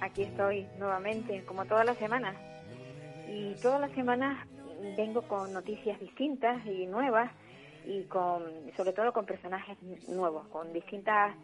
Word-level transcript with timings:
aquí 0.00 0.22
estoy 0.22 0.66
nuevamente, 0.78 1.44
como 1.44 1.64
todas 1.64 1.84
las 1.84 1.96
semanas. 1.98 2.36
Y 3.28 3.54
todas 3.62 3.80
las 3.80 3.92
semanas 3.92 4.46
vengo 4.96 5.22
con 5.22 5.52
noticias 5.52 5.98
distintas 6.00 6.64
y 6.66 6.86
nuevas 6.86 7.30
y 7.86 8.02
con, 8.04 8.42
sobre 8.76 8.92
todo 8.92 9.12
con 9.12 9.26
personajes 9.26 9.76
nuevos, 10.08 10.46
con 10.48 10.72
distintas 10.72 11.34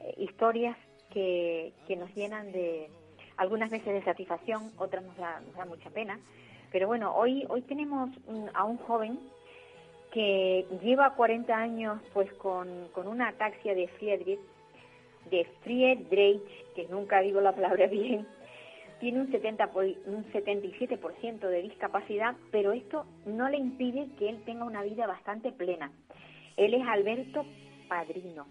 eh, 0.00 0.14
historias 0.18 0.76
que, 1.10 1.72
que 1.86 1.96
nos 1.96 2.14
llenan 2.14 2.52
de 2.52 2.88
algunas 3.36 3.70
veces 3.70 3.92
de 3.92 4.02
satisfacción, 4.02 4.70
otras 4.78 5.04
nos 5.04 5.16
da, 5.16 5.40
nos 5.40 5.54
da 5.56 5.64
mucha 5.64 5.90
pena. 5.90 6.18
Pero 6.70 6.86
bueno, 6.86 7.14
hoy, 7.14 7.44
hoy 7.48 7.62
tenemos 7.62 8.10
a 8.54 8.64
un 8.64 8.78
joven 8.78 9.18
que 10.12 10.66
lleva 10.82 11.14
40 11.14 11.54
años 11.54 12.00
pues 12.12 12.32
con, 12.34 12.88
con 12.92 13.08
una 13.08 13.28
ataxia 13.28 13.74
de 13.74 13.88
Friedrich 13.88 14.40
de 15.30 15.46
Friedreich, 15.62 16.42
que 16.74 16.86
nunca 16.88 17.20
digo 17.20 17.40
la 17.40 17.54
palabra 17.54 17.86
bien, 17.88 18.26
tiene 19.00 19.20
un, 19.20 19.30
70 19.32 19.72
po- 19.72 19.80
un 19.80 20.24
77% 20.32 21.40
de 21.40 21.62
discapacidad, 21.62 22.36
pero 22.50 22.72
esto 22.72 23.04
no 23.26 23.48
le 23.48 23.56
impide 23.58 24.06
que 24.18 24.28
él 24.28 24.42
tenga 24.44 24.64
una 24.64 24.82
vida 24.82 25.06
bastante 25.06 25.50
plena. 25.52 25.90
Él 26.56 26.74
es 26.74 26.86
Alberto 26.86 27.44
Padrino 27.88 28.46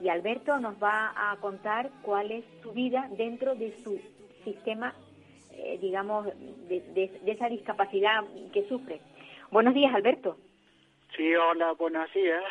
y 0.00 0.08
Alberto 0.08 0.58
nos 0.58 0.82
va 0.82 1.12
a 1.30 1.36
contar 1.36 1.90
cuál 2.02 2.32
es 2.32 2.44
su 2.62 2.72
vida 2.72 3.08
dentro 3.16 3.54
de 3.54 3.72
su 3.84 4.00
sistema, 4.42 4.94
eh, 5.52 5.78
digamos, 5.80 6.26
de, 6.26 6.80
de- 6.94 7.20
de 7.22 7.32
esa 7.32 7.48
discapacidad 7.48 8.24
que 8.52 8.66
sufre. 8.68 9.00
Buenos 9.52 9.74
días, 9.74 9.94
Alberto. 9.94 10.36
Sí, 11.16 11.32
hola, 11.36 11.72
buenos 11.72 12.12
días. 12.12 12.42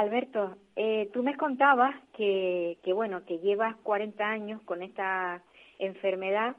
Alberto, 0.00 0.56
eh, 0.76 1.08
tú 1.12 1.22
me 1.22 1.36
contabas 1.36 1.94
que, 2.16 2.78
que, 2.82 2.92
bueno, 2.92 3.24
que 3.24 3.38
llevas 3.38 3.76
40 3.76 4.26
años 4.28 4.60
con 4.62 4.82
esta 4.82 5.42
enfermedad 5.78 6.56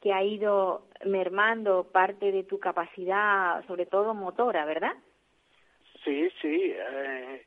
que 0.00 0.14
ha 0.14 0.22
ido 0.24 0.86
mermando 1.04 1.90
parte 1.92 2.32
de 2.32 2.44
tu 2.44 2.58
capacidad, 2.58 3.66
sobre 3.66 3.84
todo 3.84 4.14
motora, 4.14 4.64
¿verdad? 4.64 4.94
Sí, 6.04 6.30
sí, 6.40 6.72
eh, 6.74 7.46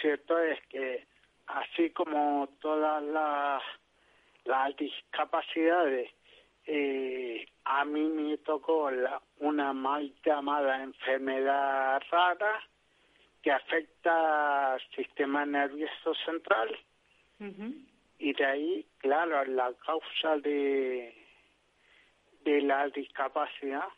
cierto 0.00 0.38
es 0.40 0.60
que 0.66 1.06
así 1.46 1.90
como 1.90 2.48
todas 2.60 3.02
las, 3.04 3.62
las 4.44 4.76
discapacidades, 4.76 6.10
eh, 6.66 7.46
a 7.64 7.84
mí 7.84 8.00
me 8.08 8.38
tocó 8.38 8.90
la- 8.90 9.22
una 9.38 9.72
mal 9.72 10.12
llamada 10.24 10.82
enfermedad 10.82 12.02
rara 12.10 12.60
que 13.42 13.50
afecta 13.50 14.74
al 14.74 14.80
sistema 14.94 15.44
nervioso 15.44 16.14
central 16.24 16.78
y 18.18 18.32
de 18.34 18.44
ahí, 18.44 18.86
claro, 18.98 19.44
la 19.46 19.72
causa 19.84 20.38
de, 20.38 21.12
de 22.44 22.62
la 22.62 22.88
discapacidad. 22.88 23.88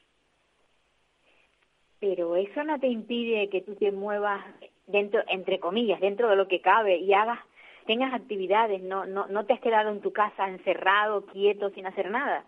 Pero 2.00 2.37
eso 2.37 2.65
no 2.65 2.81
te 2.81 2.87
impide 2.87 3.50
que 3.50 3.60
tú 3.60 3.75
te 3.77 3.93
muevas 3.93 4.43
dentro, 4.87 5.22
entre 5.28 5.61
comillas, 5.61 6.00
dentro 6.00 6.28
de 6.31 6.37
lo 6.37 6.49
que 6.49 6.61
cabe 6.61 6.97
y 6.97 7.12
hagas, 7.12 7.38
tengas 7.87 8.15
actividades, 8.15 8.82
no, 8.82 9.05
no, 9.05 9.26
no 9.26 9.44
te 9.44 9.53
has 9.53 9.61
quedado 9.61 9.91
en 9.91 10.00
tu 10.00 10.12
casa 10.12 10.49
encerrado, 10.49 11.26
quieto, 11.26 11.71
sin 11.71 11.87
hacer 11.87 12.11
nada. 12.11 12.44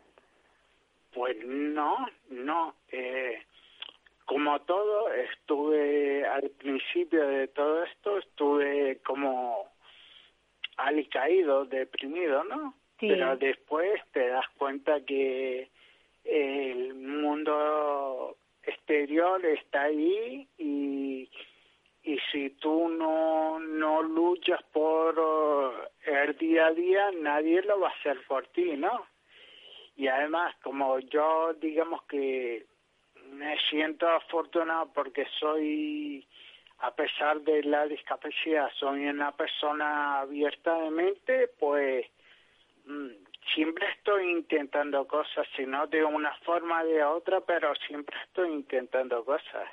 Pues 1.13 1.37
no, 1.47 2.07
no. 2.31 2.75
Eh, 2.91 3.43
como 4.26 4.60
todo, 4.62 5.12
estuve 5.12 6.26
al 6.26 6.50
principio 6.50 7.26
de 7.28 7.48
todo 7.48 7.84
esto, 7.84 8.19
estuve 8.19 8.98
como 9.04 9.69
alicaído, 10.76 11.64
deprimido, 11.64 12.44
¿no? 12.44 12.75
Sí. 12.98 13.09
Pero 13.09 13.36
después 13.36 14.00
te 14.12 14.28
das 14.28 14.47
cuenta 14.59 15.00
que 15.04 15.70
el 16.25 16.94
mundo 16.94 18.36
exterior 18.65 19.44
está 19.47 19.82
ahí 19.82 20.48
y, 20.59 21.31
y 22.03 22.19
si 22.32 22.50
tú 22.50 22.88
no, 22.88 23.60
no 23.60 24.03
luchas 24.03 24.60
por 24.72 25.91
el 26.04 26.36
día 26.36 26.66
a 26.66 26.72
día, 26.72 27.10
nadie 27.12 27.62
lo 27.62 27.78
va 27.78 27.91
a 27.91 27.92
hacer 27.92 28.19
por 28.26 28.47
ti, 28.48 28.76
¿no? 28.76 29.06
Y 29.97 30.09
además, 30.09 30.54
como 30.62 30.98
yo 30.98 31.54
digamos 31.54 32.03
que 32.04 32.66
me 33.32 33.56
siento 33.70 34.09
afortunado 34.09 34.91
porque 34.94 35.26
soy, 35.38 36.26
a 36.78 36.94
pesar 36.94 37.41
de 37.42 37.62
la 37.64 37.87
discapacidad, 37.87 38.70
soy 38.78 39.06
una 39.06 39.32
persona 39.32 40.20
abierta 40.20 40.78
de 40.81 40.91
mente, 40.91 41.50
pues 41.59 42.06
mm, 42.86 43.09
siempre 43.54 43.86
estoy 43.97 44.31
intentando 44.31 45.06
cosas, 45.06 45.47
si 45.56 45.66
no 45.66 45.86
de 45.86 46.04
una 46.04 46.34
forma 46.44 46.84
de 46.84 47.04
otra, 47.04 47.41
pero 47.41 47.75
siempre 47.86 48.16
estoy 48.26 48.53
intentando 48.53 49.25
cosas. 49.25 49.69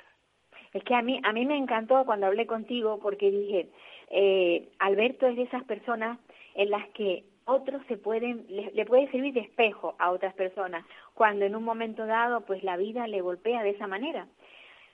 Es 0.72 0.82
que 0.82 0.94
a 0.94 1.02
mí, 1.02 1.20
a 1.22 1.32
mí 1.32 1.46
me 1.46 1.56
encantó 1.56 2.04
cuando 2.04 2.26
hablé 2.26 2.46
contigo 2.46 2.98
porque 3.00 3.30
dije, 3.30 3.68
eh, 4.10 4.68
Alberto 4.80 5.26
es 5.26 5.36
de 5.36 5.42
esas 5.42 5.64
personas 5.64 6.18
en 6.54 6.70
las 6.70 6.88
que 6.90 7.24
otros 7.46 7.82
se 7.88 7.96
pueden, 7.96 8.46
le, 8.48 8.70
le 8.72 8.86
puede 8.86 9.10
servir 9.10 9.34
de 9.34 9.40
espejo 9.40 9.94
a 9.98 10.10
otras 10.10 10.34
personas, 10.34 10.84
cuando 11.14 11.44
en 11.44 11.56
un 11.56 11.64
momento 11.64 12.06
dado 12.06 12.42
pues 12.42 12.62
la 12.62 12.76
vida 12.76 13.06
le 13.06 13.20
golpea 13.20 13.62
de 13.62 13.70
esa 13.70 13.86
manera. 13.86 14.26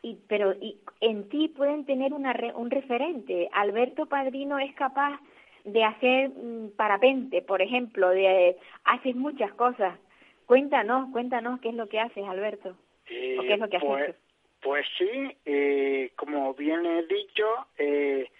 Y, 0.02 0.18
pero 0.28 0.52
y 0.54 0.78
en 1.00 1.28
ti 1.28 1.48
pueden 1.48 1.84
tener 1.84 2.14
una 2.14 2.34
un 2.54 2.70
referente. 2.70 3.48
Alberto 3.52 4.06
Padrino 4.06 4.58
es 4.58 4.74
capaz 4.74 5.20
de 5.64 5.84
hacer 5.84 6.30
mm, 6.30 6.70
parapente, 6.76 7.42
por 7.42 7.60
ejemplo, 7.60 8.08
de 8.10 8.56
haces 8.84 9.14
muchas 9.14 9.52
cosas. 9.52 9.98
Cuéntanos, 10.46 11.10
cuéntanos 11.12 11.60
qué 11.60 11.68
es 11.68 11.74
lo 11.74 11.88
que 11.88 12.00
haces, 12.00 12.24
Alberto. 12.26 12.76
Eh, 13.08 13.36
¿O 13.38 13.42
qué 13.42 13.54
es 13.54 13.58
lo 13.58 13.68
que 13.68 13.76
has 13.76 13.84
pues, 13.84 14.08
hecho? 14.08 14.18
pues 14.62 14.86
sí, 14.98 15.36
eh, 15.44 16.12
como 16.16 16.54
bien 16.54 16.84
he 16.86 17.02
dicho, 17.02 17.46
eh, 17.78 18.30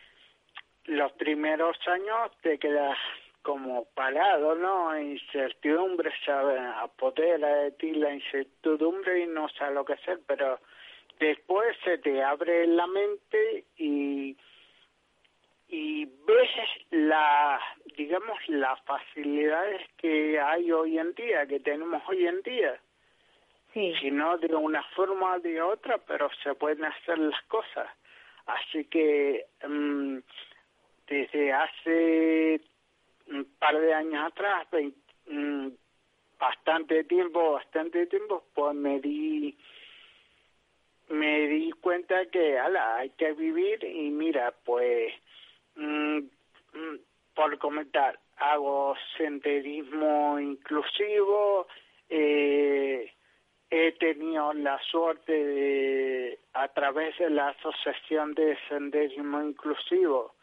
los 0.87 1.13
primeros 1.13 1.77
años 1.89 2.31
te 2.43 2.59
quedas 2.59 2.97
como 3.43 3.87
parado, 3.95 4.55
¿no? 4.55 4.99
Incertidumbre, 4.99 6.13
¿sabes? 6.25 6.61
Apodera 6.77 7.55
de 7.57 7.73
ti 7.73 7.93
la 7.93 8.13
incertidumbre 8.13 9.21
y 9.21 9.27
no 9.27 9.49
sabes 9.51 9.75
lo 9.75 9.85
que 9.85 9.95
hacer, 9.95 10.21
pero 10.27 10.59
después 11.19 11.77
se 11.85 11.99
te 11.99 12.23
abre 12.23 12.67
la 12.67 12.87
mente 12.87 13.65
y 13.77 14.37
y 15.73 16.05
ves 16.05 16.51
la 16.91 17.61
digamos 17.97 18.37
las 18.49 18.81
facilidades 18.83 19.81
que 19.99 20.41
hay 20.41 20.73
hoy 20.73 20.99
en 20.99 21.15
día 21.15 21.47
que 21.47 21.61
tenemos 21.61 22.03
hoy 22.09 22.27
en 22.27 22.43
día 22.43 22.81
Sí. 23.73 23.95
si 24.01 24.11
no 24.11 24.37
de 24.39 24.55
una 24.55 24.83
forma 24.97 25.35
o 25.37 25.41
de 25.41 25.63
otra, 25.63 25.99
pero 25.99 26.29
se 26.43 26.55
pueden 26.55 26.85
hacer 26.85 27.19
las 27.19 27.41
cosas. 27.43 27.89
Así 28.47 28.85
que 28.87 29.47
mm, 29.67 30.19
desde 31.07 31.53
hace 31.53 32.61
un 33.31 33.45
par 33.59 33.79
de 33.79 33.95
años 33.95 34.27
atrás, 34.27 34.67
mm, 35.27 35.69
bastante 36.39 37.05
tiempo, 37.05 37.53
bastante 37.53 38.07
tiempo, 38.07 38.45
pues 38.55 38.75
me 38.75 39.01
di 39.01 39.57
me 41.09 41.49
di 41.49 41.73
cuenta 41.73 42.27
que 42.27 42.59
ala, 42.59 42.97
hay 42.99 43.11
que 43.11 43.33
vivir 43.33 43.83
y 43.85 44.11
mira, 44.11 44.55
pues 44.65 45.13
mm, 45.75 46.19
mm, 46.19 46.97
por 47.35 47.59
comentar, 47.59 48.19
hago 48.37 48.95
senderismo 49.17 50.39
inclusivo, 50.39 51.67
eh, 52.09 53.13
he 53.71 53.93
tenido 53.93 54.53
la 54.53 54.79
suerte 54.83 55.33
de, 55.33 56.39
a 56.55 56.69
través 56.69 57.17
de 57.19 57.31
la 57.31 57.51
Asociación 57.51 58.35
de 58.35 58.57
Senderismo 58.69 59.43
Inclusivo, 59.43 60.35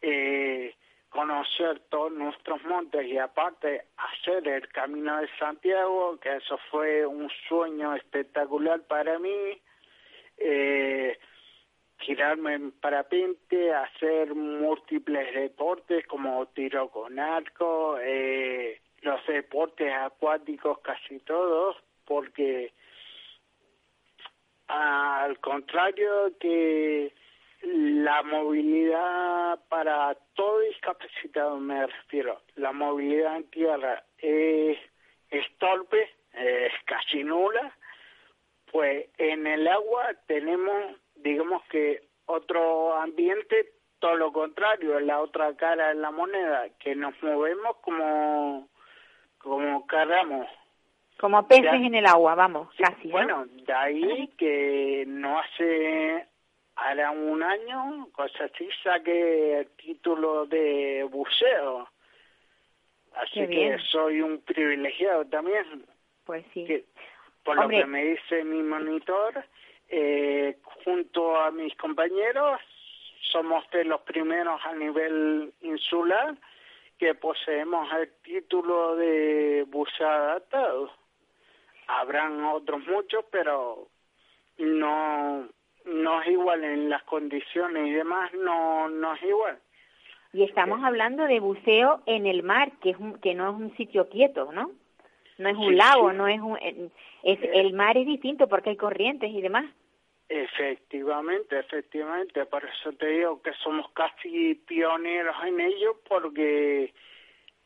eh, 0.00 0.74
conocer 1.12 1.80
todos 1.90 2.10
nuestros 2.12 2.62
montes 2.64 3.06
y 3.06 3.18
aparte 3.18 3.84
hacer 3.96 4.48
el 4.48 4.66
Camino 4.68 5.18
de 5.18 5.28
Santiago, 5.38 6.18
que 6.18 6.36
eso 6.36 6.58
fue 6.70 7.06
un 7.06 7.30
sueño 7.48 7.94
espectacular 7.94 8.80
para 8.82 9.18
mí. 9.18 9.60
Eh, 10.38 11.18
girarme 11.98 12.54
en 12.54 12.72
parapente, 12.72 13.72
hacer 13.72 14.34
múltiples 14.34 15.34
deportes 15.34 16.06
como 16.06 16.46
tiro 16.46 16.88
con 16.88 17.18
arco, 17.18 17.98
eh, 18.00 18.80
los 19.02 19.24
deportes 19.26 19.92
acuáticos 19.92 20.78
casi 20.80 21.18
todos, 21.20 21.76
porque 22.06 22.72
al 24.66 25.38
contrario 25.40 26.32
que 26.40 27.12
la 27.62 28.22
movilidad 28.22 29.58
para 29.68 30.16
todo 30.34 30.60
discapacitado 30.60 31.58
me 31.58 31.86
refiero, 31.86 32.40
la 32.56 32.72
movilidad 32.72 33.36
en 33.36 33.50
tierra 33.50 34.04
es, 34.18 34.78
es 35.30 35.58
torpe, 35.58 36.10
es 36.32 36.72
casi 36.84 37.24
nula, 37.24 37.76
pues 38.70 39.08
en 39.18 39.46
el 39.46 39.68
agua 39.68 40.10
tenemos 40.26 40.96
digamos 41.22 41.62
que 41.70 42.02
otro 42.26 42.94
ambiente, 42.94 43.72
todo 43.98 44.16
lo 44.16 44.32
contrario, 44.32 44.98
es 44.98 45.06
la 45.06 45.20
otra 45.20 45.54
cara 45.56 45.88
de 45.88 45.94
la 45.94 46.10
moneda, 46.10 46.68
que 46.78 46.94
nos 46.94 47.20
movemos 47.22 47.76
como, 47.80 48.68
como 49.38 49.86
cargamos. 49.86 50.48
Como 51.18 51.46
peces 51.46 51.74
en 51.74 51.94
el 51.94 52.06
agua, 52.06 52.34
vamos, 52.34 52.68
casi. 52.76 53.08
Bueno, 53.08 53.46
de 53.46 53.72
ahí 53.72 54.28
que 54.36 55.04
no 55.06 55.38
hace, 55.38 56.26
ahora 56.76 57.10
un 57.10 57.42
año, 57.42 58.08
cosa 58.12 58.44
así, 58.44 58.68
saqué 58.82 59.60
el 59.60 59.68
título 59.76 60.46
de 60.46 61.06
buceo. 61.10 61.88
Así 63.14 63.46
que 63.46 63.78
soy 63.90 64.22
un 64.22 64.40
privilegiado 64.40 65.26
también. 65.26 65.84
Pues 66.24 66.44
sí. 66.54 66.84
por 67.44 67.56
lo 67.56 67.68
que 67.68 67.84
me 67.84 68.04
dice 68.04 68.44
mi 68.44 68.62
monitor, 68.62 69.44
eh, 69.88 70.56
junto 70.84 71.36
a 71.36 71.50
mis 71.50 71.74
compañeros 71.76 72.60
somos 73.30 73.68
de 73.70 73.84
los 73.84 74.00
primeros 74.02 74.60
a 74.64 74.72
nivel 74.74 75.52
insular 75.60 76.36
que 76.98 77.14
poseemos 77.14 77.92
el 77.92 78.12
título 78.22 78.96
de 78.96 79.64
buceo 79.68 80.08
adaptado. 80.08 80.90
Habrán 81.88 82.44
otros 82.44 82.86
muchos, 82.86 83.24
pero 83.30 83.88
no 84.58 85.48
no 85.84 86.22
es 86.22 86.28
igual 86.28 86.64
en 86.64 86.88
las 86.88 87.02
condiciones 87.04 87.86
y 87.88 87.92
demás, 87.92 88.32
no 88.34 88.88
no 88.88 89.14
es 89.14 89.22
igual. 89.22 89.58
Y 90.32 90.44
estamos 90.44 90.80
eh. 90.80 90.84
hablando 90.84 91.24
de 91.24 91.40
buceo 91.40 92.02
en 92.06 92.26
el 92.26 92.42
mar, 92.42 92.72
que 92.80 92.90
es 92.90 92.96
que 93.22 93.34
no 93.34 93.50
es 93.50 93.56
un 93.56 93.76
sitio 93.76 94.08
quieto, 94.08 94.50
¿no? 94.52 94.70
No 95.38 95.48
es 95.48 95.56
un 95.56 95.76
lago, 95.76 96.12
no 96.12 96.28
es 96.28 96.40
un 96.40 96.56
es 96.62 97.42
eh. 97.42 97.50
el 97.54 97.72
mar 97.72 97.96
es 97.96 98.06
distinto 98.06 98.48
porque 98.48 98.70
hay 98.70 98.76
corrientes 98.76 99.30
y 99.30 99.40
demás. 99.40 99.66
Efectivamente, 100.28 101.58
efectivamente, 101.58 102.46
por 102.46 102.64
eso 102.64 102.92
te 102.92 103.06
digo 103.06 103.42
que 103.42 103.52
somos 103.62 103.90
casi 103.92 104.54
pioneros 104.66 105.36
en 105.44 105.60
ello 105.60 106.00
porque 106.08 106.94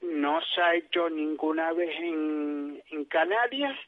no 0.00 0.40
se 0.40 0.60
ha 0.60 0.74
hecho 0.74 1.08
ninguna 1.08 1.72
vez 1.72 1.94
en, 2.00 2.82
en 2.90 3.04
Canarias. 3.04 3.78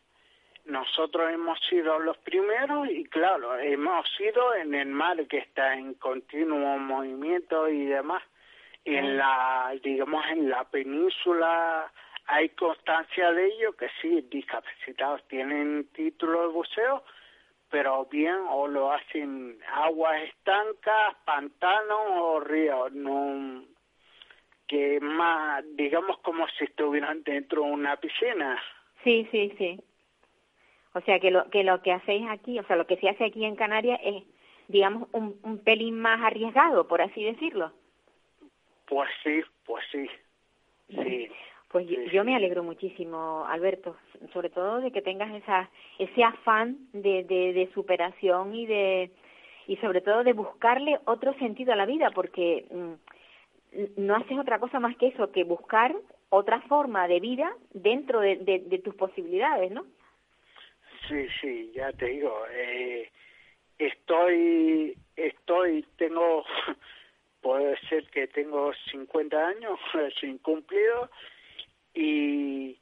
Nosotros 0.68 1.32
hemos 1.32 1.58
sido 1.60 1.98
los 1.98 2.18
primeros 2.18 2.90
y 2.90 3.04
claro, 3.04 3.58
hemos 3.58 4.06
sido 4.18 4.54
en 4.54 4.74
el 4.74 4.88
mar 4.88 5.26
que 5.26 5.38
está 5.38 5.72
en 5.74 5.94
continuo 5.94 6.78
movimiento 6.78 7.70
y 7.70 7.86
demás. 7.86 8.22
En 8.84 9.16
la, 9.16 9.74
digamos, 9.82 10.22
en 10.30 10.50
la 10.50 10.64
península 10.64 11.90
hay 12.26 12.50
constancia 12.50 13.32
de 13.32 13.46
ello 13.46 13.72
que 13.72 13.88
sí, 14.02 14.20
discapacitados 14.30 15.26
tienen 15.28 15.88
título 15.94 16.42
de 16.42 16.48
buceo, 16.48 17.02
pero 17.70 18.04
bien 18.04 18.36
o 18.50 18.68
lo 18.68 18.92
hacen 18.92 19.58
aguas 19.72 20.22
estancas, 20.24 21.16
pantanos 21.24 22.10
o 22.10 22.40
ríos, 22.40 22.92
no 22.92 23.64
que 24.66 25.00
más 25.00 25.64
digamos 25.76 26.18
como 26.18 26.46
si 26.58 26.64
estuvieran 26.64 27.22
dentro 27.22 27.62
de 27.62 27.70
una 27.70 27.96
piscina. 27.96 28.62
Sí, 29.02 29.26
sí, 29.30 29.54
sí. 29.56 29.80
O 30.94 31.00
sea 31.02 31.20
que 31.20 31.30
lo 31.30 31.48
que 31.50 31.64
lo 31.64 31.82
que 31.82 31.92
hacéis 31.92 32.26
aquí, 32.28 32.58
o 32.58 32.64
sea, 32.64 32.76
lo 32.76 32.86
que 32.86 32.96
se 32.96 33.08
hace 33.08 33.24
aquí 33.24 33.44
en 33.44 33.56
Canarias 33.56 34.00
es 34.02 34.24
digamos 34.68 35.08
un, 35.12 35.38
un 35.42 35.58
pelín 35.58 35.98
más 36.00 36.20
arriesgado, 36.22 36.88
por 36.88 37.00
así 37.00 37.22
decirlo. 37.24 37.72
Pues 38.86 39.10
sí, 39.22 39.42
pues 39.64 39.84
sí. 39.92 40.06
Sí. 40.88 41.30
Pues 41.68 41.86
yo, 42.10 42.24
me 42.24 42.34
alegro 42.34 42.62
muchísimo, 42.62 43.44
Alberto, 43.46 43.96
sobre 44.32 44.48
todo 44.48 44.80
de 44.80 44.90
que 44.90 45.02
tengas 45.02 45.34
esa, 45.34 45.68
ese 45.98 46.24
afán 46.24 46.78
de, 46.94 47.24
de, 47.24 47.70
superación 47.74 48.54
y 48.54 48.66
de 48.66 49.10
y 49.66 49.76
sobre 49.76 50.00
todo 50.00 50.24
de 50.24 50.32
buscarle 50.32 50.98
otro 51.04 51.34
sentido 51.34 51.74
a 51.74 51.76
la 51.76 51.84
vida, 51.84 52.10
porque 52.14 52.64
mm, 52.70 54.00
no 54.00 54.16
haces 54.16 54.38
otra 54.38 54.58
cosa 54.58 54.80
más 54.80 54.96
que 54.96 55.08
eso, 55.08 55.30
que 55.30 55.44
buscar 55.44 55.94
otra 56.30 56.62
forma 56.62 57.06
de 57.06 57.20
vida 57.20 57.52
dentro 57.74 58.20
de, 58.20 58.36
de, 58.36 58.78
tus 58.78 58.94
posibilidades, 58.94 59.70
¿no? 59.70 59.84
Sí, 61.08 61.26
sí, 61.40 61.72
ya 61.74 61.92
te 61.92 62.06
digo, 62.06 62.44
eh, 62.50 63.10
estoy, 63.78 64.96
estoy, 65.16 65.84
tengo, 65.96 66.44
puede 67.40 67.78
ser 67.88 68.06
que 68.10 68.26
tengo 68.28 68.72
50 68.90 69.36
años 69.36 69.78
sin 70.20 70.38
cumplido 70.38 71.10
y 71.94 72.78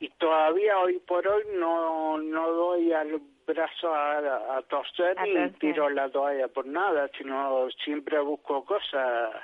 y 0.00 0.08
todavía 0.10 0.78
hoy 0.78 1.00
por 1.00 1.26
hoy 1.26 1.42
no 1.56 2.18
no 2.18 2.52
doy 2.52 2.92
al 2.92 3.20
brazo 3.46 3.92
a, 3.92 4.56
a 4.56 4.62
torcer 4.62 5.16
ni 5.22 5.50
tiro 5.52 5.88
la 5.88 6.08
toalla 6.10 6.48
por 6.48 6.66
nada, 6.66 7.10
sino 7.16 7.68
siempre 7.84 8.20
busco 8.20 8.64
cosas. 8.64 9.34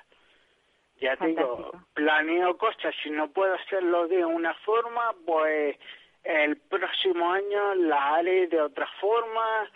Ya 1.01 1.17
digo, 1.17 1.73
planeo 1.95 2.57
cosas, 2.57 2.95
si 3.03 3.11
no 3.11 3.29
puedo 3.31 3.55
hacerlo 3.55 4.07
de 4.07 4.25
una 4.25 4.55
forma, 4.55 5.13
pues 5.27 5.77
el 6.25 6.57
próximo 6.57 7.31
año 7.31 7.75
la 7.75 8.17
haré 8.17 8.47
de 8.49 8.61
otra 8.61 8.89
forma, 9.01 9.71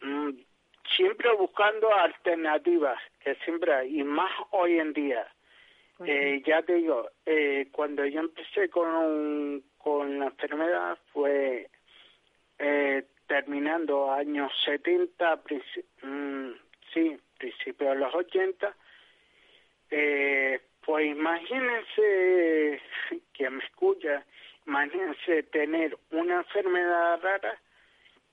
mm, 0.00 0.30
siempre 0.96 1.32
buscando 1.34 1.92
alternativas, 1.94 2.98
que 3.20 3.34
siempre 3.44 3.72
hay, 3.74 4.00
y 4.00 4.04
más 4.04 4.30
hoy 4.50 4.78
en 4.78 4.92
día. 4.92 5.26
Eh, 6.04 6.42
ya 6.46 6.62
te 6.62 6.74
digo, 6.74 7.10
eh, 7.26 7.68
cuando 7.72 8.06
yo 8.06 8.20
empecé 8.20 8.68
con, 8.70 9.64
con 9.76 10.20
la 10.20 10.26
enfermedad 10.26 10.96
fue 11.12 11.68
eh, 12.58 13.04
terminando 13.26 14.12
años 14.12 14.52
70, 14.64 15.42
mm, 16.02 16.50
sí, 16.94 17.16
principios 17.36 17.90
de 17.90 17.96
los 17.96 18.14
80. 18.14 18.76
Eh, 19.90 20.60
pues 20.84 21.06
imagínense, 21.06 22.80
que 23.32 23.50
me 23.50 23.64
escucha, 23.64 24.24
imagínense 24.68 25.42
tener 25.44 25.96
una 26.10 26.36
enfermedad 26.36 27.20
rara 27.22 27.58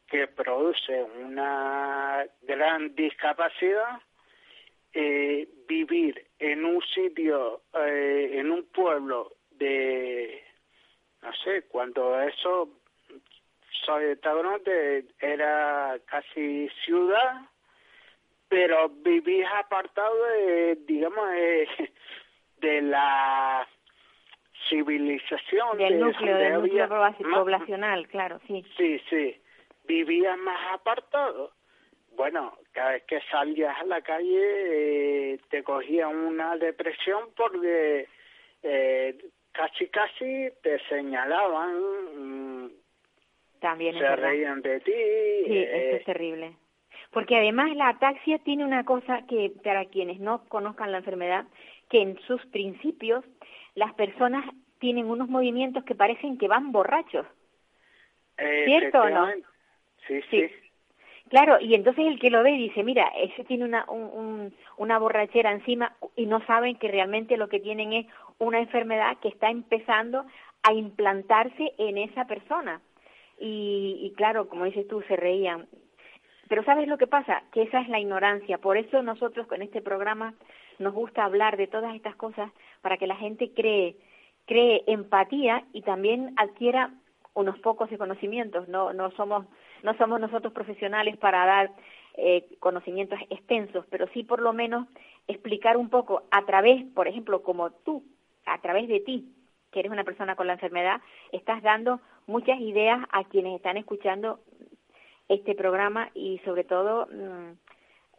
que 0.07 0.27
produce 0.27 1.01
una 1.03 2.25
gran 2.43 2.93
discapacidad 2.93 4.01
eh, 4.93 5.47
vivir 5.67 6.25
en 6.39 6.63
un 6.63 6.81
sitio, 6.93 7.63
eh, 7.73 8.29
en 8.33 8.51
un 8.51 8.63
pueblo 8.67 9.33
de, 9.51 10.41
no 11.21 11.33
sé, 11.43 11.63
cuando 11.63 12.21
eso, 12.21 12.69
soy 13.85 14.15
de 14.15 15.05
era 15.19 15.97
casi 16.05 16.69
ciudad, 16.85 17.41
pero 18.47 18.89
vivís 18.89 19.45
apartado 19.57 20.15
de, 20.27 20.75
digamos, 20.87 21.29
de, 22.57 22.81
la 22.81 23.67
civilización. 24.69 25.77
Del 25.77 25.99
núcleo, 25.99 26.37
del 26.37 26.53
núcleo 26.61 26.87
poblacional, 27.33 28.07
claro, 28.07 28.39
sí. 28.47 28.63
Sí, 28.77 28.99
sí. 29.09 29.35
Vivía 29.85 30.35
más 30.37 30.73
apartado 30.73 31.51
bueno, 32.15 32.53
cada 32.71 32.91
vez 32.91 33.03
que 33.03 33.19
salías 33.31 33.77
a 33.79 33.85
la 33.85 34.01
calle 34.01 35.33
eh, 35.33 35.39
te 35.49 35.63
cogía 35.63 36.07
una 36.07 36.55
depresión 36.57 37.29
porque 37.35 38.07
eh, 38.63 39.17
casi 39.51 39.87
casi 39.87 40.49
te 40.61 40.79
señalaban, 40.87 41.75
mm, 42.15 42.71
también 43.59 43.97
se 43.97 44.15
reían 44.15 44.61
de 44.61 44.79
ti. 44.79 44.91
Sí, 44.91 45.57
eso 45.57 45.95
es 45.95 46.01
eh, 46.01 46.03
terrible. 46.05 46.55
Porque 47.11 47.35
además 47.35 47.75
la 47.75 47.89
ataxia 47.89 48.39
tiene 48.39 48.65
una 48.65 48.83
cosa 48.83 49.25
que 49.27 49.51
para 49.63 49.85
quienes 49.85 50.19
no 50.19 50.43
conozcan 50.49 50.91
la 50.91 50.97
enfermedad, 50.97 51.45
que 51.89 52.01
en 52.01 52.19
sus 52.21 52.45
principios 52.47 53.23
las 53.75 53.93
personas 53.93 54.45
tienen 54.79 55.05
unos 55.05 55.29
movimientos 55.29 55.83
que 55.83 55.95
parecen 55.95 56.37
que 56.37 56.47
van 56.47 56.71
borrachos. 56.71 57.25
¿Cierto 58.37 59.01
o 59.01 59.09
no? 59.09 59.27
sí. 60.07 60.21
sí 60.29 60.49
Claro, 61.29 61.59
y 61.59 61.73
entonces 61.73 62.05
el 62.05 62.19
que 62.19 62.29
lo 62.29 62.43
ve 62.43 62.51
dice, 62.51 62.83
mira, 62.83 63.11
ese 63.17 63.43
tiene 63.45 63.65
una, 63.65 63.85
una 64.77 64.99
borrachera 64.99 65.51
encima 65.51 65.95
y 66.15 66.27
no 66.27 66.45
saben 66.45 66.77
que 66.77 66.87
realmente 66.87 67.35
lo 67.35 67.49
que 67.49 67.59
tienen 67.59 67.93
es 67.93 68.05
una 68.37 68.59
enfermedad 68.59 69.17
que 69.21 69.29
está 69.29 69.49
empezando 69.49 70.25
a 70.61 70.73
implantarse 70.73 71.73
en 71.79 71.97
esa 71.97 72.25
persona. 72.27 72.79
Y, 73.39 73.99
y 74.01 74.13
claro, 74.15 74.47
como 74.47 74.65
dices 74.65 74.87
tú, 74.87 75.01
se 75.07 75.15
reían. 75.15 75.67
Pero 76.47 76.63
¿sabes 76.63 76.87
lo 76.87 76.99
que 76.99 77.07
pasa? 77.07 77.41
Que 77.51 77.63
esa 77.63 77.81
es 77.81 77.89
la 77.89 77.99
ignorancia. 77.99 78.59
Por 78.59 78.77
eso 78.77 79.01
nosotros 79.01 79.47
con 79.47 79.63
este 79.63 79.81
programa 79.81 80.35
nos 80.79 80.93
gusta 80.93 81.25
hablar 81.25 81.57
de 81.57 81.67
todas 81.67 81.95
estas 81.95 82.15
cosas 82.15 82.51
para 82.81 82.97
que 82.97 83.07
la 83.07 83.15
gente 83.15 83.51
cree, 83.53 83.97
cree 84.45 84.83
empatía 84.87 85.65
y 85.73 85.81
también 85.81 86.33
adquiera 86.37 86.93
unos 87.33 87.59
pocos 87.59 87.89
de 87.89 87.97
conocimientos. 87.97 88.67
No, 88.67 88.93
no 88.93 89.11
somos 89.11 89.45
no 89.83 89.95
somos 89.97 90.19
nosotros 90.19 90.51
profesionales 90.51 91.15
para 91.17 91.45
dar 91.45 91.71
eh, 92.17 92.47
conocimientos 92.59 93.19
extensos, 93.29 93.85
pero 93.89 94.07
sí 94.13 94.23
por 94.23 94.41
lo 94.41 94.51
menos 94.51 94.87
explicar 95.27 95.77
un 95.77 95.89
poco 95.89 96.23
a 96.31 96.43
través, 96.45 96.83
por 96.95 97.07
ejemplo, 97.07 97.43
como 97.43 97.71
tú, 97.71 98.03
a 98.45 98.59
través 98.61 98.87
de 98.87 98.99
ti, 98.99 99.31
que 99.71 99.79
eres 99.81 99.91
una 99.91 100.03
persona 100.03 100.35
con 100.35 100.47
la 100.47 100.53
enfermedad, 100.53 101.01
estás 101.31 101.61
dando 101.61 101.99
muchas 102.25 102.59
ideas 102.59 102.99
a 103.11 103.25
quienes 103.25 103.55
están 103.55 103.77
escuchando 103.77 104.39
este 105.27 105.55
programa 105.55 106.09
y 106.13 106.39
sobre 106.45 106.63
todo 106.63 107.07
mm, 107.07 107.51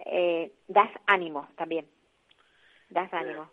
eh, 0.06 0.52
das 0.68 0.90
ánimo 1.06 1.48
también, 1.56 1.86
das 2.90 3.12
ánimo. 3.12 3.50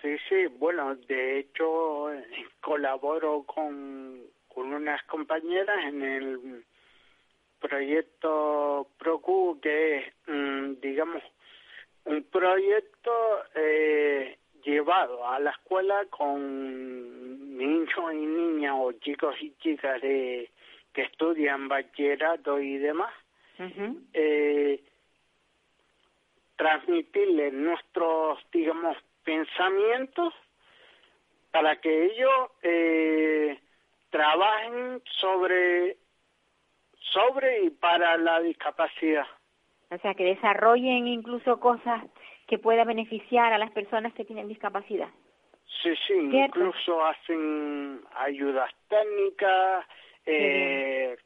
Sí, 0.00 0.16
sí, 0.28 0.46
bueno, 0.58 0.94
de 0.94 1.40
hecho 1.40 2.10
colaboro 2.60 3.42
con, 3.42 4.22
con 4.48 4.72
unas 4.72 5.02
compañeras 5.04 5.84
en 5.86 6.02
el 6.02 6.64
proyecto 7.58 8.88
PROCU, 8.98 9.58
que 9.60 9.98
es, 9.98 10.14
mm, 10.28 10.80
digamos, 10.80 11.22
un 12.04 12.22
proyecto 12.24 13.12
eh, 13.54 14.38
llevado 14.64 15.26
a 15.28 15.40
la 15.40 15.50
escuela 15.50 16.06
con 16.10 17.56
niños 17.56 18.12
y 18.12 18.16
niñas 18.16 18.74
o 18.76 18.92
chicos 18.92 19.34
y 19.40 19.52
chicas 19.58 20.00
de, 20.00 20.50
que 20.92 21.02
estudian 21.02 21.68
bachillerato 21.68 22.60
y 22.60 22.78
demás, 22.78 23.12
eh, 24.12 24.80
transmitirles 26.58 27.52
nuestros, 27.54 28.38
digamos, 28.52 28.96
pensamientos 29.24 30.34
para 31.52 31.80
que 31.80 32.06
ellos 32.06 32.50
eh, 32.62 33.58
trabajen 34.10 35.00
sobre 35.20 35.96
sobre 37.12 37.64
y 37.64 37.70
para 37.70 38.18
la 38.18 38.40
discapacidad. 38.40 39.26
O 39.90 39.96
sea, 39.98 40.12
que 40.14 40.24
desarrollen 40.24 41.06
incluso 41.06 41.58
cosas 41.60 42.04
que 42.46 42.58
puedan 42.58 42.86
beneficiar 42.86 43.52
a 43.52 43.58
las 43.58 43.70
personas 43.70 44.12
que 44.12 44.24
tienen 44.24 44.48
discapacidad. 44.48 45.08
Sí, 45.82 45.94
sí, 46.06 46.14
incluso 46.14 47.06
hacen 47.06 48.00
ayudas 48.16 48.70
técnicas, 48.88 49.86
eh, 50.26 51.16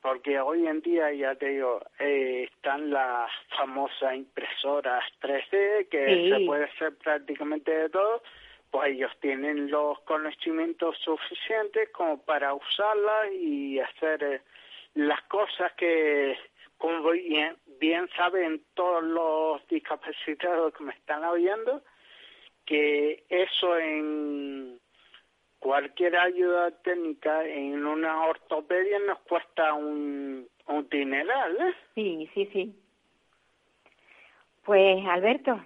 porque 0.00 0.38
hoy 0.40 0.66
en 0.66 0.80
día, 0.80 1.12
ya 1.12 1.34
te 1.34 1.48
digo, 1.48 1.80
eh, 1.98 2.48
están 2.52 2.90
las 2.90 3.30
famosas 3.56 4.14
impresoras 4.14 5.04
3D, 5.20 5.88
que 5.88 6.30
se 6.30 6.46
puede 6.46 6.64
hacer 6.64 6.96
prácticamente 6.98 7.70
de 7.70 7.88
todo, 7.90 8.22
pues 8.70 8.90
ellos 8.90 9.12
tienen 9.20 9.70
los 9.70 9.98
conocimientos 10.00 10.96
suficientes 10.98 11.88
como 11.90 12.22
para 12.22 12.54
usarlas 12.54 13.32
y 13.32 13.78
hacer... 13.80 14.22
Eh, 14.22 14.40
las 14.98 15.22
cosas 15.24 15.72
que, 15.74 16.36
como 16.76 17.10
bien, 17.10 17.56
bien 17.78 18.08
saben 18.16 18.64
todos 18.74 19.04
los 19.04 19.68
discapacitados 19.68 20.74
que 20.74 20.84
me 20.84 20.92
están 20.92 21.24
oyendo, 21.24 21.82
que 22.66 23.24
eso 23.28 23.78
en 23.78 24.80
cualquier 25.58 26.16
ayuda 26.16 26.70
técnica 26.82 27.44
en 27.44 27.84
una 27.84 28.26
ortopedia 28.26 28.98
nos 29.00 29.18
cuesta 29.20 29.74
un, 29.74 30.46
un 30.66 30.88
dineral, 30.88 31.56
¿eh? 31.60 31.74
Sí, 31.94 32.30
sí, 32.34 32.48
sí. 32.52 32.74
Pues 34.64 35.04
Alberto, 35.06 35.60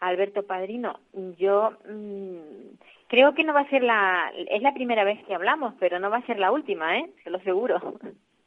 Alberto 0.00 0.44
Padrino, 0.44 0.98
yo 1.38 1.72
mm, 1.88 2.76
creo 3.08 3.34
que 3.34 3.44
no 3.44 3.54
va 3.54 3.60
a 3.60 3.70
ser 3.70 3.82
la, 3.82 4.32
es 4.34 4.62
la 4.62 4.74
primera 4.74 5.04
vez 5.04 5.22
que 5.26 5.34
hablamos, 5.34 5.74
pero 5.78 5.98
no 5.98 6.10
va 6.10 6.18
a 6.18 6.26
ser 6.26 6.38
la 6.38 6.50
última, 6.50 6.98
¿eh? 6.98 7.10
Se 7.22 7.30
lo 7.30 7.38
seguro. 7.40 7.98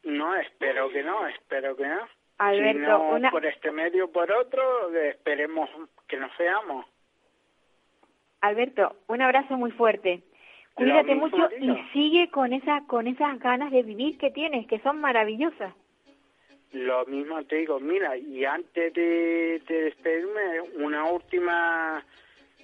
No, 0.04 0.34
espero 0.36 0.88
que 0.90 1.02
no, 1.02 1.26
espero 1.28 1.76
que 1.76 1.86
no. 1.86 2.00
Alberto, 2.38 3.14
si 3.16 3.20
no 3.22 3.30
por 3.30 3.46
este 3.46 3.70
medio 3.72 4.10
por 4.10 4.30
otro, 4.30 4.94
esperemos 4.94 5.68
que 6.06 6.16
nos 6.16 6.36
veamos. 6.38 6.86
Alberto, 8.40 8.96
un 9.08 9.22
abrazo 9.22 9.56
muy 9.56 9.72
fuerte. 9.72 10.22
Cuídate 10.78 11.14
mucho 11.14 11.48
y 11.60 11.74
sigue 11.92 12.30
con 12.30 12.52
esa 12.52 12.84
con 12.86 13.06
esas 13.06 13.38
ganas 13.38 13.70
de 13.70 13.82
vivir 13.82 14.16
que 14.18 14.30
tienes, 14.30 14.66
que 14.66 14.78
son 14.80 15.00
maravillosas. 15.00 15.74
Lo 16.72 17.04
mismo 17.06 17.42
te 17.44 17.56
digo, 17.56 17.80
mira, 17.80 18.16
y 18.16 18.44
antes 18.44 18.92
de, 18.92 19.62
de 19.66 19.82
despedirme, 19.84 20.60
una 20.76 21.04
última, 21.04 22.04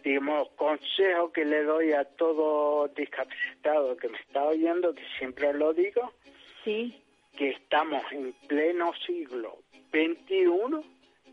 digamos, 0.02 0.48
consejo 0.56 1.32
que 1.32 1.44
le 1.44 1.62
doy 1.62 1.92
a 1.92 2.04
todo 2.04 2.88
discapacitado 2.88 3.96
que 3.96 4.08
me 4.08 4.18
está 4.18 4.44
oyendo, 4.44 4.94
que 4.94 5.02
siempre 5.18 5.52
lo 5.54 5.72
digo. 5.72 6.12
Sí 6.64 6.94
que 7.36 7.50
estamos 7.50 8.02
en 8.12 8.32
pleno 8.46 8.92
siglo 9.06 9.58
XXI, 9.90 10.46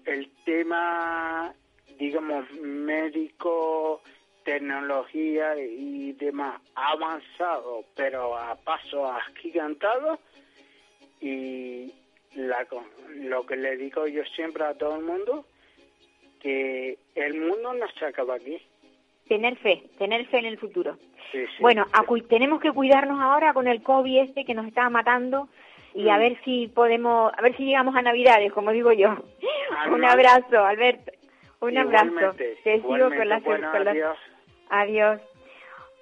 el 0.05 0.29
tema, 0.45 1.53
digamos, 1.97 2.51
médico, 2.53 4.01
tecnología 4.43 5.55
y 5.57 6.13
demás 6.13 6.61
avanzado, 6.75 7.85
pero 7.95 8.37
a 8.37 8.55
paso 8.55 9.07
agigantado, 9.07 10.19
y 11.19 11.93
la, 12.35 12.65
lo 13.09 13.45
que 13.45 13.55
le 13.55 13.77
digo 13.77 14.07
yo 14.07 14.23
siempre 14.35 14.63
a 14.63 14.73
todo 14.73 14.95
el 14.95 15.03
mundo, 15.03 15.45
que 16.41 16.97
el 17.15 17.35
mundo 17.35 17.73
no 17.73 17.85
se 17.97 18.05
acaba 18.05 18.35
aquí. 18.35 18.59
Tener 19.27 19.55
fe, 19.57 19.83
tener 19.97 20.25
fe 20.27 20.39
en 20.39 20.45
el 20.45 20.57
futuro. 20.57 20.97
bueno, 21.59 21.85
tenemos 22.27 22.59
que 22.59 22.71
cuidarnos 22.71 23.21
ahora 23.21 23.53
con 23.53 23.67
el 23.67 23.81
COVID 23.83 24.21
este 24.21 24.43
que 24.43 24.53
nos 24.53 24.67
está 24.67 24.89
matando 24.89 25.47
y 25.93 26.09
a 26.09 26.17
mm. 26.17 26.19
ver 26.19 26.43
si 26.43 26.67
podemos, 26.67 27.31
a 27.37 27.41
ver 27.41 27.55
si 27.55 27.65
llegamos 27.65 27.95
a 27.95 28.01
Navidades, 28.01 28.51
como 28.51 28.71
digo 28.71 28.91
yo. 28.91 29.15
Un 29.91 30.03
abrazo, 30.03 30.65
Alberto. 30.65 31.11
Un 31.61 31.77
abrazo. 31.77 32.35
Te 32.37 32.55
sigo 32.63 32.87
con 32.87 33.87
adiós. 33.87 34.17
Adiós. 34.71 35.21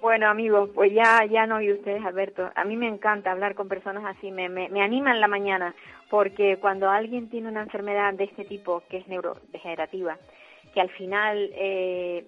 Bueno, 0.00 0.28
amigos, 0.28 0.70
pues 0.74 0.92
ya 0.94 1.24
ya 1.26 1.46
no 1.46 1.58
vi 1.58 1.72
ustedes, 1.72 2.02
Alberto. 2.04 2.50
A 2.54 2.64
mí 2.64 2.76
me 2.76 2.88
encanta 2.88 3.30
hablar 3.30 3.54
con 3.54 3.68
personas 3.68 4.04
así, 4.06 4.30
me, 4.30 4.48
me, 4.48 4.70
me 4.70 4.82
animan 4.82 5.20
la 5.20 5.28
mañana, 5.28 5.74
porque 6.08 6.56
cuando 6.56 6.88
alguien 6.88 7.28
tiene 7.28 7.48
una 7.48 7.62
enfermedad 7.62 8.14
de 8.14 8.24
este 8.24 8.46
tipo, 8.46 8.82
que 8.88 8.96
es 8.96 9.08
neurodegenerativa, 9.08 10.16
que 10.72 10.80
al 10.80 10.88
final 10.90 11.50
eh, 11.52 12.24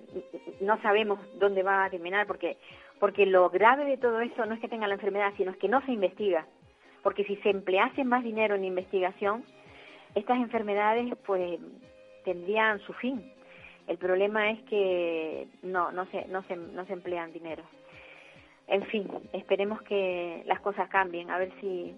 no 0.61 0.81
sabemos 0.83 1.19
dónde 1.39 1.63
va 1.63 1.85
a 1.85 1.91
terminar, 1.91 2.27
porque 2.27 2.59
porque 3.01 3.25
lo 3.25 3.49
grave 3.49 3.85
de 3.85 3.97
todo 3.97 4.21
eso 4.21 4.45
no 4.45 4.55
es 4.55 4.61
que 4.61 4.69
tenga 4.69 4.87
la 4.87 4.95
enfermedad, 4.95 5.33
sino 5.37 5.51
es 5.51 5.57
que 5.57 5.69
no 5.69 5.81
se 5.87 5.93
investiga 5.93 6.47
porque 7.03 7.25
si 7.25 7.37
se 7.37 7.51
emplease 7.51 8.05
más 8.05 8.23
dinero 8.23 8.55
en 8.55 8.65
investigación, 8.65 9.45
estas 10.15 10.39
enfermedades 10.39 11.13
pues 11.27 11.59
tendrían 12.25 12.79
su 12.81 12.93
fin. 12.95 13.32
El 13.87 13.99
problema 13.99 14.51
es 14.51 14.63
que 14.63 15.49
no, 15.63 15.91
no 15.93 16.07
se, 16.07 16.27
no 16.27 16.43
se, 16.45 16.57
no 16.57 16.85
se 16.87 16.93
emplean 16.93 17.33
dinero. 17.33 17.63
En 18.69 18.85
fin, 18.87 19.09
esperemos 19.33 19.83
que 19.83 20.43
las 20.47 20.61
cosas 20.61 20.89
cambien, 20.89 21.31
a 21.31 21.39
ver 21.39 21.53
si 21.61 21.95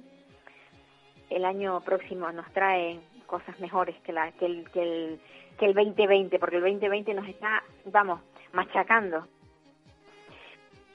el 1.31 1.45
año 1.45 1.81
próximo 1.83 2.31
nos 2.33 2.51
trae 2.53 3.01
cosas 3.27 3.59
mejores 3.61 3.97
que, 4.03 4.13
la, 4.13 4.33
que, 4.33 4.47
el, 4.47 4.71
que, 4.71 4.83
el, 4.83 5.21
que 5.59 5.67
el 5.67 5.75
2020, 5.75 6.39
porque 6.39 6.57
el 6.57 6.63
2020 6.63 7.15
nos 7.15 7.29
está, 7.29 7.63
vamos, 7.87 8.21
machacando. 8.53 9.27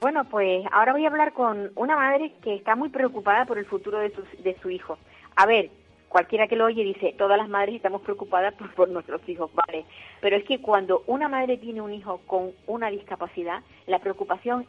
Bueno, 0.00 0.24
pues 0.24 0.64
ahora 0.72 0.92
voy 0.92 1.04
a 1.04 1.08
hablar 1.08 1.34
con 1.34 1.72
una 1.76 1.94
madre 1.94 2.32
que 2.42 2.54
está 2.54 2.74
muy 2.74 2.88
preocupada 2.88 3.44
por 3.44 3.58
el 3.58 3.66
futuro 3.66 3.98
de 3.98 4.10
su, 4.10 4.22
de 4.42 4.56
su 4.60 4.70
hijo. 4.70 4.98
A 5.36 5.46
ver, 5.46 5.70
cualquiera 6.10 6.48
que 6.48 6.56
lo 6.56 6.66
oye 6.66 6.82
dice, 6.82 7.14
todas 7.16 7.38
las 7.38 7.48
madres 7.48 7.76
estamos 7.76 8.02
preocupadas 8.02 8.52
por, 8.76 8.88
nuestros 8.88 9.26
hijos, 9.28 9.50
vale. 9.54 9.86
Pero 10.20 10.36
es 10.36 10.44
que 10.44 10.60
cuando 10.60 11.04
una 11.06 11.28
madre 11.28 11.56
tiene 11.56 11.80
un 11.80 11.94
hijo 11.94 12.20
con 12.26 12.50
una 12.66 12.90
discapacidad, 12.90 13.62
la 13.86 14.00
preocupación 14.00 14.66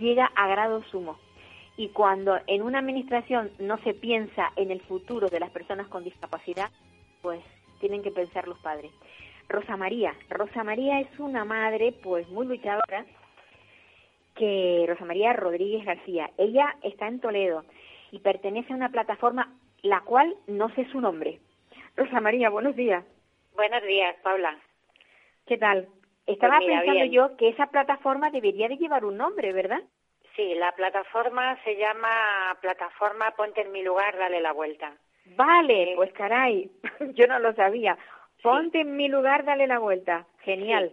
llega 0.00 0.32
a 0.34 0.48
grado 0.48 0.82
sumo. 0.84 1.18
Y 1.76 1.88
cuando 1.88 2.38
en 2.46 2.62
una 2.62 2.78
administración 2.78 3.50
no 3.58 3.78
se 3.78 3.92
piensa 3.92 4.50
en 4.56 4.70
el 4.70 4.80
futuro 4.80 5.28
de 5.28 5.40
las 5.40 5.50
personas 5.50 5.88
con 5.88 6.04
discapacidad, 6.04 6.70
pues 7.20 7.40
tienen 7.80 8.02
que 8.02 8.10
pensar 8.10 8.48
los 8.48 8.58
padres. 8.58 8.90
Rosa 9.48 9.76
María. 9.76 10.14
Rosa 10.30 10.64
María 10.64 11.00
es 11.00 11.18
una 11.18 11.44
madre 11.44 11.92
pues 12.02 12.26
muy 12.30 12.46
luchadora 12.46 13.04
que 14.34 14.86
Rosa 14.88 15.04
María 15.04 15.34
Rodríguez 15.34 15.84
García. 15.84 16.30
Ella 16.38 16.76
está 16.82 17.08
en 17.08 17.20
Toledo 17.20 17.64
y 18.10 18.20
pertenece 18.20 18.72
a 18.72 18.76
una 18.76 18.88
plataforma 18.88 19.52
la 19.82 20.00
cual 20.02 20.34
no 20.46 20.68
sé 20.74 20.84
su 20.90 21.00
nombre. 21.00 21.40
Rosa 21.96 22.20
María, 22.20 22.50
buenos 22.50 22.74
días. 22.76 23.04
Buenos 23.54 23.82
días, 23.82 24.16
Paula. 24.22 24.56
¿Qué 25.46 25.58
tal? 25.58 25.88
Estaba 26.26 26.56
Pues 26.58 26.68
mira, 26.68 26.80
pensando 26.80 27.00
bien. 27.02 27.12
yo 27.12 27.36
que 27.36 27.48
esa 27.48 27.66
plataforma 27.66 28.30
debería 28.30 28.68
de 28.68 28.76
llevar 28.76 29.04
un 29.04 29.16
nombre, 29.16 29.52
¿verdad? 29.52 29.82
Sí, 30.36 30.54
la 30.54 30.72
plataforma 30.72 31.62
se 31.64 31.76
llama 31.76 32.56
Plataforma 32.62 33.32
Ponte 33.32 33.60
en 33.62 33.72
mi 33.72 33.82
lugar, 33.82 34.16
dale 34.16 34.40
la 34.40 34.52
vuelta. 34.52 34.94
Vale, 35.36 35.92
pues 35.96 36.12
caray, 36.14 36.70
yo 37.14 37.26
no 37.26 37.38
lo 37.38 37.52
sabía. 37.54 37.98
Ponte 38.42 38.80
en 38.80 38.96
mi 38.96 39.08
lugar, 39.08 39.44
dale 39.44 39.66
la 39.66 39.78
vuelta. 39.78 40.26
Genial. 40.40 40.92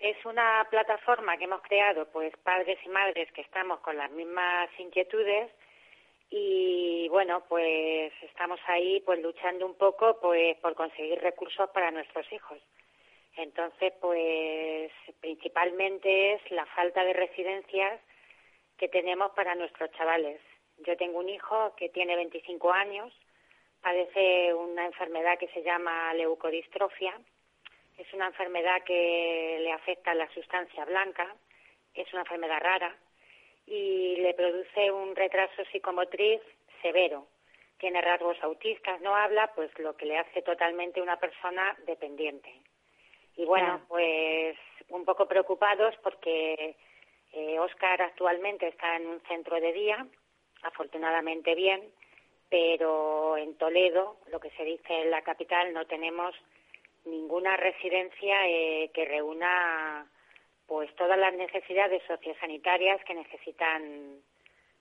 Es 0.00 0.16
una 0.26 0.66
plataforma 0.70 1.36
que 1.36 1.44
hemos 1.44 1.62
creado, 1.62 2.06
pues 2.12 2.36
padres 2.38 2.78
y 2.84 2.88
madres 2.88 3.30
que 3.32 3.42
estamos 3.42 3.78
con 3.80 3.96
las 3.96 4.10
mismas 4.10 4.68
inquietudes 4.78 5.50
y 6.30 7.08
bueno, 7.08 7.44
pues 7.48 8.12
estamos 8.22 8.58
ahí 8.66 9.00
pues 9.00 9.20
luchando 9.20 9.66
un 9.66 9.74
poco 9.74 10.18
pues 10.20 10.56
por 10.58 10.74
conseguir 10.74 11.20
recursos 11.20 11.70
para 11.70 11.90
nuestros 11.90 12.30
hijos. 12.32 12.58
Entonces, 13.36 13.92
pues 14.00 14.92
principalmente 15.20 16.34
es 16.34 16.50
la 16.50 16.66
falta 16.66 17.04
de 17.04 17.12
residencias 17.12 18.00
que 18.76 18.88
tenemos 18.88 19.32
para 19.32 19.54
nuestros 19.54 19.90
chavales. 19.92 20.40
Yo 20.86 20.96
tengo 20.96 21.18
un 21.18 21.28
hijo 21.28 21.74
que 21.76 21.88
tiene 21.88 22.16
25 22.16 22.72
años, 22.72 23.12
padece 23.80 24.54
una 24.54 24.86
enfermedad 24.86 25.38
que 25.38 25.48
se 25.48 25.62
llama 25.62 26.14
leucodistrofia. 26.14 27.14
Es 27.98 28.12
una 28.12 28.26
enfermedad 28.26 28.82
que 28.84 29.58
le 29.60 29.72
afecta 29.72 30.12
a 30.12 30.14
la 30.14 30.28
sustancia 30.32 30.84
blanca, 30.84 31.34
es 31.94 32.12
una 32.12 32.22
enfermedad 32.22 32.60
rara 32.60 32.96
y 33.66 34.16
le 34.16 34.34
produce 34.34 34.90
un 34.90 35.16
retraso 35.16 35.64
psicomotriz 35.72 36.40
severo. 36.82 37.26
Tiene 37.78 38.00
rasgos 38.00 38.36
autistas, 38.42 39.00
no 39.00 39.14
habla, 39.14 39.52
pues 39.54 39.70
lo 39.78 39.96
que 39.96 40.06
le 40.06 40.18
hace 40.18 40.42
totalmente 40.42 41.02
una 41.02 41.18
persona 41.18 41.76
dependiente. 41.86 42.52
Y 43.36 43.44
bueno, 43.44 43.80
pues 43.88 44.56
un 44.90 45.04
poco 45.04 45.26
preocupados 45.26 45.94
porque 46.02 46.76
eh, 47.32 47.58
Oscar 47.58 48.00
actualmente 48.00 48.68
está 48.68 48.96
en 48.96 49.06
un 49.06 49.20
centro 49.22 49.60
de 49.60 49.72
día, 49.72 50.06
afortunadamente 50.62 51.54
bien, 51.54 51.82
pero 52.48 53.36
en 53.36 53.56
Toledo, 53.56 54.18
lo 54.30 54.38
que 54.38 54.50
se 54.50 54.64
dice 54.64 55.02
en 55.02 55.10
la 55.10 55.22
capital, 55.22 55.72
no 55.72 55.86
tenemos 55.86 56.34
ninguna 57.04 57.56
residencia 57.56 58.46
eh, 58.46 58.90
que 58.94 59.04
reúna 59.04 60.06
pues 60.66 60.94
todas 60.96 61.18
las 61.18 61.34
necesidades 61.34 62.02
sociosanitarias 62.06 63.02
que 63.04 63.14
necesitan 63.14 64.20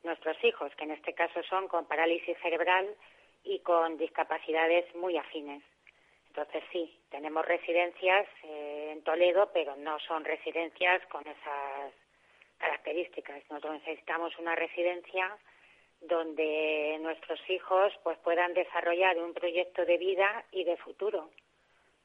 nuestros 0.04 0.42
hijos, 0.44 0.74
que 0.76 0.84
en 0.84 0.92
este 0.92 1.14
caso 1.14 1.42
son 1.44 1.68
con 1.68 1.86
parálisis 1.86 2.38
cerebral 2.42 2.88
y 3.44 3.60
con 3.60 3.98
discapacidades 3.98 4.94
muy 4.96 5.18
afines. 5.18 5.64
Entonces 6.28 6.64
sí, 6.72 7.00
tenemos 7.10 7.46
residencias 7.46 8.28
eh, 8.44 8.90
en 8.94 9.04
Toledo, 9.04 9.52
pero 9.54 9.76
no 9.76 10.00
son 10.00 10.26
residencias 10.26 11.06
con 11.08 11.22
esas 11.22 11.94
características. 12.58 13.44
Nosotros 13.50 13.82
necesitamos 13.86 14.38
una 14.40 14.56
residencia 14.56 15.38
donde 16.02 16.98
nuestros 17.02 17.40
hijos 17.50 17.94
pues 18.04 18.18
puedan 18.20 18.54
desarrollar 18.54 19.18
un 19.20 19.34
proyecto 19.34 19.86
de 19.86 19.98
vida 19.98 20.44
y 20.52 20.64
de 20.64 20.78
futuro. 20.78 21.30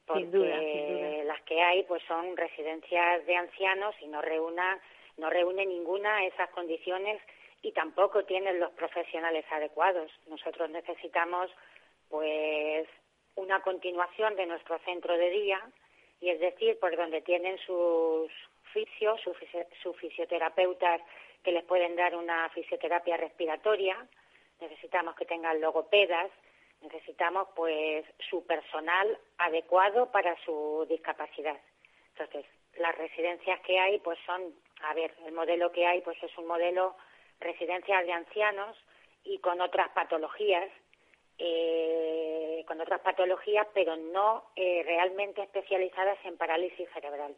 Porque 0.08 0.22
Sin 0.22 0.32
duda, 0.32 0.58
sin 0.58 0.88
duda. 0.88 1.24
las 1.24 1.42
que 1.42 1.60
hay 1.62 1.82
pues 1.84 2.02
son 2.08 2.36
residencias 2.36 3.24
de 3.26 3.36
ancianos 3.36 3.94
y 4.00 4.06
no 4.08 4.20
reúna 4.22 4.80
no 5.18 5.30
reúne 5.30 5.66
ninguna 5.66 6.24
esas 6.26 6.48
condiciones 6.50 7.20
y 7.62 7.72
tampoco 7.72 8.24
tienen 8.24 8.58
los 8.60 8.70
profesionales 8.72 9.44
adecuados. 9.50 10.10
Nosotros 10.28 10.70
necesitamos 10.70 11.50
pues 12.08 12.88
una 13.34 13.60
continuación 13.62 14.36
de 14.36 14.46
nuestro 14.46 14.78
centro 14.80 15.16
de 15.16 15.30
día 15.30 15.60
y 16.20 16.30
es 16.30 16.40
decir, 16.40 16.78
por 16.78 16.96
donde 16.96 17.20
tienen 17.20 17.58
sus 17.58 18.30
fisios, 18.72 19.20
sus, 19.22 19.36
fisio- 19.38 19.66
sus 19.82 19.96
fisioterapeutas 19.96 21.00
que 21.44 21.52
les 21.52 21.64
pueden 21.64 21.96
dar 21.96 22.14
una 22.16 22.48
fisioterapia 22.50 23.16
respiratoria, 23.16 23.96
necesitamos 24.60 25.14
que 25.16 25.24
tengan 25.24 25.60
logopedas, 25.60 26.30
necesitamos 26.82 27.48
pues 27.54 28.04
su 28.30 28.46
personal 28.46 29.18
adecuado 29.38 30.10
para 30.10 30.36
su 30.44 30.86
discapacidad. 30.88 31.58
Entonces, 32.10 32.46
las 32.78 32.96
residencias 32.96 33.60
que 33.60 33.78
hay 33.78 33.98
pues 34.00 34.18
son, 34.26 34.54
a 34.82 34.94
ver, 34.94 35.14
el 35.26 35.32
modelo 35.32 35.72
que 35.72 35.86
hay 35.86 36.00
pues 36.02 36.22
es 36.22 36.36
un 36.38 36.46
modelo 36.46 36.96
residencias 37.40 38.04
de 38.06 38.12
ancianos 38.12 38.76
y 39.24 39.38
con 39.38 39.60
otras 39.60 39.90
patologías 39.90 40.68
eh, 41.38 42.64
con 42.66 42.80
otras 42.80 43.00
patologías, 43.00 43.66
pero 43.72 43.96
no 43.96 44.50
eh, 44.56 44.82
realmente 44.84 45.42
especializadas 45.42 46.18
en 46.24 46.36
parálisis 46.36 46.88
cerebral. 46.92 47.36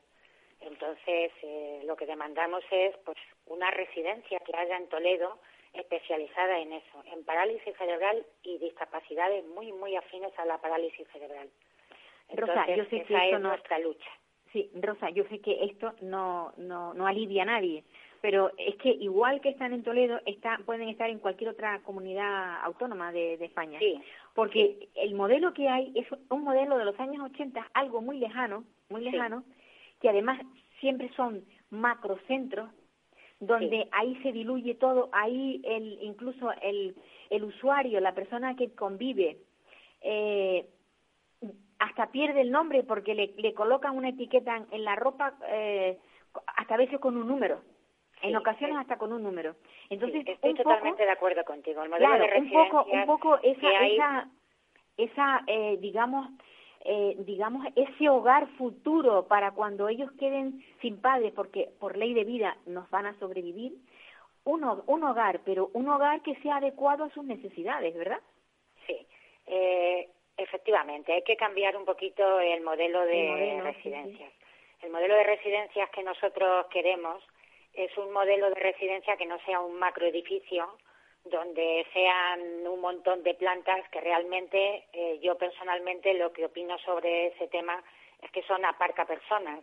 Entonces, 0.60 1.32
eh, 1.42 1.82
lo 1.84 1.96
que 1.96 2.06
demandamos 2.06 2.64
es 2.70 2.96
pues 3.04 3.18
una 3.46 3.70
residencia 3.70 4.40
que 4.40 4.56
haya 4.56 4.76
en 4.76 4.88
Toledo 4.88 5.38
especializada 5.72 6.58
en 6.60 6.72
eso, 6.72 7.02
en 7.12 7.24
parálisis 7.24 7.74
cerebral 7.76 8.24
y 8.42 8.58
discapacidades 8.58 9.44
muy, 9.46 9.72
muy 9.72 9.94
afines 9.96 10.36
a 10.38 10.44
la 10.44 10.58
parálisis 10.60 11.06
cerebral. 11.12 11.48
Rosa, 12.34 12.64
Entonces, 12.66 12.76
yo 12.76 12.84
sé 12.84 12.90
que 13.06 13.14
esa 13.14 13.24
esto 13.24 13.36
es 13.36 13.42
no- 13.42 13.48
nuestra 13.50 13.78
lucha. 13.78 14.10
Sí, 14.52 14.70
Rosa, 14.74 15.10
yo 15.10 15.24
sé 15.28 15.40
que 15.40 15.64
esto 15.64 15.94
no, 16.00 16.52
no, 16.56 16.92
no 16.94 17.06
alivia 17.06 17.42
a 17.42 17.46
nadie, 17.46 17.84
pero 18.20 18.50
es 18.58 18.74
que 18.76 18.88
igual 18.90 19.40
que 19.40 19.48
están 19.50 19.72
en 19.72 19.84
Toledo, 19.84 20.20
está, 20.26 20.58
pueden 20.66 20.88
estar 20.88 21.08
en 21.08 21.20
cualquier 21.20 21.50
otra 21.50 21.80
comunidad 21.82 22.60
autónoma 22.64 23.12
de, 23.12 23.36
de 23.36 23.44
España. 23.44 23.78
Sí, 23.78 24.00
Porque 24.34 24.88
el 24.96 25.14
modelo 25.14 25.54
que 25.54 25.68
hay 25.68 25.92
es 25.94 26.06
un 26.30 26.42
modelo 26.42 26.78
de 26.78 26.84
los 26.84 26.98
años 26.98 27.24
80, 27.30 27.70
algo 27.74 28.00
muy 28.02 28.18
lejano, 28.18 28.64
muy 28.88 29.02
Sí. 29.04 29.10
lejano, 29.12 29.44
que 30.00 30.08
además 30.08 30.40
siempre 30.80 31.10
son 31.14 31.44
macrocentros, 31.70 32.70
donde 33.40 33.84
Sí. 33.84 33.88
ahí 33.92 34.16
se 34.22 34.32
diluye 34.32 34.74
todo, 34.74 35.08
ahí 35.12 35.60
el, 35.64 35.98
incluso 36.02 36.52
el, 36.62 36.94
el 37.30 37.44
usuario, 37.44 37.98
la 38.00 38.14
persona 38.14 38.54
que 38.54 38.74
convive, 38.74 39.38
eh, 40.02 40.68
hasta 41.78 42.10
pierde 42.12 42.42
el 42.42 42.50
nombre 42.50 42.82
porque 42.82 43.14
le, 43.14 43.32
le 43.38 43.54
colocan 43.54 43.96
una 43.96 44.10
etiqueta 44.10 44.56
en, 44.56 44.66
en 44.70 44.84
la 44.84 44.94
ropa, 44.94 45.34
eh, 45.48 45.98
hasta 46.56 46.74
a 46.74 46.78
veces 46.78 47.00
con 47.00 47.16
un 47.16 47.26
número, 47.26 47.62
en 48.22 48.36
ocasiones 48.36 48.76
hasta 48.76 48.98
con 48.98 49.12
un 49.14 49.22
número. 49.22 49.56
Entonces, 49.88 50.22
sí, 50.24 50.30
estoy 50.32 50.50
un 50.50 50.56
poco, 50.58 50.68
totalmente 50.70 51.02
de 51.04 51.10
acuerdo 51.10 51.42
contigo. 51.44 51.82
El 51.82 51.88
modelo 51.88 52.06
claro, 52.08 52.26
de 52.26 52.38
un 52.40 52.50
poco, 52.50 52.84
un 52.84 53.06
poco 53.06 53.38
esa, 53.42 53.68
hay- 53.68 53.94
esa, 53.94 54.28
esa, 54.98 55.42
eh, 55.46 55.78
digamos, 55.80 56.28
eh, 56.84 57.14
digamos, 57.18 57.66
ese 57.76 58.08
hogar 58.08 58.48
futuro 58.56 59.26
para 59.26 59.52
cuando 59.52 59.88
ellos 59.88 60.10
queden 60.18 60.64
sin 60.80 61.00
padres, 61.00 61.32
porque 61.34 61.70
por 61.78 61.96
ley 61.96 62.14
de 62.14 62.24
vida 62.24 62.56
nos 62.66 62.88
van 62.90 63.06
a 63.06 63.18
sobrevivir, 63.18 63.74
un, 64.44 64.64
un 64.86 65.04
hogar, 65.04 65.40
pero 65.44 65.70
un 65.74 65.88
hogar 65.88 66.22
que 66.22 66.34
sea 66.36 66.56
adecuado 66.56 67.04
a 67.04 67.10
sus 67.10 67.24
necesidades, 67.24 67.94
¿verdad? 67.94 68.20
Sí, 68.86 69.06
eh, 69.46 70.08
efectivamente, 70.36 71.12
hay 71.12 71.22
que 71.22 71.36
cambiar 71.36 71.76
un 71.76 71.84
poquito 71.84 72.40
el 72.40 72.62
modelo 72.62 73.04
de 73.04 73.26
El 73.26 73.30
modelo, 73.30 73.62
sí, 73.64 73.76
residencias. 73.76 74.32
El 74.82 74.90
modelo 74.90 75.14
de 75.14 75.24
residencias 75.24 75.90
que 75.90 76.02
nosotros 76.02 76.66
queremos 76.68 77.22
es 77.74 77.96
un 77.98 78.12
modelo 78.12 78.48
de 78.48 78.54
residencia 78.54 79.16
que 79.16 79.26
no 79.26 79.38
sea 79.40 79.60
un 79.60 79.78
macroedificio 79.78 80.66
donde 81.30 81.86
sean 81.92 82.66
un 82.66 82.80
montón 82.80 83.22
de 83.22 83.34
plantas 83.34 83.88
que 83.90 84.00
realmente 84.00 84.84
eh, 84.92 85.18
yo 85.22 85.36
personalmente 85.36 86.14
lo 86.14 86.32
que 86.32 86.46
opino 86.46 86.78
sobre 86.78 87.28
ese 87.28 87.48
tema 87.48 87.82
es 88.22 88.30
que 88.30 88.42
son 88.42 88.64
aparca 88.64 89.06
personas, 89.06 89.60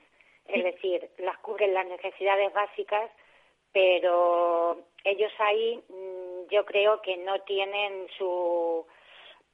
es 0.47 0.63
decir, 0.63 1.09
las 1.17 1.37
cubren 1.39 1.73
las 1.73 1.85
necesidades 1.85 2.53
básicas, 2.53 3.11
pero 3.71 4.81
ellos 5.03 5.31
ahí 5.39 5.83
mm, 5.89 6.49
yo 6.49 6.65
creo 6.65 7.01
que 7.01 7.17
no 7.17 7.41
tienen 7.41 8.07
su 8.17 8.85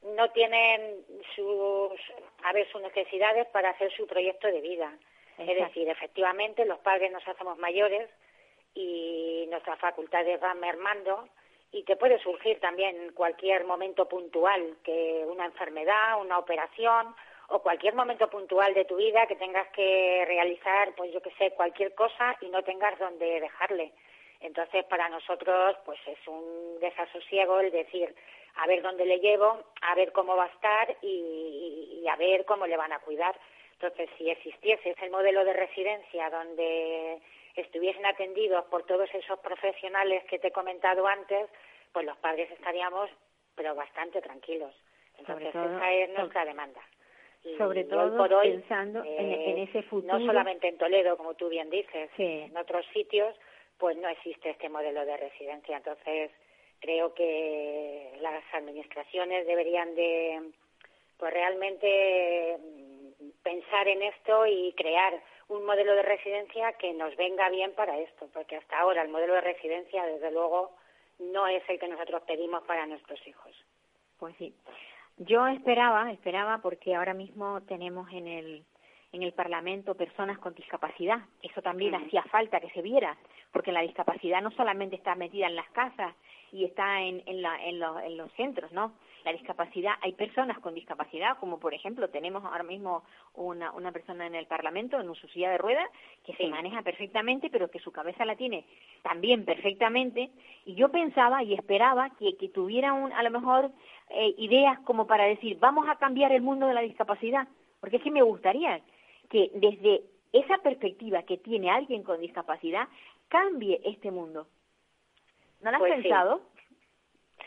no 0.03 0.29
tienen 0.31 1.05
sus 1.35 1.91
a 2.43 2.53
ver 2.53 2.69
sus 2.71 2.81
necesidades 2.81 3.47
para 3.47 3.69
hacer 3.69 3.91
su 3.93 4.05
proyecto 4.05 4.47
de 4.47 4.61
vida. 4.61 4.93
Es 5.37 5.57
decir, 5.57 5.89
efectivamente 5.89 6.65
los 6.65 6.79
padres 6.79 7.11
nos 7.11 7.27
hacemos 7.27 7.57
mayores 7.57 8.09
y 8.75 9.45
nuestras 9.49 9.79
facultades 9.79 10.39
van 10.39 10.59
mermando 10.59 11.27
y 11.73 11.83
te 11.83 11.95
puede 11.95 12.19
surgir 12.19 12.59
también 12.59 13.11
cualquier 13.13 13.65
momento 13.65 14.07
puntual 14.07 14.77
que 14.83 15.25
una 15.27 15.45
enfermedad, 15.45 16.21
una 16.21 16.37
operación 16.37 17.15
o 17.49 17.59
cualquier 17.63 17.95
momento 17.95 18.29
puntual 18.29 18.75
de 18.75 18.85
tu 18.85 18.95
vida 18.95 19.25
que 19.25 19.35
tengas 19.35 19.67
que 19.69 20.23
realizar, 20.27 20.93
pues 20.95 21.11
yo 21.11 21.21
que 21.21 21.31
sé, 21.31 21.51
cualquier 21.51 21.95
cosa 21.95 22.37
y 22.41 22.49
no 22.49 22.63
tengas 22.63 22.97
donde 22.99 23.41
dejarle. 23.41 23.91
Entonces, 24.39 24.85
para 24.85 25.09
nosotros, 25.09 25.75
pues 25.83 25.99
es 26.05 26.27
un 26.27 26.79
desasosiego 26.79 27.59
el 27.59 27.71
decir, 27.71 28.13
a 28.57 28.67
ver 28.67 28.83
dónde 28.83 29.05
le 29.05 29.17
llevo, 29.17 29.57
a 29.81 29.95
ver 29.95 30.11
cómo 30.11 30.35
va 30.35 30.45
a 30.45 30.53
estar 30.53 30.95
y, 31.01 32.01
y 32.03 32.07
a 32.07 32.15
ver 32.17 32.45
cómo 32.45 32.67
le 32.67 32.77
van 32.77 32.93
a 32.93 32.99
cuidar. 32.99 33.35
Entonces, 33.73 34.09
si 34.17 34.29
existiese 34.29 34.91
ese 34.91 35.09
modelo 35.09 35.43
de 35.43 35.53
residencia 35.53 36.29
donde 36.29 37.19
estuviesen 37.61 38.05
atendidos 38.05 38.65
por 38.65 38.83
todos 38.85 39.09
esos 39.13 39.39
profesionales 39.39 40.23
que 40.29 40.39
te 40.39 40.47
he 40.47 40.51
comentado 40.51 41.07
antes, 41.07 41.49
pues 41.91 42.05
los 42.05 42.17
padres 42.17 42.49
estaríamos 42.51 43.09
pero 43.55 43.75
bastante 43.75 44.21
tranquilos. 44.21 44.73
Entonces 45.17 45.49
esa 45.49 45.93
es 45.93 46.09
nuestra 46.09 46.45
demanda. 46.45 46.81
sobre 47.57 47.83
todo 47.83 48.41
pensando 48.41 49.03
en, 49.03 49.31
eh, 49.31 49.63
ese 49.63 49.83
futuro. 49.83 50.17
No 50.17 50.25
solamente 50.25 50.67
en 50.67 50.77
Toledo, 50.77 51.17
como 51.17 51.35
tú 51.35 51.49
bien 51.49 51.69
dices, 51.69 52.09
en 52.17 52.55
otros 52.57 52.85
sitios, 52.93 53.35
pues 53.77 53.97
no 53.97 54.07
existe 54.07 54.49
este 54.49 54.69
modelo 54.69 55.05
de 55.05 55.17
residencia. 55.17 55.77
Entonces 55.77 56.31
creo 56.79 57.13
que 57.13 58.17
las 58.21 58.43
administraciones 58.53 59.45
deberían 59.45 59.93
de, 59.95 60.51
pues 61.17 61.33
realmente 61.33 62.57
mm, 62.57 63.29
pensar 63.43 63.87
en 63.87 64.01
esto 64.03 64.45
y 64.47 64.73
crear 64.73 65.21
un 65.49 65.65
modelo 65.65 65.95
de 65.95 66.01
residencia 66.01 66.73
que 66.73 66.93
nos 66.93 67.15
venga 67.15 67.49
bien 67.49 67.73
para 67.73 67.97
esto, 67.99 68.27
porque 68.33 68.57
hasta 68.57 68.79
ahora 68.79 69.01
el 69.01 69.09
modelo 69.09 69.33
de 69.35 69.41
residencia, 69.41 70.05
desde 70.05 70.31
luego, 70.31 70.71
no 71.19 71.47
es 71.47 71.63
el 71.69 71.79
que 71.79 71.87
nosotros 71.87 72.23
pedimos 72.23 72.63
para 72.63 72.85
nuestros 72.85 73.25
hijos. 73.27 73.51
Pues 74.19 74.35
sí. 74.37 74.53
Yo 75.17 75.45
esperaba, 75.47 76.11
esperaba 76.11 76.59
porque 76.59 76.95
ahora 76.95 77.13
mismo 77.13 77.61
tenemos 77.63 78.11
en 78.11 78.27
el 78.27 78.65
en 79.13 79.23
el 79.23 79.31
Parlamento 79.31 79.95
personas 79.95 80.39
con 80.39 80.53
discapacidad. 80.55 81.19
Eso 81.41 81.61
también 81.61 81.95
hacía 81.95 82.23
falta 82.23 82.59
que 82.59 82.69
se 82.71 82.81
viera, 82.81 83.15
porque 83.51 83.71
la 83.71 83.81
discapacidad 83.81 84.41
no 84.41 84.51
solamente 84.51 84.95
está 84.95 85.15
metida 85.15 85.47
en 85.47 85.55
las 85.55 85.69
casas 85.69 86.13
y 86.51 86.65
está 86.65 87.01
en, 87.01 87.23
en, 87.25 87.41
la, 87.41 87.63
en, 87.63 87.81
en 87.81 88.17
los 88.17 88.31
centros, 88.33 88.71
¿no? 88.71 88.93
La 89.23 89.31
discapacidad, 89.31 89.93
hay 90.01 90.13
personas 90.13 90.59
con 90.59 90.73
discapacidad, 90.73 91.37
como 91.39 91.57
por 91.57 91.73
ejemplo 91.73 92.09
tenemos 92.09 92.43
ahora 92.43 92.63
mismo 92.63 93.03
una, 93.35 93.71
una 93.71 93.91
persona 93.91 94.27
en 94.27 94.35
el 94.35 94.47
Parlamento, 94.47 94.99
en 94.99 95.15
su 95.15 95.27
silla 95.29 95.49
de 95.49 95.57
ruedas, 95.57 95.89
que 96.25 96.33
se 96.33 96.47
maneja 96.47 96.81
perfectamente, 96.81 97.49
pero 97.49 97.71
que 97.71 97.79
su 97.79 97.91
cabeza 97.91 98.25
la 98.25 98.35
tiene 98.35 98.65
también 99.01 99.45
perfectamente. 99.45 100.29
Y 100.65 100.75
yo 100.75 100.89
pensaba 100.89 101.41
y 101.41 101.53
esperaba 101.53 102.09
que, 102.19 102.35
que 102.35 102.49
tuviera 102.49 102.91
un, 102.91 103.13
a 103.13 103.23
lo 103.23 103.31
mejor 103.31 103.71
eh, 104.09 104.35
ideas 104.37 104.79
como 104.79 105.07
para 105.07 105.23
decir, 105.23 105.57
vamos 105.57 105.87
a 105.87 105.95
cambiar 105.95 106.33
el 106.33 106.41
mundo 106.41 106.67
de 106.67 106.73
la 106.73 106.81
discapacidad, 106.81 107.47
porque 107.79 107.97
es 107.97 108.03
que 108.03 108.11
me 108.11 108.23
gustaría 108.23 108.81
que 109.33 109.49
desde 109.55 110.03
esa 110.31 110.59
perspectiva 110.59 111.23
que 111.23 111.37
tiene 111.37 111.71
alguien 111.71 112.03
con 112.03 112.21
discapacidad 112.21 112.87
cambie 113.29 113.81
este 113.83 114.11
mundo. 114.11 114.45
¿No 115.61 115.71
lo 115.71 115.77
has 115.77 115.81
pues 115.81 115.93
pensado? 115.95 116.41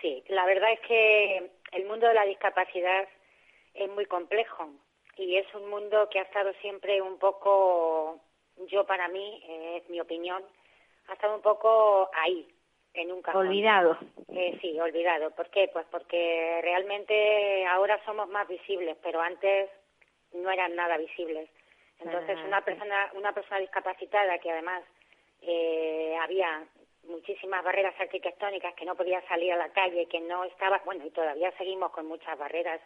Sí. 0.03 0.23
la 0.29 0.45
verdad 0.47 0.73
es 0.73 0.81
que 0.81 1.51
el 1.73 1.87
mundo 1.87 2.09
de 2.09 2.15
la 2.15 2.25
discapacidad 2.25 3.09
es 3.75 3.89
muy 3.91 4.05
complejo 4.07 4.69
y 5.17 5.37
es 5.37 5.47
un 5.55 5.71
mundo 5.71 6.09
que 6.11 6.19
ha 6.19 6.23
estado 6.23 6.53
siempre 6.61 7.01
un 7.01 7.19
poco, 7.19 8.21
yo 8.69 8.85
para 8.85 9.07
mí, 9.09 9.43
es 9.77 9.89
mi 9.89 10.01
opinión, 10.01 10.43
ha 11.09 11.13
estado 11.13 11.37
un 11.37 11.43
poco 11.43 12.11
ahí, 12.15 12.49
en 12.95 13.13
un 13.13 13.23
cajón. 13.23 13.47
Olvidado. 13.47 13.97
Eh, 14.35 14.59
sí, 14.61 14.79
olvidado. 14.81 15.31
¿Por 15.31 15.51
qué? 15.51 15.71
Pues 15.73 15.87
porque 15.91 16.61
realmente 16.63 17.65
ahora 17.67 18.03
somos 18.05 18.29
más 18.29 18.49
visibles, 18.49 18.97
pero 19.03 19.21
antes 19.21 19.71
no 20.33 20.51
eran 20.51 20.75
nada 20.75 20.97
visibles. 20.99 21.49
Entonces, 22.01 22.39
una 22.47 22.61
persona, 22.61 23.11
una 23.15 23.33
persona 23.33 23.61
discapacitada 23.61 24.39
que 24.39 24.51
además 24.51 24.83
eh, 25.43 26.17
había 26.21 26.65
muchísimas 27.05 27.65
barreras 27.65 27.95
arquitectónicas 27.99 28.75
que 28.75 28.85
no 28.85 28.97
podía 28.97 29.27
salir 29.29 29.53
a 29.53 29.57
la 29.57 29.69
calle, 29.71 30.07
que 30.07 30.21
no 30.21 30.45
estaba, 30.45 30.83
bueno, 30.85 31.07
y 31.07 31.11
todavía 31.11 31.53
seguimos 31.57 31.91
con 31.93 32.07
muchas 32.07 32.39
barreras 32.39 32.81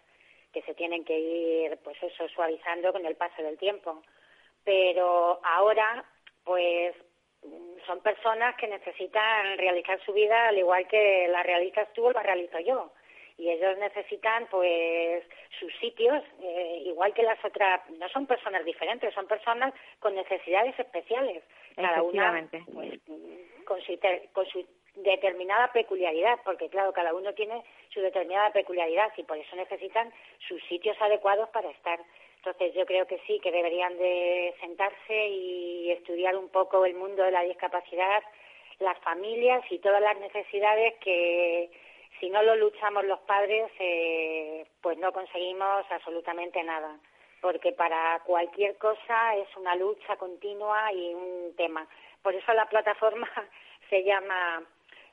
que 0.52 0.62
se 0.62 0.74
tienen 0.74 1.04
que 1.04 1.18
ir, 1.18 1.78
pues 1.78 2.00
eso, 2.02 2.28
suavizando 2.28 2.92
con 2.92 3.06
el 3.06 3.16
paso 3.16 3.42
del 3.42 3.58
tiempo. 3.58 4.02
Pero 4.64 5.40
ahora, 5.42 6.04
pues, 6.44 6.94
son 7.86 8.00
personas 8.00 8.56
que 8.56 8.68
necesitan 8.68 9.56
realizar 9.56 9.98
su 10.04 10.12
vida 10.12 10.48
al 10.48 10.58
igual 10.58 10.86
que 10.86 11.26
la 11.28 11.42
realizas 11.42 11.92
tú 11.94 12.06
o 12.06 12.12
la 12.12 12.22
realizo 12.22 12.58
yo 12.60 12.92
y 13.40 13.48
ellos 13.48 13.78
necesitan 13.78 14.46
pues 14.50 15.24
sus 15.58 15.74
sitios 15.76 16.22
eh, 16.42 16.82
igual 16.84 17.14
que 17.14 17.22
las 17.22 17.42
otras 17.42 17.80
no 17.98 18.06
son 18.10 18.26
personas 18.26 18.64
diferentes 18.66 19.14
son 19.14 19.26
personas 19.26 19.72
con 19.98 20.14
necesidades 20.14 20.78
especiales. 20.78 21.42
Cada 21.74 22.02
una 22.02 22.46
pues, 22.72 23.00
con 23.64 23.80
su, 23.80 23.98
con 24.32 24.46
su 24.46 24.66
determinada 24.96 25.72
peculiaridad 25.72 26.38
porque 26.44 26.68
claro 26.68 26.92
cada 26.92 27.14
uno 27.14 27.32
tiene 27.32 27.64
su 27.88 28.00
determinada 28.00 28.50
peculiaridad 28.52 29.10
y 29.16 29.22
por 29.22 29.38
eso 29.38 29.56
necesitan 29.56 30.12
sus 30.46 30.62
sitios 30.64 31.00
adecuados 31.00 31.48
para 31.48 31.70
estar. 31.70 31.98
Entonces 32.36 32.74
yo 32.74 32.84
creo 32.84 33.06
que 33.06 33.20
sí 33.26 33.40
que 33.40 33.50
deberían 33.50 33.96
de 33.96 34.54
sentarse 34.60 35.28
y 35.28 35.90
estudiar 35.92 36.36
un 36.36 36.50
poco 36.50 36.84
el 36.84 36.94
mundo 36.94 37.22
de 37.22 37.30
la 37.30 37.42
discapacidad 37.42 38.22
las 38.80 38.98
familias 39.00 39.62
y 39.70 39.78
todas 39.78 40.00
las 40.00 40.18
necesidades 40.18 40.94
que 41.00 41.70
si 42.20 42.28
no 42.28 42.42
lo 42.42 42.54
luchamos 42.56 43.04
los 43.04 43.18
padres, 43.20 43.70
eh, 43.78 44.66
pues 44.82 44.98
no 44.98 45.12
conseguimos 45.12 45.84
absolutamente 45.90 46.62
nada, 46.62 46.98
porque 47.40 47.72
para 47.72 48.20
cualquier 48.24 48.76
cosa 48.76 49.36
es 49.36 49.48
una 49.56 49.74
lucha 49.74 50.16
continua 50.16 50.92
y 50.92 51.14
un 51.14 51.54
tema. 51.56 51.86
Por 52.22 52.34
eso 52.34 52.52
la 52.52 52.66
plataforma 52.66 53.28
se 53.90 54.04
llama 54.04 54.62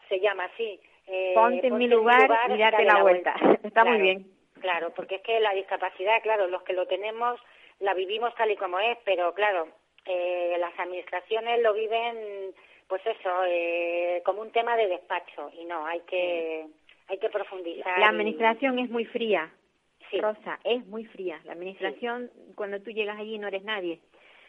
se 0.10 0.20
llama 0.20 0.46
así. 0.46 0.80
Eh, 1.08 1.32
ponte 1.36 1.68
en 1.68 1.78
mi 1.78 1.88
lugar, 1.88 2.30
y 2.50 2.58
date 2.58 2.84
la, 2.84 3.02
vuelta. 3.02 3.34
Está 3.64 3.86
muy 3.86 4.02
bien. 4.02 4.28
Claro, 4.60 4.92
porque 4.94 5.16
es 5.16 5.22
que 5.22 5.40
la 5.40 5.54
discapacidad, 5.54 6.22
claro, 6.22 6.48
los 6.48 6.64
que 6.64 6.74
lo 6.74 6.88
tenemos 6.88 7.40
la 7.80 7.94
vivimos 7.94 8.34
tal 8.36 8.52
y 8.52 8.58
como 8.58 8.80
es, 8.80 8.98
pero 9.06 9.34
claro, 9.34 9.68
eh, 10.06 10.56
las 10.60 10.78
administraciones 10.80 11.62
lo 11.62 11.74
viven, 11.74 12.54
pues 12.88 13.02
eso, 13.06 13.44
eh, 13.46 14.22
como 14.26 14.42
un 14.42 14.52
tema 14.52 14.76
de 14.76 14.88
despacho 14.88 15.52
y 15.54 15.66
no, 15.66 15.86
hay 15.86 16.02
que 16.02 16.66
hay 17.08 17.18
que 17.18 17.30
profundizar. 17.30 18.00
La 18.00 18.08
administración 18.08 18.80
es 18.80 18.90
muy 18.90 19.06
fría, 19.06 19.52
Rosa, 20.14 20.60
es 20.64 20.86
muy 20.88 21.06
fría. 21.06 21.40
La 21.46 21.54
administración, 21.54 22.32
cuando 22.56 22.82
tú 22.82 22.92
llegas 22.92 23.20
allí, 23.20 23.38
no 23.38 23.48
eres 23.48 23.64
nadie. 23.64 24.00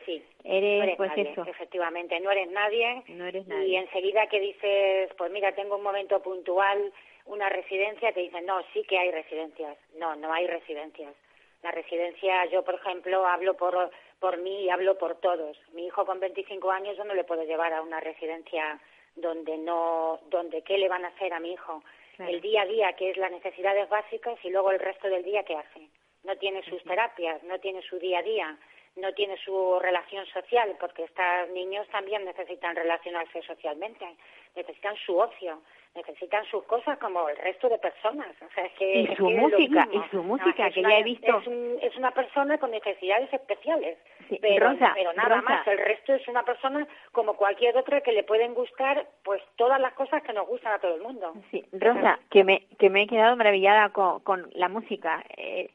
Sí, 0.07 0.23
eres, 0.45 0.97
pues 0.97 1.11
nadie, 1.11 1.31
eso. 1.31 1.45
Efectivamente, 1.45 2.19
no 2.21 2.31
eres 2.31 2.51
nadie. 2.51 3.03
No 3.09 3.27
eres 3.27 3.47
nadie. 3.47 3.69
Y 3.69 3.77
enseguida 3.77 4.27
que 4.29 4.41
dices, 4.41 5.11
pues 5.19 5.31
mira, 5.31 5.55
tengo 5.55 5.77
un 5.77 5.83
momento 5.83 6.23
puntual, 6.23 6.93
una 7.27 7.49
residencia, 7.49 8.13
te 8.13 8.21
dicen, 8.21 8.47
no, 8.47 8.63
sí 8.73 8.85
que 8.85 8.99
hay 8.99 9.11
residencias. 9.11 9.77
No, 9.99 10.17
no 10.17 10.33
hay 10.33 10.47
residencias. 10.47 11.15
La 11.63 11.73
residencia, 11.73 12.47
yo 12.47 12.65
por 12.65 12.77
ejemplo, 12.77 13.27
hablo 13.27 13.55
por, 13.55 13.91
por 14.21 14.39
mí 14.39 14.65
y 14.65 14.71
hablo 14.71 14.97
por 14.97 15.17
todos. 15.17 15.59
Mi 15.75 15.87
hijo 15.87 16.07
con 16.07 16.21
25 16.21 16.71
años 16.71 16.97
yo 16.97 17.05
no 17.05 17.15
le 17.15 17.25
puedo 17.25 17.43
llevar 17.43 17.73
a 17.75 17.83
una 17.83 18.01
residencia 18.01 18.81
donde 19.17 19.59
no, 19.59 20.21
donde 20.31 20.63
qué 20.63 20.79
le 20.79 20.89
van 20.89 21.05
a 21.05 21.09
hacer 21.09 21.35
a 21.35 21.41
mi 21.41 21.53
hijo 21.53 21.83
el 22.19 22.41
día 22.41 22.63
a 22.63 22.67
día, 22.67 22.93
que 22.95 23.11
es 23.11 23.17
las 23.17 23.31
necesidades 23.31 23.89
básicas, 23.89 24.39
y 24.45 24.51
luego 24.51 24.71
el 24.71 24.79
resto 24.79 25.09
del 25.09 25.23
día, 25.23 25.45
¿qué 25.45 25.57
hace? 25.57 25.89
No 26.25 26.37
tiene 26.37 26.63
sus 26.65 26.83
terapias, 26.83 27.43
no 27.45 27.59
tiene 27.61 27.83
su 27.83 27.99
día 27.99 28.19
a 28.19 28.23
día, 28.23 28.59
no 28.97 29.15
tiene 29.15 29.37
su 29.39 29.79
relación 29.81 30.27
social, 30.27 30.77
porque 30.81 31.05
estos 31.05 31.49
niños 31.51 31.87
también 31.89 32.25
necesitan 32.25 32.75
relacionarse 32.75 33.43
socialmente, 33.43 34.05
necesitan 34.57 34.97
su 34.97 35.17
ocio, 35.17 35.63
necesitan 35.95 36.45
sus 36.47 36.65
cosas 36.65 36.99
como 36.99 37.29
el 37.29 37.37
resto 37.37 37.69
de 37.69 37.79
personas. 37.79 38.29
O 38.43 38.53
sea, 38.55 38.65
es 38.65 38.73
que, 38.75 39.01
y 39.01 39.17
su 39.17 39.31
música, 39.31 39.89
y 39.93 40.11
su 40.11 40.23
música, 40.23 40.71
que 40.71 40.83
ya 40.83 40.99
he 40.99 41.03
visto. 41.03 41.43
Es, 41.81 41.97
una 41.97 42.13
persona 42.13 42.59
con 42.59 42.71
necesidades 42.71 43.33
especiales, 43.33 43.99
pero, 44.41 44.77
pero 44.95 45.13
nada 45.15 45.43
más. 45.43 45.67
El 45.67 45.79
resto 45.79 46.15
es 46.15 46.27
una 46.29 46.45
persona 46.45 46.87
como 47.13 47.35
cualquier 47.35 47.77
otra 47.77 48.01
que 48.01 48.13
le 48.13 48.23
pueden 48.23 48.55
gustar 48.55 49.07
pues 49.25 49.43
todas 49.57 49.81
las 49.81 49.93
cosas 49.95 50.23
que 50.23 50.33
nos 50.33 50.47
gustan 50.47 50.75
a 50.75 50.79
todo 50.79 50.95
el 50.95 51.03
mundo. 51.03 51.35
Sí, 51.51 51.65
Rosa, 51.73 52.19
que 52.31 52.45
me, 52.45 52.67
que 52.79 52.91
me 52.91 53.03
he 53.03 53.07
quedado 53.07 53.37
maravillada 53.37 53.91
con, 53.91 54.21
con 54.21 54.49
la 54.53 54.69
música. 54.69 55.25
Eh, 55.37 55.71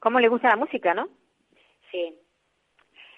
¿Cómo 0.00 0.18
le 0.18 0.28
gusta 0.28 0.48
la 0.48 0.56
música, 0.56 0.94
no? 0.94 1.08
Sí, 1.90 2.16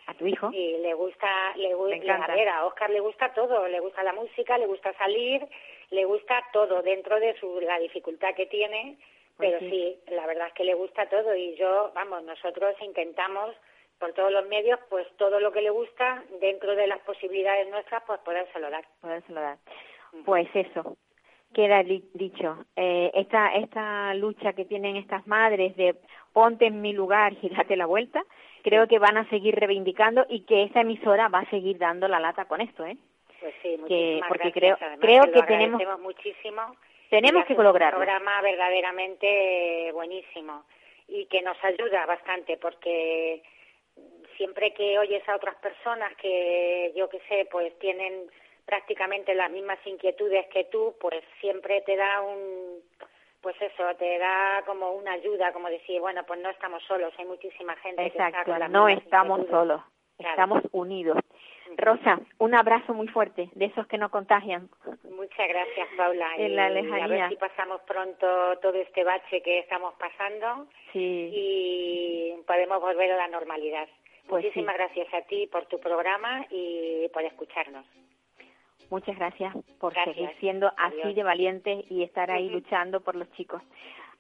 a 0.07 0.15
tu 0.15 0.27
hijo. 0.27 0.51
Sí, 0.51 0.77
le 0.81 0.95
gusta, 0.95 1.57
le 1.57 1.75
gusta, 1.75 2.15
a 2.17 2.35
ver, 2.35 2.49
a 2.49 2.67
Oscar 2.67 2.91
le 2.91 3.01
gusta 3.01 3.33
todo, 3.33 3.67
le 3.69 3.81
gusta 3.81 4.03
la 4.03 4.13
música, 4.13 4.59
le 4.59 4.67
gusta 4.67 4.93
salir, 4.95 5.47
le 5.91 6.05
gusta 6.05 6.43
todo 6.53 6.83
dentro 6.83 7.19
de 7.21 7.39
su 7.39 7.61
la 7.61 7.79
dificultad 7.79 8.35
que 8.35 8.47
tiene, 8.47 8.99
pues 9.37 9.51
pero 9.51 9.59
sí. 9.61 9.99
la 10.09 10.27
verdad 10.27 10.49
es 10.49 10.55
que 10.55 10.65
le 10.65 10.75
gusta 10.75 11.09
todo 11.09 11.35
y 11.35 11.55
yo, 11.57 11.93
vamos, 11.95 12.23
nosotros 12.25 12.75
intentamos 12.81 13.55
por 13.99 14.13
todos 14.13 14.33
los 14.33 14.47
medios, 14.47 14.79
pues 14.91 15.07
todo 15.17 15.41
lo 15.41 15.53
que 15.53 15.63
le 15.63 15.71
gusta 15.71 16.25
dentro 16.41 16.75
de 16.75 16.87
las 16.87 17.01
posibilidades 17.01 17.69
nuestras, 17.71 18.03
pues 18.07 18.21
podérselo 18.21 18.71
dar. 18.71 18.85
Podérselo 19.01 19.41
dar. 19.41 19.59
Pues 20.25 20.49
eso, 20.55 20.97
queda 21.55 21.83
dicho. 21.83 22.67
Eh, 22.77 23.11
esta, 23.15 23.55
esta 23.55 24.15
lucha 24.15 24.53
que 24.53 24.65
tienen 24.65 24.97
estas 24.97 25.27
madres 25.27 25.75
de 25.77 25.97
ponte 26.33 26.67
en 26.67 26.83
mi 26.83 26.93
lugar 26.93 27.33
y 27.43 27.49
date 27.49 27.77
la 27.77 27.87
vuelta, 27.87 28.23
creo 28.65 28.89
que 28.89 28.99
van 28.99 29.19
a 29.19 29.29
seguir 29.29 29.55
reivindicando 29.55 30.25
y 30.29 30.41
que 30.41 30.65
esta 30.65 30.81
emisora 30.81 31.29
va 31.29 31.41
a 31.41 31.51
seguir 31.51 31.79
dando 31.79 32.09
la 32.09 32.19
lata 32.19 32.47
con 32.47 32.63
esto, 32.63 32.85
¿eh? 32.85 32.97
Pues 33.39 33.55
sí, 33.63 33.79
que, 33.87 34.21
porque 34.27 34.51
creo, 34.53 34.79
creo 35.01 35.31
que, 35.31 35.43
tenemos 35.43 36.01
muchísimo. 36.01 36.75
Tenemos 37.11 37.45
que 37.45 37.55
lograrlo. 37.55 38.01
Un 38.01 38.07
programa 38.07 38.41
verdaderamente 38.41 39.93
buenísimo 39.93 40.65
y 41.07 41.27
que 41.27 41.43
nos 41.43 41.63
ayuda 41.63 42.07
bastante 42.07 42.57
porque 42.57 43.43
siempre 44.39 44.73
que 44.73 44.99
oyes 44.99 45.29
a 45.29 45.37
otras 45.37 45.57
personas 45.57 46.17
que 46.17 46.91
yo 46.97 47.11
que 47.11 47.21
sé, 47.29 47.47
pues 47.51 47.79
tienen 47.79 48.31
prácticamente 48.65 49.35
las 49.35 49.51
mismas 49.51 49.79
inquietudes 49.85 50.47
que 50.47 50.65
tú, 50.65 50.97
pues 50.99 51.23
siempre 51.39 51.83
te 51.83 51.97
da 51.97 52.23
un 52.23 52.81
pues 53.45 53.55
eso, 53.63 53.85
te 53.99 54.19
da 54.19 54.63
como 54.67 54.91
una 54.93 55.13
ayuda, 55.13 55.53
como 55.53 55.69
decir, 55.69 56.01
bueno, 56.01 56.25
pues 56.27 56.41
no 56.41 56.51
estamos 56.51 56.83
solos, 56.85 57.13
hay 57.19 57.27
muchísima 57.27 57.77
gente 57.77 58.03
que 58.11 58.19
está 58.19 58.43
con 58.43 58.59
las 58.59 58.71
no 58.71 58.89
estamos 58.89 59.47
solos, 59.49 59.81
Claro. 60.17 60.31
estamos 60.33 60.63
unidos. 60.73 61.19
Rosa, 61.77 62.21
un 62.39 62.55
abrazo 62.55 62.95
muy 62.95 63.07
fuerte, 63.09 63.51
de 63.55 63.67
esos 63.67 63.87
que 63.87 63.99
no 63.99 64.11
contagian. 64.11 64.69
Muchas 65.11 65.49
gracias, 65.49 65.89
Paula. 65.97 66.35
En 66.37 66.53
y 66.53 66.55
la 66.55 66.67
A 66.67 66.71
lejanía. 66.71 67.07
ver 67.07 67.29
si 67.31 67.37
pasamos 67.37 67.81
pronto 67.83 68.59
todo 68.63 68.75
este 68.75 69.05
bache 69.05 69.43
que 69.43 69.59
estamos 69.61 69.95
pasando 69.95 70.67
Sí, 70.93 71.31
y 71.33 72.35
podemos 72.47 72.81
volver 72.81 73.13
a 73.13 73.17
la 73.17 73.29
normalidad. 73.29 73.89
Pues 74.29 74.45
Muchísimas 74.45 74.75
sí. 74.77 74.83
gracias 74.83 75.15
a 75.15 75.23
ti 75.27 75.47
por 75.49 75.67
tu 75.67 75.79
programa 75.81 76.47
y 76.51 77.09
por 77.13 77.23
escucharnos. 77.25 77.85
Muchas 78.95 79.17
gracias 79.17 79.53
por 79.81 79.93
Gracias. 79.93 80.15
seguir 80.17 80.31
siendo 80.39 80.69
así 80.77 81.01
Adiós. 81.03 81.15
de 81.17 81.23
valientes 81.25 81.91
y 81.91 82.03
estar 82.03 82.31
ahí 82.31 82.49
luchando 82.49 83.01
por 83.01 83.15
los 83.17 83.31
chicos. 83.33 83.61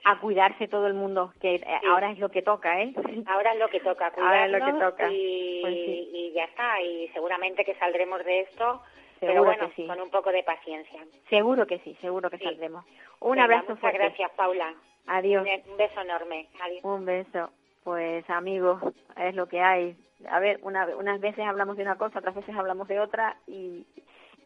A 0.05 0.19
cuidarse 0.21 0.69
todo 0.69 0.87
el 0.87 0.95
mundo, 0.95 1.33
que 1.41 1.55
eh, 1.55 1.61
Sí. 1.81 1.87
ahora 1.89 2.11
es 2.11 2.19
lo 2.19 2.29
que 2.29 2.43
toca, 2.43 2.83
¿eh? 2.83 2.93
Ahora 3.27 3.53
es 3.55 3.59
lo 3.59 3.69
que 3.69 3.81
toca, 3.81 4.13
Ahora 4.19 4.45
es 4.47 4.53
lo 4.53 4.59
que 4.59 4.65
cuidarnos 4.65 4.91
toca. 4.97 5.11
Y, 5.11 5.61
Pues 5.63 5.75
sí. 5.75 6.11
y 6.13 6.33
ya 6.33 6.45
está. 6.45 6.81
Y 6.83 7.09
seguramente 7.15 7.65
que 7.65 7.75
saldremos 7.77 8.23
de 8.25 8.41
esto, 8.41 8.83
pero 9.21 9.33
Seguro 9.33 9.51
bueno, 9.53 9.71
sí. 9.77 9.87
con 9.87 10.01
un 10.01 10.11
poco 10.11 10.31
de 10.31 10.43
paciencia. 10.43 11.01
Seguro 11.31 11.67
que 11.67 11.79
sí, 11.79 11.97
seguro 12.03 12.29
que 12.29 12.37
Sí. 12.39 12.45
saldremos. 12.45 12.85
Un 13.21 13.31
Venga, 13.33 13.45
abrazo 13.45 13.67
Muchas 13.69 13.81
fuerte. 13.81 13.99
gracias, 13.99 14.31
Paula. 14.33 14.75
Adiós. 15.07 15.47
Un, 15.47 15.71
un 15.73 15.77
beso 15.79 16.01
enorme. 16.01 16.49
Adiós. 16.61 16.85
Un 16.85 17.05
beso. 17.07 17.51
Pues 17.85 18.29
amigos, 18.29 18.83
es 19.17 19.35
lo 19.35 19.47
que 19.47 19.61
hay. 19.61 19.95
A 20.29 20.39
ver, 20.41 20.59
una, 20.63 20.87
unas 20.97 21.21
veces 21.21 21.47
hablamos 21.47 21.77
de 21.77 21.83
una 21.83 21.97
cosa, 21.97 22.19
otras 22.19 22.35
veces 22.35 22.55
hablamos 22.57 22.89
de 22.89 22.99
otra 23.01 23.37
y, 23.47 23.87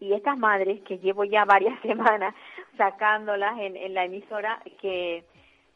y 0.01 0.13
estas 0.13 0.39
madres 0.39 0.81
que 0.83 0.99
llevo 0.99 1.25
ya 1.25 1.45
varias 1.45 1.81
semanas 1.83 2.35
sacándolas 2.77 3.59
en, 3.59 3.77
en 3.77 3.95
la 3.95 4.05
emisora 4.05 4.63
que 4.81 5.25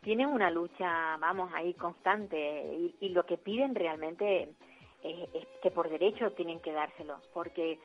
tienen 0.03 0.29
una 0.29 0.51
lucha, 0.51 1.17
vamos, 1.19 1.51
ahí 1.55 1.75
constante 1.75 2.37
y, 2.75 2.95
y 3.01 3.09
lo 3.11 3.25
que 3.25 3.39
piden 3.39 3.75
realmente 3.75 4.49
es, 5.03 5.47
que 5.63 5.71
por 5.71 5.89
derecho 5.89 6.33
tienen 6.33 6.61
que 6.61 6.73
dárselo, 6.73 7.19
porque 7.33 7.79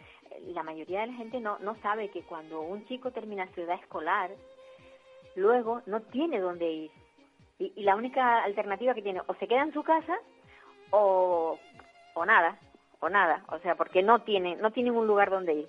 la 0.47 0.63
mayoría 0.63 1.01
de 1.01 1.07
la 1.07 1.13
gente 1.13 1.39
no, 1.39 1.57
no 1.59 1.75
sabe 1.81 2.09
que 2.09 2.23
cuando 2.23 2.61
un 2.61 2.85
chico 2.85 3.11
termina 3.11 3.47
su 3.53 3.61
edad 3.61 3.79
escolar, 3.81 4.31
luego 5.35 5.81
no 5.85 6.01
tiene 6.01 6.39
dónde 6.39 6.69
ir. 6.69 6.91
Y, 7.59 7.83
la 7.83 7.95
única 7.95 8.43
alternativa 8.43 8.93
que 8.93 9.01
tiene 9.01 9.21
o 9.25 9.33
se 9.35 9.47
queda 9.47 9.63
en 9.63 9.73
su 9.73 9.83
casa 9.83 10.17
o, 10.91 11.57
o 12.13 12.25
nada, 12.25 12.59
o 12.99 13.09
nada, 13.09 13.43
o 13.49 13.59
sea, 13.59 13.75
porque 13.75 14.03
no 14.03 14.19
tiene, 14.19 14.55
no 14.55 14.71
tienen 14.71 14.95
un 14.95 15.07
lugar 15.07 15.29
donde 15.29 15.53
ir. 15.53 15.67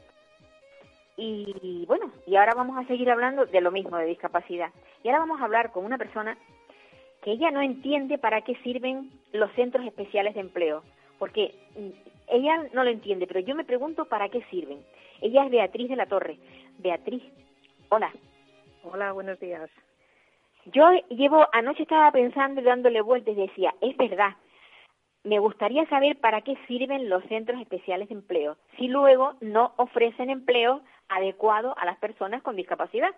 Y 1.20 1.84
bueno, 1.86 2.12
y 2.28 2.36
ahora 2.36 2.54
vamos 2.54 2.78
a 2.78 2.86
seguir 2.86 3.10
hablando 3.10 3.44
de 3.44 3.60
lo 3.60 3.72
mismo, 3.72 3.96
de 3.96 4.06
discapacidad. 4.06 4.70
Y 5.02 5.08
ahora 5.08 5.18
vamos 5.18 5.40
a 5.40 5.44
hablar 5.44 5.72
con 5.72 5.84
una 5.84 5.98
persona 5.98 6.38
que 7.22 7.32
ella 7.32 7.50
no 7.50 7.60
entiende 7.60 8.18
para 8.18 8.42
qué 8.42 8.54
sirven 8.62 9.10
los 9.32 9.50
centros 9.54 9.84
especiales 9.84 10.34
de 10.34 10.40
empleo, 10.42 10.84
porque 11.18 11.56
mm, 11.76 11.88
ella 12.28 12.68
no 12.72 12.84
lo 12.84 12.90
entiende, 12.90 13.26
pero 13.26 13.40
yo 13.40 13.56
me 13.56 13.64
pregunto 13.64 14.04
para 14.04 14.28
qué 14.28 14.42
sirven. 14.44 14.78
Ella 15.20 15.44
es 15.44 15.50
Beatriz 15.50 15.88
de 15.88 15.96
la 15.96 16.06
Torre. 16.06 16.38
Beatriz, 16.78 17.24
hola. 17.88 18.12
Hola, 18.84 19.10
buenos 19.10 19.40
días. 19.40 19.68
Yo 20.66 20.88
llevo, 21.08 21.44
anoche 21.52 21.82
estaba 21.82 22.12
pensando 22.12 22.60
y 22.60 22.64
dándole 22.64 23.00
vueltas 23.00 23.36
y 23.36 23.40
decía, 23.40 23.74
es 23.80 23.96
verdad, 23.96 24.36
me 25.24 25.40
gustaría 25.40 25.84
saber 25.86 26.16
para 26.20 26.42
qué 26.42 26.56
sirven 26.68 27.08
los 27.08 27.24
centros 27.24 27.60
especiales 27.60 28.08
de 28.08 28.14
empleo, 28.14 28.56
si 28.76 28.86
luego 28.86 29.34
no 29.40 29.72
ofrecen 29.78 30.30
empleo 30.30 30.80
adecuado 31.08 31.76
a 31.78 31.84
las 31.84 31.98
personas 31.98 32.42
con 32.42 32.56
discapacidad. 32.56 33.14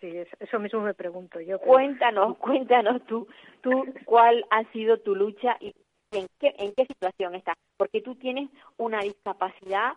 Sí, 0.00 0.16
es- 0.16 0.28
eso 0.40 0.58
mismo 0.58 0.80
me 0.80 0.94
pregunto 0.94 1.40
yo. 1.40 1.58
pero- 1.58 1.72
Cuéntanos, 1.72 2.36
cuéntanos 2.38 3.04
tú, 3.06 3.28
tú 3.60 3.84
cuál 4.06 4.44
ha 4.50 4.64
sido 4.72 4.98
tu 4.98 5.14
lucha 5.14 5.56
y 5.60 5.74
en 6.12 6.26
qué, 6.40 6.54
en 6.58 6.72
qué 6.74 6.86
situación 6.86 7.34
estás, 7.34 7.54
porque 7.76 8.00
tú 8.00 8.14
tienes 8.16 8.48
una 8.78 9.00
discapacidad 9.00 9.92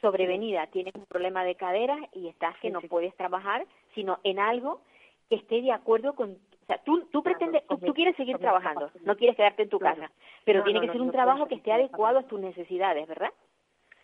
sobrevenida, 0.00 0.66
tienes 0.68 0.94
un 0.94 1.04
problema 1.06 1.44
de 1.44 1.54
cadera 1.54 1.96
y 2.14 2.28
estás 2.28 2.56
que 2.58 2.68
Sí, 2.68 2.72
no 2.72 2.80
sí. 2.80 2.88
puedes 2.88 3.14
trabajar, 3.16 3.64
sino 3.94 4.18
en 4.24 4.38
algo 4.40 4.80
que 5.28 5.36
esté 5.36 5.60
de 5.62 5.70
acuerdo 5.70 6.14
con, 6.14 6.30
o 6.32 6.66
sea, 6.66 6.78
tú, 6.82 7.06
tú 7.12 7.22
pretendes, 7.22 7.64
tú, 7.68 7.78
tú 7.78 7.92
quieres 7.94 8.16
seguir 8.16 8.38
trabajando, 8.38 8.90
no 9.02 9.16
quieres 9.16 9.36
quedarte 9.36 9.62
en 9.64 9.68
tu 9.68 9.78
casa, 9.78 10.10
pero 10.44 10.60
No, 10.60 10.64
tiene 10.64 10.80
que 10.80 10.86
no, 10.88 10.92
ser 10.94 11.02
un 11.02 11.12
trabajo 11.12 11.46
que 11.46 11.54
esté 11.56 11.72
adecuado 11.72 12.18
a 12.18 12.22
tus 12.24 12.40
necesidades, 12.40 13.06
¿verdad? 13.06 13.30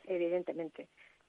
Evidentemente. 0.05 0.87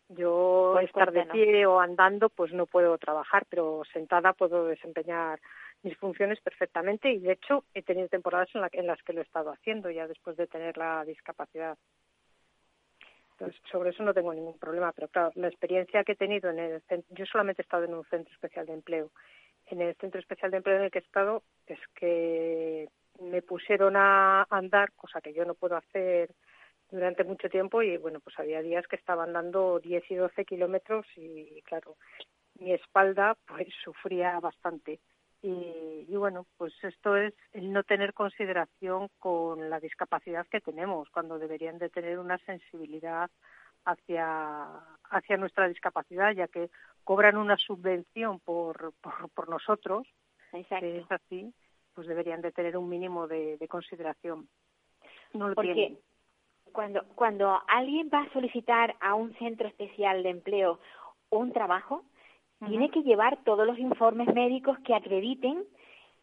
Yo 0.10 0.72
Pues 0.74 0.88
estar 0.88 1.12
de 1.12 1.26
pie 1.26 1.65
o 1.67 1.80
andando, 1.80 2.30
pues 2.30 2.52
no 2.52 2.65
puedo 2.65 2.98
trabajar, 2.98 3.45
pero 3.50 3.84
sentada 3.93 4.34
puedo 4.34 4.65
desempeñar 4.65 5.39
mis 5.84 5.95
funciones 5.98 6.41
perfectamente 6.41 7.12
y 7.12 7.19
de 7.19 7.34
hecho 7.34 7.63
he 7.74 7.84
tenido 7.84 8.08
temporadas 8.10 8.50
en, 8.54 8.62
la- 8.62 8.69
en 8.74 8.88
las 8.88 9.02
que 9.04 9.13
lo 9.13 9.22
he 9.22 9.24
estado 9.24 9.52
haciendo 9.52 9.89
ya 9.91 10.08
después 10.08 10.36
de 10.36 10.48
tener 10.48 10.78
la 10.78 11.06
discapacidad. 11.06 11.78
Entonces, 13.34 13.62
sobre 13.72 13.91
eso 13.91 14.04
no 14.04 14.13
tengo 14.13 14.34
ningún 14.34 14.58
problema, 14.58 14.91
pero 14.91 15.08
claro, 15.08 15.32
la 15.36 15.48
experiencia 15.48 16.04
que 16.04 16.12
he 16.13 16.15
tenido 16.17 16.50
en 16.50 16.60
el 16.60 16.84
cen- 16.88 17.06
yo 17.10 17.26
solamente 17.26 17.62
he 17.62 17.63
estado 17.63 17.86
en 17.86 17.93
un 17.93 18.04
centro 18.06 18.34
especial 18.34 18.65
de 18.65 18.74
empleo. 18.74 19.12
En 19.67 19.80
el 19.82 19.95
centro 19.95 20.19
especial 20.19 20.52
de 20.52 20.58
empleo 20.58 20.78
en 20.78 20.84
el 20.84 20.91
que 20.91 21.00
he 21.00 21.02
estado 21.04 21.43
es 21.67 21.80
que 21.95 22.89
me 23.22 23.41
pusieron 23.41 23.95
a 23.95 24.45
andar, 24.50 24.91
cosa 24.93 25.22
que 25.22 25.34
yo 25.34 25.45
no 25.45 25.54
puedo 25.54 25.78
hacer 25.78 26.32
durante 26.91 27.23
mucho 27.23 27.49
tiempo 27.49 27.82
y 27.82 27.97
bueno, 27.97 28.19
pues 28.19 28.38
había 28.39 28.62
días 28.62 28.88
que 28.88 28.95
estaban 28.95 29.34
dando 29.34 29.80
10 29.80 30.10
y 30.10 30.15
12 30.15 30.45
kilómetros 30.45 31.06
y 31.15 31.62
claro, 31.63 31.97
mi 32.60 32.73
espalda 32.73 33.38
pues 33.47 33.67
sufría 33.84 34.39
bastante. 34.39 34.99
Y, 35.41 36.06
y 36.10 36.15
bueno, 36.17 36.45
pues 36.58 36.73
esto 36.84 37.15
es 37.15 37.34
el 37.54 37.71
no 37.71 37.84
tener 37.84 38.13
consideración 38.13 39.10
con 39.19 39.69
la 39.69 39.80
discapacidad 39.80 40.45
que 40.47 40.60
tenemos, 40.60 41.10
cuando 41.12 41.39
deberían 41.39 41.78
de 41.78 41.89
tener 41.89 42.19
una 42.19 42.38
sensibilidad 42.39 43.30
hacia, 43.86 44.67
hacia 45.10 45.38
nuestra 45.38 45.69
discapacidad, 45.69 46.34
ya 46.34 46.47
que 46.49 46.69
cobran 47.06 47.38
una 47.38 47.56
subvención 47.56 48.39
por, 48.39 48.93
por, 49.02 49.30
por 49.30 49.49
nosotros, 49.49 50.08
Exacto. 50.52 50.86
que 50.86 50.97
es 50.97 51.12
así, 51.12 51.54
pues 51.93 52.08
deberían 52.08 52.41
de 52.41 52.52
tener 52.52 52.75
un 52.75 52.89
mínimo 52.89 53.28
de, 53.28 53.58
de 53.58 53.67
consideración. 53.69 54.49
No 55.34 55.47
lo 55.47 55.56
Porque 55.56 55.73
tienen. 55.73 55.99
Cuando, 56.71 57.03
cuando 57.15 57.60
alguien 57.67 58.10
va 58.13 58.21
a 58.21 58.34
solicitar 58.34 58.95
a 58.99 59.15
un 59.15 59.34
centro 59.36 59.67
especial 59.67 60.23
de 60.23 60.29
empleo 60.29 60.79
un 61.29 61.51
trabajo, 61.53 62.03
tiene 62.67 62.89
que 62.91 63.03
llevar 63.03 63.38
todos 63.45 63.65
los 63.65 63.79
informes 63.79 64.34
médicos 64.34 64.77
que 64.79 64.93
acrediten 64.93 65.63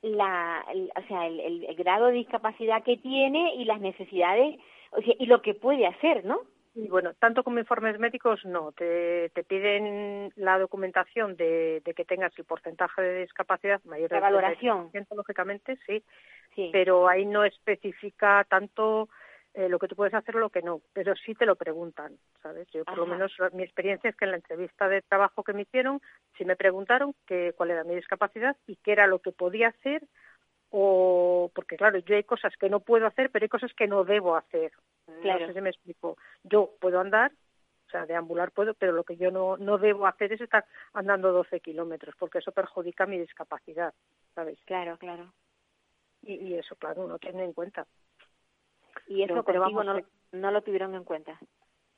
la, 0.03 0.63
el- 0.71 0.93
o 0.95 1.09
sea, 1.09 1.27
el, 1.27 1.41
el- 1.41 1.65
el 1.65 1.75
grado 1.77 2.07
de 2.07 2.13
discapacidad 2.13 2.83
que 2.83 2.99
tiene 2.99 3.55
y 3.55 3.65
las 3.65 3.81
necesidades 3.81 4.59
o 4.93 5.01
sea, 5.01 5.15
y 5.19 5.27
lo 5.27 5.41
que 5.43 5.55
puede 5.55 5.87
hacer, 5.87 6.25
¿no? 6.27 6.41
Y 6.75 6.89
bueno, 6.89 7.15
tanto 7.19 7.43
como 7.43 7.59
informes 7.59 7.99
médicos, 7.99 8.45
no. 8.45 8.71
Te, 8.73 9.31
te 9.31 9.45
piden 9.45 10.31
la 10.37 10.59
documentación 10.59 11.35
de, 11.37 11.81
de 11.85 11.95
que 11.95 12.05
tengas 12.05 12.39
el 12.39 12.45
porcentaje 12.45 13.01
de 13.01 13.21
discapacidad 13.23 13.83
mayor 13.85 14.11
La 14.11 14.17
del 14.17 14.23
valoración. 14.25 14.91
30%, 14.93 15.15
lógicamente, 15.17 15.79
sí. 15.87 16.03
Sí. 16.55 16.69
Pero 16.73 17.09
ahí 17.09 17.25
no 17.25 17.45
especifica 17.45 18.45
tanto 18.49 19.09
eh, 19.57 19.71
lo 19.71 19.79
que 19.79 19.89
tú 19.89 19.97
puedes 19.97 20.13
hacer 20.13 20.37
o 20.37 20.39
lo 20.39 20.51
que 20.51 20.61
no. 20.61 20.83
Pero 20.93 21.17
sí 21.17 21.35
te 21.35 21.47
lo 21.47 21.57
preguntan, 21.57 22.19
¿sabes? 22.43 22.69
Yo, 22.73 22.85
por 22.85 22.99
lo 22.99 23.07
menos, 23.07 23.33
mi 23.53 23.63
experiencia 23.63 24.11
es 24.11 24.15
que 24.17 24.27
en 24.27 24.33
la 24.33 24.37
entrevista 24.37 24.87
de 24.87 25.01
trabajo 25.01 25.43
que 25.43 25.55
me 25.55 25.63
hicieron, 25.63 26.03
sí 26.37 26.45
me 26.45 26.57
preguntaron 26.57 27.15
que, 27.27 27.55
cuál 27.57 27.71
era 27.71 27.83
mi 27.83 27.95
discapacidad 27.95 28.55
y 28.67 28.77
qué 28.77 28.93
era 28.93 29.07
lo 29.07 29.21
que 29.21 29.33
podía 29.33 29.69
hacer 29.69 30.03
o 30.71 31.51
porque 31.55 31.77
claro 31.77 31.99
yo 31.99 32.17
hay 32.17 32.25
cosas 32.25 32.53
que 32.59 32.69
no 32.69 32.81
puedo 32.81 33.07
hacer 33.07 33.31
pero 33.31 33.45
hay 33.45 33.49
cosas 33.49 33.73
que 33.73 33.87
no 33.87 34.05
debo 34.05 34.37
hacer 34.37 34.73
Claro. 35.23 35.41
no 35.41 35.47
sé 35.47 35.55
si 35.55 35.61
me 35.61 35.71
explico 35.71 36.19
yo 36.43 36.73
puedo 36.81 36.99
andar 36.99 37.31
o 37.87 37.91
sea 37.91 38.05
deambular 38.05 38.51
puedo 38.51 38.75
pero 38.75 38.91
lo 38.91 39.05
que 39.05 39.17
yo 39.17 39.31
no 39.31 39.57
no 39.59 39.79
debo 39.79 40.09
hacer 40.09 40.33
es 40.33 40.41
estar 40.41 40.65
andando 40.93 41.31
12 41.31 41.61
kilómetros 41.61 42.17
porque 42.19 42.39
eso 42.39 42.51
perjudica 42.51 43.07
mi 43.07 43.17
discapacidad 43.17 43.95
sabes 44.35 44.59
Claro, 44.65 44.99
claro. 44.99 45.33
y, 46.23 46.35
y 46.35 46.55
eso 46.55 46.75
claro 46.75 47.05
uno 47.05 47.21
tiene 47.21 47.45
en 47.45 47.53
cuenta 47.53 47.87
Y 49.07 49.23
eso 49.23 49.35
Pero- 49.35 49.45
pero 49.45 49.61
contigo 49.63 49.85
vamos, 49.85 50.03
no, 50.33 50.39
no 50.41 50.51
lo 50.51 50.63
tuvieron 50.63 50.95
en 50.95 51.05
cuenta. 51.05 51.39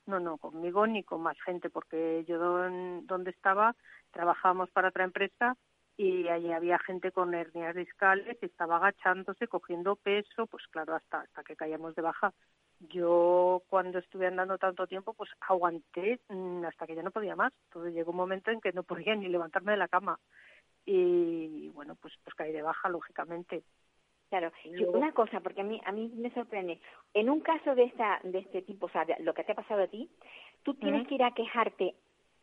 no 0.07 0.21
no 0.21 0.38
conmigo 0.38 0.87
ni 0.87 1.03
con 1.05 1.21
más 1.23 1.37
gente 1.42 1.68
porque 1.68 2.25
yo 2.27 2.38
don- 2.38 3.07
donde 3.07 3.31
estaba 3.31 3.77
trabajábamos 4.11 4.71
para 4.71 4.88
otra 4.88 5.05
empresa 5.05 5.55
y 5.99 6.29
allí 6.29 6.51
había 6.53 6.79
gente 6.79 7.12
con 7.12 7.35
hernias 7.35 7.75
discales 7.75 8.38
y 8.40 8.47
estaba 8.47 8.77
agachándose, 8.77 9.49
cogiendo 9.49 9.97
peso, 9.97 10.47
pues 10.47 10.66
claro, 10.68 10.94
hasta, 10.94 11.21
hasta 11.23 11.42
que 11.42 11.57
caíamos 11.57 11.94
de 11.94 12.03
baja. 12.03 12.33
Yo 12.81 13.62
cuando 13.68 13.99
estuve 13.99 14.29
andando 14.29 14.57
tanto 14.59 14.87
tiempo, 14.87 15.12
pues 15.12 15.29
aguanté 15.40 16.21
mm, 16.29 16.64
hasta 16.64 16.87
que 16.87 16.94
ya 16.94 17.03
no 17.03 17.11
podía 17.11 17.35
más. 17.35 17.53
Entonces 17.64 17.92
llegó 17.94 18.12
un 18.12 18.16
momento 18.18 18.51
en 18.53 18.61
que 18.61 18.73
no 18.73 18.85
podía 18.85 19.16
ni 19.16 19.29
levantarme 19.29 19.73
de 19.73 19.79
la 19.79 19.88
cama. 19.88 20.21
Y 20.87 21.68
bueno, 21.71 21.97
pues, 21.97 22.14
pues 22.25 22.35
caí 22.37 22.53
de 22.53 22.62
baja, 22.62 22.88
lógicamente. 22.88 23.64
Claro, 24.28 24.52
Y 24.64 24.84
una 24.84 25.12
cosa, 25.12 25.40
porque 25.40 25.62
a 25.62 25.64
mí 25.64 25.80
a 25.86 25.92
mí 25.92 26.12
me 26.14 26.30
sorprende. 26.34 26.78
En 27.14 27.30
un 27.30 27.40
caso 27.40 27.74
de 27.74 27.84
esta 27.84 28.20
de 28.22 28.40
este 28.40 28.62
tipo, 28.62 28.86
o 28.86 28.90
sea, 28.90 29.04
de 29.06 29.16
lo 29.20 29.32
que 29.32 29.42
te 29.42 29.52
ha 29.52 29.54
pasado 29.54 29.82
a 29.82 29.86
ti, 29.86 30.10
tú 30.62 30.74
tienes 30.74 31.06
que 31.08 31.14
ir 31.14 31.22
a 31.22 31.32
quejarte 31.32 31.94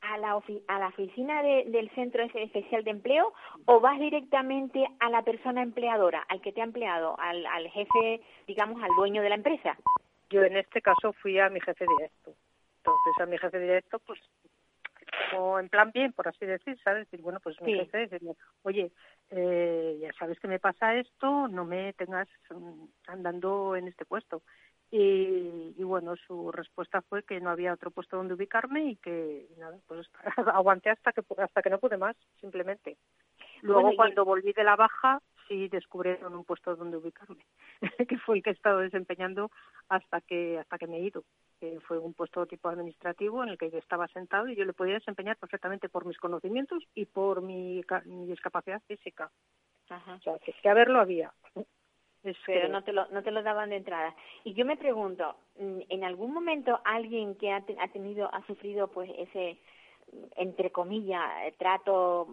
a 0.01 0.17
la, 0.17 0.39
a 0.67 0.79
la 0.79 0.87
oficina 0.87 1.43
del 1.43 1.89
Centro 1.91 2.23
Especial 2.23 2.83
de 2.83 2.91
Empleo 2.91 3.33
o 3.65 3.79
vas 3.79 3.99
directamente 3.99 4.85
a 4.99 5.09
la 5.09 5.23
persona 5.23 5.61
empleadora, 5.61 6.25
al 6.29 6.41
que 6.41 6.51
te 6.51 6.61
ha 6.61 6.65
empleado, 6.65 7.19
al, 7.19 7.45
al 7.45 7.69
jefe, 7.69 8.21
digamos, 8.47 8.81
al 8.83 8.89
dueño 8.95 9.21
de 9.21 9.29
la 9.29 9.35
empresa? 9.35 9.77
Yo 10.29 10.43
en 10.43 10.57
este 10.57 10.81
caso 10.81 11.13
fui 11.13 11.39
a 11.39 11.49
mi 11.49 11.59
jefe 11.59 11.85
directo. 11.97 12.33
Entonces 12.77 13.13
a 13.19 13.25
mi 13.25 13.37
jefe 13.37 13.59
directo, 13.59 13.99
pues 13.99 14.19
o 15.37 15.59
en 15.59 15.69
plan 15.69 15.91
bien, 15.91 16.13
por 16.13 16.27
así 16.27 16.45
decir, 16.45 16.77
¿sabes? 16.83 17.05
Decir, 17.05 17.21
bueno, 17.21 17.39
pues 17.39 17.59
mi 17.61 17.73
jefe 17.73 18.07
decirle, 18.07 18.35
oye, 18.63 18.91
eh, 19.31 19.97
ya 20.01 20.13
sabes 20.13 20.39
que 20.39 20.47
me 20.47 20.59
pasa 20.59 20.95
esto, 20.95 21.47
no 21.47 21.65
me 21.65 21.93
tengas 21.93 22.27
mm, 22.49 22.85
andando 23.07 23.75
en 23.75 23.87
este 23.87 24.05
puesto. 24.05 24.41
Y, 24.91 25.73
y, 25.77 25.83
bueno, 25.83 26.15
su 26.15 26.51
respuesta 26.51 27.01
fue 27.01 27.23
que 27.23 27.39
no 27.39 27.49
había 27.49 27.73
otro 27.73 27.91
puesto 27.91 28.17
donde 28.17 28.35
ubicarme 28.35 28.85
y 28.91 28.95
que 28.97 29.47
nada, 29.57 29.77
pues 29.87 30.09
aguanté 30.53 30.91
hasta 30.91 31.11
que 31.11 31.21
hasta 31.37 31.61
que 31.61 31.69
no 31.69 31.79
pude 31.79 31.97
más, 31.97 32.15
simplemente. 32.39 32.97
Luego 33.61 33.95
cuando 33.95 34.23
volví 34.25 34.53
de 34.53 34.63
la 34.63 34.75
baja 34.75 35.21
sí 35.47 35.67
descubrieron 35.69 36.35
un 36.35 36.45
puesto 36.45 36.75
donde 36.75 36.97
ubicarme, 36.97 37.45
que 38.09 38.17
fue 38.19 38.37
el 38.37 38.43
que 38.43 38.51
he 38.51 38.53
estado 38.53 38.79
desempeñando 38.79 39.51
hasta 39.89 40.21
que 40.21 40.59
hasta 40.59 40.77
que 40.77 40.87
me 40.87 40.97
he 40.97 41.01
ido. 41.01 41.23
Que 41.59 41.79
fue 41.81 41.97
un 41.97 42.13
puesto 42.13 42.45
tipo 42.45 42.69
administrativo 42.69 43.43
en 43.43 43.49
el 43.49 43.57
que 43.57 43.71
yo 43.71 43.77
estaba 43.77 44.07
sentado 44.09 44.47
y 44.47 44.55
yo 44.55 44.65
le 44.65 44.73
podía 44.73 44.95
desempeñar 44.95 45.37
perfectamente 45.37 45.89
por 45.89 46.05
mis 46.05 46.17
conocimientos 46.17 46.83
y 46.93 47.05
por 47.05 47.41
mi, 47.41 47.81
mi 48.05 48.25
discapacidad 48.27 48.81
física. 48.87 49.31
Ajá. 49.89 50.15
O 50.15 50.19
sea, 50.19 50.39
que, 50.39 50.51
que 50.53 50.69
haberlo 50.69 50.99
había. 50.99 51.31
pero 52.45 52.69
no 52.69 52.83
te 52.83 52.91
lo 52.91 53.07
no 53.07 53.23
te 53.23 53.31
lo 53.31 53.43
daban 53.43 53.69
de 53.69 53.77
entrada 53.77 54.15
y 54.43 54.53
yo 54.53 54.65
me 54.65 54.77
pregunto 54.77 55.35
mm, 55.59 55.81
en 55.89 56.03
algún 56.03 56.33
momento 56.33 56.79
alguien 56.83 57.35
que 57.35 57.51
ha, 57.51 57.63
ha 57.79 57.87
tenido 57.89 58.33
ha 58.33 58.45
sufrido 58.47 58.87
pues 58.87 59.11
ese 59.17 59.59
entre 60.35 60.71
comillas 60.71 61.21
trato 61.57 62.27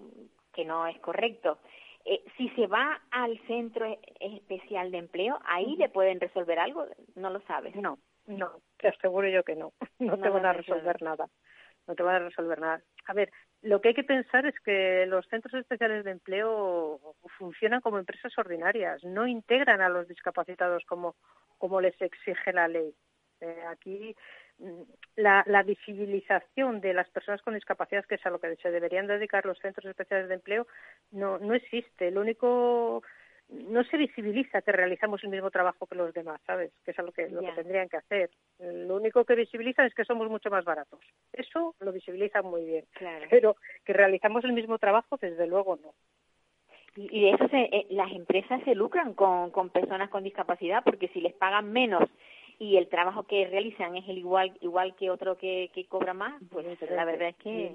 que 0.52 0.64
no 0.64 0.86
es 0.86 0.98
correcto 1.00 1.58
eh, 2.04 2.22
si 2.36 2.48
se 2.50 2.66
va 2.66 3.00
al 3.10 3.38
centro 3.46 3.86
e, 3.86 3.98
especial 4.20 4.90
de 4.90 4.98
empleo 4.98 5.38
ahí 5.44 5.76
le 5.76 5.88
pueden 5.88 6.20
resolver 6.20 6.58
algo 6.58 6.86
no 7.14 7.30
lo 7.30 7.40
sabes 7.42 7.74
no 7.76 7.98
no 8.26 8.60
te 8.78 8.88
aseguro 8.88 9.28
yo 9.28 9.42
que 9.42 9.56
no 9.56 9.72
no, 9.98 10.18
te 10.18 10.28
van 10.28 10.46
a 10.46 10.52
resolver 10.52 11.02
nada 11.02 11.28
no 11.86 11.94
te 11.94 12.02
van 12.02 12.16
a 12.16 12.26
resolver 12.26 12.60
nada 12.60 12.82
a 13.06 13.12
ver 13.12 13.30
lo 13.62 13.80
que 13.80 13.88
hay 13.88 13.94
que 13.94 14.02
pensar 14.02 14.44
es 14.44 14.58
que 14.60 15.06
los 15.06 15.26
centros 15.28 15.54
especiales 15.54 16.04
de 16.04 16.10
empleo 16.10 17.00
funcionan 17.38 17.80
como 17.80 17.98
empresas 17.98 18.36
ordinarias, 18.36 19.02
no 19.04 19.26
integran 19.28 19.80
a 19.80 19.88
los 19.88 20.08
discapacitados 20.08 20.84
como, 20.84 21.14
como 21.58 21.80
les 21.80 21.94
exige 22.02 22.52
la 22.52 22.66
ley. 22.66 22.92
Eh, 23.40 23.62
aquí 23.68 24.16
mm, 24.58 24.82
la, 25.14 25.44
la, 25.46 25.62
visibilización 25.62 26.80
de 26.80 26.92
las 26.92 27.08
personas 27.10 27.40
con 27.42 27.54
discapacidad, 27.54 28.04
que 28.04 28.16
es 28.16 28.26
a 28.26 28.30
lo 28.30 28.40
que 28.40 28.56
se 28.56 28.72
deberían 28.72 29.06
dedicar 29.06 29.46
los 29.46 29.58
centros 29.60 29.86
especiales 29.86 30.28
de 30.28 30.34
empleo, 30.34 30.66
no, 31.12 31.38
no 31.38 31.54
existe. 31.54 32.10
Lo 32.10 32.20
único 32.20 33.04
no 33.52 33.84
se 33.84 33.96
visibiliza 33.96 34.62
que 34.62 34.72
realizamos 34.72 35.22
el 35.24 35.30
mismo 35.30 35.50
trabajo 35.50 35.86
que 35.86 35.94
los 35.94 36.12
demás, 36.14 36.40
¿sabes? 36.46 36.72
Que 36.84 36.92
es 36.92 36.98
lo 36.98 37.12
que, 37.12 37.28
lo 37.28 37.40
que 37.40 37.52
tendrían 37.52 37.88
que 37.88 37.98
hacer. 37.98 38.30
Lo 38.58 38.96
único 38.96 39.24
que 39.24 39.34
visibilizan 39.34 39.86
es 39.86 39.94
que 39.94 40.04
somos 40.04 40.28
mucho 40.30 40.50
más 40.50 40.64
baratos. 40.64 41.00
Eso 41.32 41.74
lo 41.80 41.92
visibilizan 41.92 42.46
muy 42.46 42.64
bien. 42.64 42.84
Pero 43.30 43.56
que 43.84 43.92
realizamos 43.92 44.44
el 44.44 44.52
mismo 44.52 44.78
trabajo, 44.78 45.18
desde 45.20 45.46
luego 45.46 45.76
no. 45.76 45.92
Y 46.94 47.22
de 47.22 47.30
eso 47.30 47.48
se, 47.48 47.62
eh, 47.62 47.86
las 47.90 48.12
empresas 48.12 48.62
se 48.64 48.74
lucran 48.74 49.14
con, 49.14 49.50
con 49.50 49.70
personas 49.70 50.10
con 50.10 50.24
discapacidad 50.24 50.84
porque 50.84 51.08
si 51.08 51.22
les 51.22 51.32
pagan 51.32 51.72
menos 51.72 52.06
y 52.58 52.76
el 52.76 52.88
trabajo 52.88 53.22
que 53.22 53.46
realizan 53.46 53.96
es 53.96 54.06
el 54.08 54.18
igual 54.18 54.52
igual 54.60 54.94
que 54.94 55.10
otro 55.10 55.38
que, 55.38 55.70
que 55.74 55.86
cobra 55.86 56.12
más, 56.12 56.40
pues 56.50 56.66
la 56.90 57.04
verdad 57.04 57.28
es 57.28 57.36
que... 57.36 57.74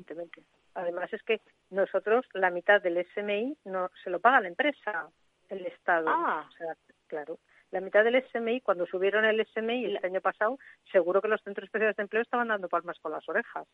Además 0.76 1.12
es 1.12 1.24
que 1.24 1.42
nosotros 1.72 2.24
la 2.34 2.52
mitad 2.52 2.80
del 2.80 3.04
SMI 3.16 3.58
no 3.66 3.90
se 4.04 4.12
lo 4.12 4.20
paga 4.20 4.42
la 4.42 4.50
empresa 4.50 5.10
el 5.50 5.66
Estado. 5.66 6.08
Ah. 6.10 6.46
O 6.48 6.52
sea, 6.52 6.76
claro. 7.08 7.38
La 7.72 7.82
mitad 7.82 8.04
del 8.04 8.24
SMI, 8.32 8.62
cuando 8.62 8.86
subieron 8.86 9.26
el 9.26 9.46
SMI 9.46 9.86
el 9.86 10.00
año 10.04 10.22
pasado, 10.22 10.58
seguro 10.92 11.22
que 11.22 11.28
los 11.28 11.42
centros 11.42 11.66
especiales 11.66 11.98
de 11.98 12.04
empleo 12.04 12.22
estaban 12.22 12.48
dando 12.48 12.70
palmas 12.70 12.98
con 13.00 13.12
las 13.12 13.28
orejas. 13.28 13.68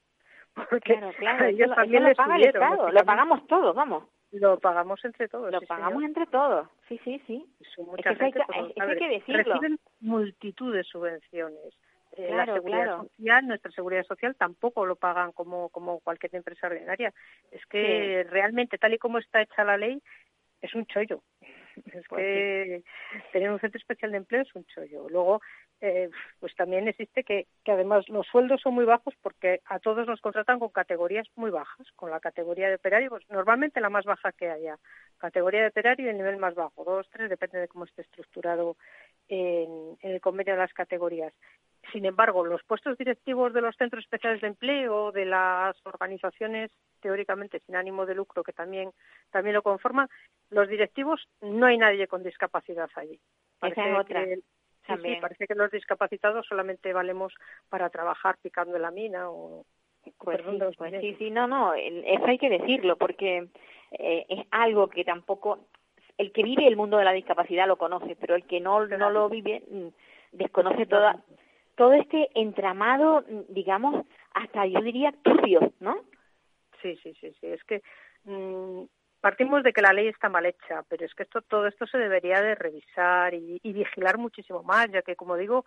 Porque 0.56 0.96
claro, 0.96 1.12
claro. 1.18 1.46
ellos 1.46 1.76
también 1.76 2.04
lo 2.04 2.16
paga 2.16 2.36
el 2.38 2.48
Estado, 2.48 2.92
lo 2.92 3.06
pagamos 3.06 3.48
todos, 3.48 3.76
vamos. 3.76 4.06
Lo 4.32 4.60
pagamos 4.60 5.04
entre 5.06 5.28
todos. 5.28 5.52
Lo 5.52 5.62
pagamos 5.62 6.04
entre 6.04 6.26
todos, 6.26 6.68
sí, 6.88 7.00
sí, 7.04 7.22
sí. 7.28 7.46
Es 7.60 7.68
que, 8.04 8.24
hay, 8.24 8.32
que, 8.32 8.42
hay 8.82 8.98
que 8.98 9.10
decirlo. 9.10 9.44
Reciben 9.44 9.80
multitud 10.00 10.74
de 10.74 10.84
subvenciones. 10.84 11.76
Eh, 12.16 12.30
la 12.32 12.46
seguridad 12.46 12.98
social, 12.98 13.48
nuestra 13.48 13.72
seguridad 13.72 14.04
social 14.04 14.36
tampoco 14.36 14.86
lo 14.86 14.96
pagan 14.96 15.32
como, 15.32 15.70
como 15.70 16.00
cualquier 16.00 16.36
empresa 16.36 16.68
ordinaria. 16.68 17.12
Es 17.52 17.66
que 17.68 18.26
realmente, 18.30 18.78
tal 18.78 18.94
y 18.94 19.00
como 19.00 19.18
está 19.18 19.42
hecha 19.42 19.64
la 19.64 19.78
ley, 19.78 20.02
es 20.62 20.74
un 20.76 20.86
chollo. 20.86 21.22
Es 21.94 22.06
pues 22.08 22.22
que 22.22 22.84
tener 23.32 23.52
un 23.52 23.60
centro 23.60 23.78
especial 23.78 24.12
de 24.12 24.18
empleo 24.18 24.42
es 24.42 24.56
un 24.56 24.66
chollo. 24.66 25.08
Luego, 25.10 25.42
eh, 25.82 26.10
pues 26.40 26.56
también 26.56 26.88
existe 26.88 27.24
que, 27.24 27.48
que 27.64 27.72
además 27.72 28.08
los 28.10 28.26
sueldos 28.28 28.62
son 28.62 28.74
muy 28.74 28.86
bajos 28.86 29.14
porque 29.22 29.62
a 29.66 29.80
todos 29.80 30.08
nos 30.08 30.22
contratan 30.22 30.60
con 30.60 30.70
categorías 30.70 31.28
muy 31.36 31.52
bajas, 31.52 31.88
con 31.96 32.10
la 32.10 32.20
categoría 32.20 32.70
de 32.70 32.76
operario, 32.76 33.10
pues 33.10 33.30
normalmente 33.30 33.82
la 33.82 33.90
más 33.90 34.06
baja 34.06 34.32
que 34.32 34.50
haya. 34.50 34.78
Categoría 35.18 35.62
de 35.62 35.68
operario 35.68 36.06
y 36.06 36.10
el 36.10 36.18
nivel 36.18 36.38
más 36.38 36.56
bajo, 36.56 36.84
dos, 36.84 37.08
tres, 37.12 37.30
depende 37.30 37.60
de 37.60 37.68
cómo 37.68 37.86
esté 37.86 38.02
estructurado 38.02 38.78
en, 39.28 39.98
en 40.02 40.12
el 40.12 40.22
convenio 40.22 40.54
de 40.54 40.60
las 40.60 40.74
categorías. 40.74 41.34
Sin 41.92 42.06
embargo, 42.06 42.46
los 42.46 42.64
puestos 42.64 42.98
directivos 42.98 43.54
de 43.54 43.62
los 43.62 43.76
centros 43.76 44.04
especiales 44.04 44.42
de 44.42 44.48
empleo, 44.48 45.12
de 45.12 45.26
las 45.26 45.76
organizaciones 45.86 46.72
teóricamente 47.02 47.60
sin 47.60 47.76
ánimo 47.76 48.06
de 48.06 48.16
lucro 48.16 48.44
que 48.44 48.54
también, 48.54 48.92
también 49.30 49.54
lo 49.54 49.62
conforman, 49.62 50.08
los 50.50 50.70
directivos 50.70 51.28
no 51.42 51.66
hay 51.66 51.78
nadie 51.78 52.08
con 52.08 52.24
discapacidad 52.24 52.90
allí. 52.96 53.20
Parece 53.60 53.94
otra. 53.94 54.24
Que, 54.26 54.36
sí, 54.36 55.16
parece 55.20 55.48
que 55.48 55.56
los 55.56 55.72
discapacitados 55.72 56.46
solamente 56.48 56.94
valemos 56.94 57.34
para 57.70 57.90
trabajar 57.90 58.38
picando 58.42 58.78
en 58.78 58.82
la 58.82 58.92
mina 58.92 59.30
o 59.30 59.66
pues, 60.20 60.42
sí, 60.42 60.60
pues 60.78 61.02
sí, 61.02 61.16
sí, 61.18 61.32
no, 61.32 61.48
no, 61.48 61.74
eso 61.74 62.26
hay 62.26 62.38
que 62.38 62.50
decirlo 62.50 62.98
porque 62.98 63.48
eh, 63.92 64.26
es 64.28 64.46
algo 64.52 64.90
que 64.90 65.06
tampoco 65.06 65.68
el 66.18 66.32
que 66.32 66.44
vive 66.44 66.68
el 66.68 66.76
mundo 66.76 66.98
de 66.98 67.06
la 67.06 67.14
discapacidad 67.14 67.68
lo 67.68 67.78
conoce, 67.78 68.16
pero 68.20 68.36
el 68.36 68.44
que 68.46 68.60
no, 68.60 68.86
no 68.86 69.10
lo 69.10 69.30
vive 69.30 69.64
mm, 69.70 69.88
desconoce 70.34 70.86
toda 70.86 71.24
todo 71.76 71.94
este 71.94 72.30
entramado, 72.36 73.24
digamos, 73.50 74.06
hasta 74.34 74.66
yo 74.66 74.82
diría 74.82 75.14
turbio, 75.24 75.74
¿no? 75.80 75.98
Sí, 76.82 76.98
sí, 77.02 77.14
sí, 77.20 77.34
sí. 77.40 77.48
Es 77.48 77.64
que 77.64 77.82
mmm, 78.26 78.84
partimos 79.22 79.64
de 79.64 79.74
que 79.74 79.82
la 79.82 79.94
ley 79.94 80.08
está 80.08 80.30
mal 80.30 80.46
hecha, 80.46 80.84
pero 80.90 81.06
es 81.06 81.14
que 81.16 81.24
esto, 81.24 81.42
todo 81.42 81.68
esto 81.68 81.88
se 81.88 81.98
debería 81.98 82.42
de 82.42 82.56
revisar 82.56 83.34
y, 83.34 83.60
y 83.64 83.74
vigilar 83.74 84.18
muchísimo 84.18 84.64
más, 84.64 84.92
ya 84.92 85.02
que, 85.02 85.16
como 85.16 85.38
digo, 85.38 85.66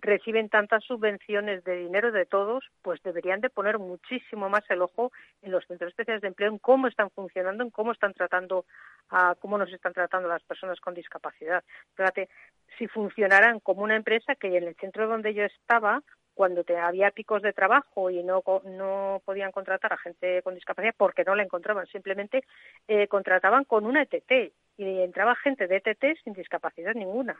reciben 0.00 0.48
tantas 0.48 0.84
subvenciones 0.84 1.64
de 1.64 1.76
dinero 1.76 2.12
de 2.12 2.26
todos, 2.26 2.64
pues 2.82 3.02
deberían 3.02 3.40
de 3.40 3.50
poner 3.50 3.78
muchísimo 3.78 4.48
más 4.48 4.64
el 4.70 4.82
ojo 4.82 5.12
en 5.42 5.52
los 5.52 5.66
centros 5.66 5.90
especiales 5.90 6.22
de 6.22 6.28
empleo, 6.28 6.50
en 6.50 6.58
cómo 6.58 6.86
están 6.86 7.10
funcionando, 7.10 7.64
en 7.64 7.70
cómo 7.70 7.92
están 7.92 8.14
tratando 8.14 8.64
a 9.10 9.34
cómo 9.40 9.58
nos 9.58 9.72
están 9.72 9.92
tratando 9.92 10.28
las 10.28 10.42
personas 10.42 10.80
con 10.80 10.94
discapacidad. 10.94 11.64
Fíjate, 11.94 12.28
si 12.76 12.86
funcionaran 12.88 13.60
como 13.60 13.82
una 13.82 13.96
empresa 13.96 14.34
que 14.34 14.56
en 14.56 14.64
el 14.64 14.74
centro 14.76 15.08
donde 15.08 15.34
yo 15.34 15.44
estaba, 15.44 16.02
cuando 16.34 16.62
te, 16.62 16.76
había 16.76 17.10
picos 17.10 17.42
de 17.42 17.52
trabajo 17.52 18.10
y 18.10 18.22
no, 18.22 18.44
no 18.64 19.20
podían 19.24 19.50
contratar 19.50 19.92
a 19.92 19.98
gente 19.98 20.40
con 20.42 20.54
discapacidad 20.54 20.94
porque 20.96 21.24
no 21.24 21.34
la 21.34 21.42
encontraban, 21.42 21.86
simplemente 21.88 22.44
eh, 22.86 23.08
contrataban 23.08 23.64
con 23.64 23.84
una 23.86 24.02
ETT 24.02 24.52
y 24.76 25.00
entraba 25.00 25.34
gente 25.34 25.66
de 25.66 25.82
ETT 25.84 26.22
sin 26.22 26.34
discapacidad 26.34 26.94
ninguna. 26.94 27.36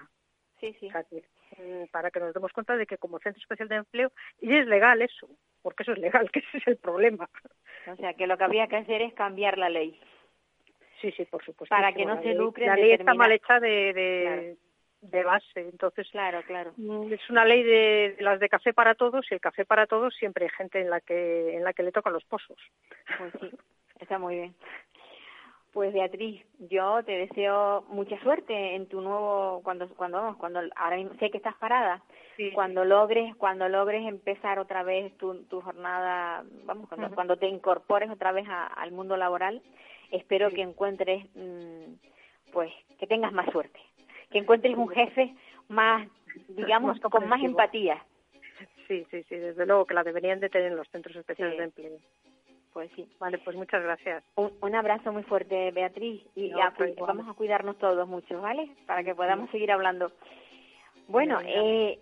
Sí, 0.60 0.76
sí. 0.80 0.90
Para 1.90 2.10
que 2.10 2.20
nos 2.20 2.34
demos 2.34 2.52
cuenta 2.52 2.76
de 2.76 2.86
que 2.86 2.98
como 2.98 3.18
centro 3.18 3.40
especial 3.40 3.68
de 3.68 3.76
empleo, 3.76 4.12
y 4.40 4.56
es 4.56 4.66
legal 4.66 5.02
eso, 5.02 5.28
porque 5.62 5.82
eso 5.82 5.92
es 5.92 5.98
legal, 5.98 6.30
que 6.32 6.40
ese 6.40 6.58
es 6.58 6.66
el 6.66 6.76
problema. 6.76 7.28
O 7.86 7.96
sea, 7.96 8.14
que 8.14 8.26
lo 8.26 8.36
que 8.36 8.44
habría 8.44 8.66
que 8.68 8.76
hacer 8.76 9.02
es 9.02 9.14
cambiar 9.14 9.58
la 9.58 9.68
ley. 9.68 9.98
Sí, 11.00 11.12
sí, 11.12 11.24
por 11.24 11.44
supuesto. 11.44 11.74
Para 11.74 11.92
que 11.92 12.04
no 12.04 12.20
se 12.22 12.34
lucre. 12.34 12.66
La 12.66 12.76
ley 12.76 12.92
está 12.92 13.14
mal 13.14 13.30
hecha 13.30 13.60
de, 13.60 14.56
de, 15.00 15.22
base, 15.22 15.60
entonces. 15.60 16.08
Claro, 16.10 16.42
claro. 16.42 16.72
Mm, 16.76 17.12
es 17.12 17.30
una 17.30 17.44
ley 17.44 17.62
de, 17.62 18.16
las 18.20 18.40
de 18.40 18.48
café 18.48 18.72
para 18.72 18.94
todos 18.94 19.24
y 19.30 19.34
el 19.34 19.40
café 19.40 19.64
para 19.64 19.86
todos 19.86 20.14
siempre 20.16 20.46
hay 20.46 20.50
gente 20.50 20.80
en 20.80 20.90
la 20.90 21.00
que 21.00 21.54
en 21.54 21.62
la 21.62 21.72
que 21.72 21.84
le 21.84 21.92
tocan 21.92 22.12
los 22.12 22.24
pozos. 22.24 22.58
Pues 23.16 23.32
sí, 23.40 23.56
está 24.00 24.18
muy 24.18 24.34
bien. 24.34 24.54
Pues 25.72 25.92
Beatriz, 25.92 26.42
yo 26.70 27.02
te 27.04 27.12
deseo 27.12 27.84
mucha 27.88 28.18
suerte 28.22 28.74
en 28.74 28.86
tu 28.86 29.00
nuevo 29.00 29.60
cuando 29.62 29.86
cuando 29.88 30.36
cuando 30.38 30.60
ahora 30.76 30.96
sé 31.20 31.30
que 31.30 31.36
estás 31.36 31.54
parada, 31.56 32.02
cuando 32.54 32.84
logres 32.84 33.36
cuando 33.36 33.68
logres 33.68 34.06
empezar 34.06 34.58
otra 34.58 34.82
vez 34.82 35.16
tu, 35.18 35.44
tu 35.44 35.60
jornada, 35.60 36.42
vamos 36.64 36.88
cuando, 36.88 37.14
cuando 37.14 37.36
te 37.36 37.46
incorpores 37.46 38.10
otra 38.10 38.32
vez 38.32 38.46
al 38.48 38.92
mundo 38.92 39.16
laboral, 39.16 39.62
espero 40.10 40.50
que 40.50 40.62
encuentres 40.62 41.26
mm, 41.34 41.94
pues 42.52 42.72
que 42.98 43.06
tengas 43.06 43.32
más 43.32 43.50
suerte, 43.52 43.78
que 44.30 44.38
encuentres 44.38 44.76
un 44.76 44.88
jefe 44.88 45.34
más 45.68 46.08
digamos 46.48 46.98
con 47.00 47.28
más 47.28 47.42
empatía. 47.42 48.02
Sí, 48.88 49.06
sí, 49.10 49.22
sí, 49.24 49.36
desde 49.36 49.66
luego 49.66 49.84
que 49.84 49.94
la 49.94 50.02
deberían 50.02 50.40
de 50.40 50.48
tener 50.48 50.72
en 50.72 50.76
los 50.76 50.88
centros 50.88 51.14
especiales 51.14 51.58
de 51.58 51.64
empleo. 51.64 51.98
Pues 52.78 52.92
sí. 52.94 53.08
Vale, 53.18 53.38
pues 53.38 53.56
muchas 53.56 53.82
gracias. 53.82 54.22
Un, 54.36 54.74
abrazo 54.76 55.12
muy 55.12 55.24
fuerte, 55.24 55.72
Beatriz, 55.72 56.22
y 56.36 56.52
vamos 57.00 57.28
a 57.28 57.32
cuidarnos 57.32 57.76
todos 57.76 58.06
mucho, 58.06 58.40
¿vale? 58.40 58.70
Para 58.86 59.02
que 59.02 59.16
podamos 59.16 59.50
seguir 59.50 59.72
hablando. 59.72 60.12
Bueno, 61.08 61.40
eh, 61.44 61.98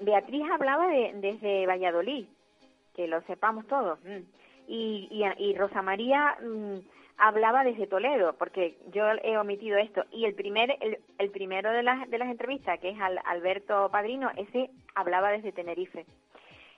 Beatriz 0.00 0.42
hablaba 0.50 0.88
de, 0.88 1.12
desde 1.14 1.64
Valladolid, 1.64 2.26
que 2.96 3.06
lo 3.06 3.22
sepamos 3.22 3.68
todos. 3.68 4.00
Mm. 4.02 4.24
Y, 4.66 5.22
y, 5.38 5.54
Rosa 5.54 5.80
María 5.80 6.36
mm, 6.42 6.78
hablaba 7.16 7.62
desde 7.62 7.86
Toledo, 7.86 8.34
porque 8.36 8.78
yo 8.90 9.04
he 9.22 9.38
omitido 9.38 9.78
esto. 9.78 10.04
Y 10.10 10.24
el 10.24 10.34
primer, 10.34 10.76
el, 11.18 11.30
primero 11.30 11.70
de 11.70 11.84
las, 11.84 12.10
de 12.10 12.18
las 12.18 12.30
entrevistas, 12.30 12.80
que 12.80 12.88
es 12.88 13.00
al, 13.00 13.20
Alberto 13.26 13.88
Padrino, 13.92 14.28
ese 14.36 14.70
hablaba 14.96 15.30
desde 15.30 15.52
Tenerife. 15.52 16.04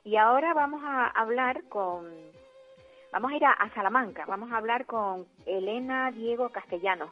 Y 0.04 0.16
ahora 0.16 0.52
vamos 0.52 0.82
a 0.84 1.06
hablar 1.06 1.62
con, 1.70 2.10
vamos 3.12 3.30
a 3.30 3.36
ir 3.36 3.44
a, 3.44 3.70
Salamanca, 3.74 4.24
vamos 4.26 4.50
a 4.50 4.56
hablar 4.56 4.86
con 4.86 5.26
Elena 5.44 6.10
Diego 6.12 6.48
Castellano, 6.48 7.10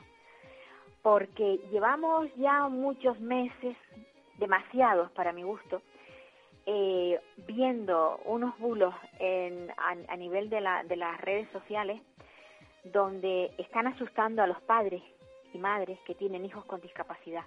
porque 1.02 1.60
llevamos 1.70 2.34
ya 2.36 2.68
muchos 2.68 3.20
meses, 3.20 3.76
demasiados 4.38 5.10
para 5.12 5.32
mi 5.32 5.42
gusto, 5.42 5.82
eh, 6.64 7.20
viendo 7.46 8.18
unos 8.24 8.58
bulos 8.58 8.94
a, 9.76 10.16
nivel 10.16 10.48
de, 10.48 10.66
de 10.86 10.96
las 10.96 11.20
redes 11.20 11.48
sociales 11.52 12.00
donde 12.84 13.52
están 13.58 13.86
asustando 13.86 14.42
a 14.42 14.46
los 14.46 14.60
padres 14.62 15.02
y 15.52 15.58
madres 15.58 15.98
que 16.06 16.14
tienen 16.14 16.46
hijos 16.46 16.64
con 16.64 16.80
discapacidad. 16.80 17.44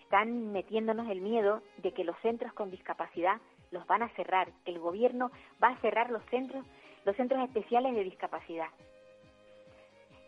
Están 0.00 0.52
metiéndonos 0.52 1.10
el 1.10 1.20
miedo 1.20 1.62
de 1.78 1.92
que 1.92 2.04
los 2.04 2.16
centros 2.20 2.52
con 2.54 2.70
discapacidad 2.70 3.40
los 3.70 3.86
van 3.86 4.02
a 4.02 4.08
cerrar, 4.10 4.48
que 4.64 4.70
el 4.70 4.78
gobierno 4.78 5.30
va 5.62 5.68
a 5.68 5.80
cerrar 5.80 6.10
los 6.10 6.24
centros, 6.26 6.64
los 7.04 7.16
centros 7.16 7.42
especiales 7.44 7.94
de 7.94 8.04
discapacidad. 8.04 8.68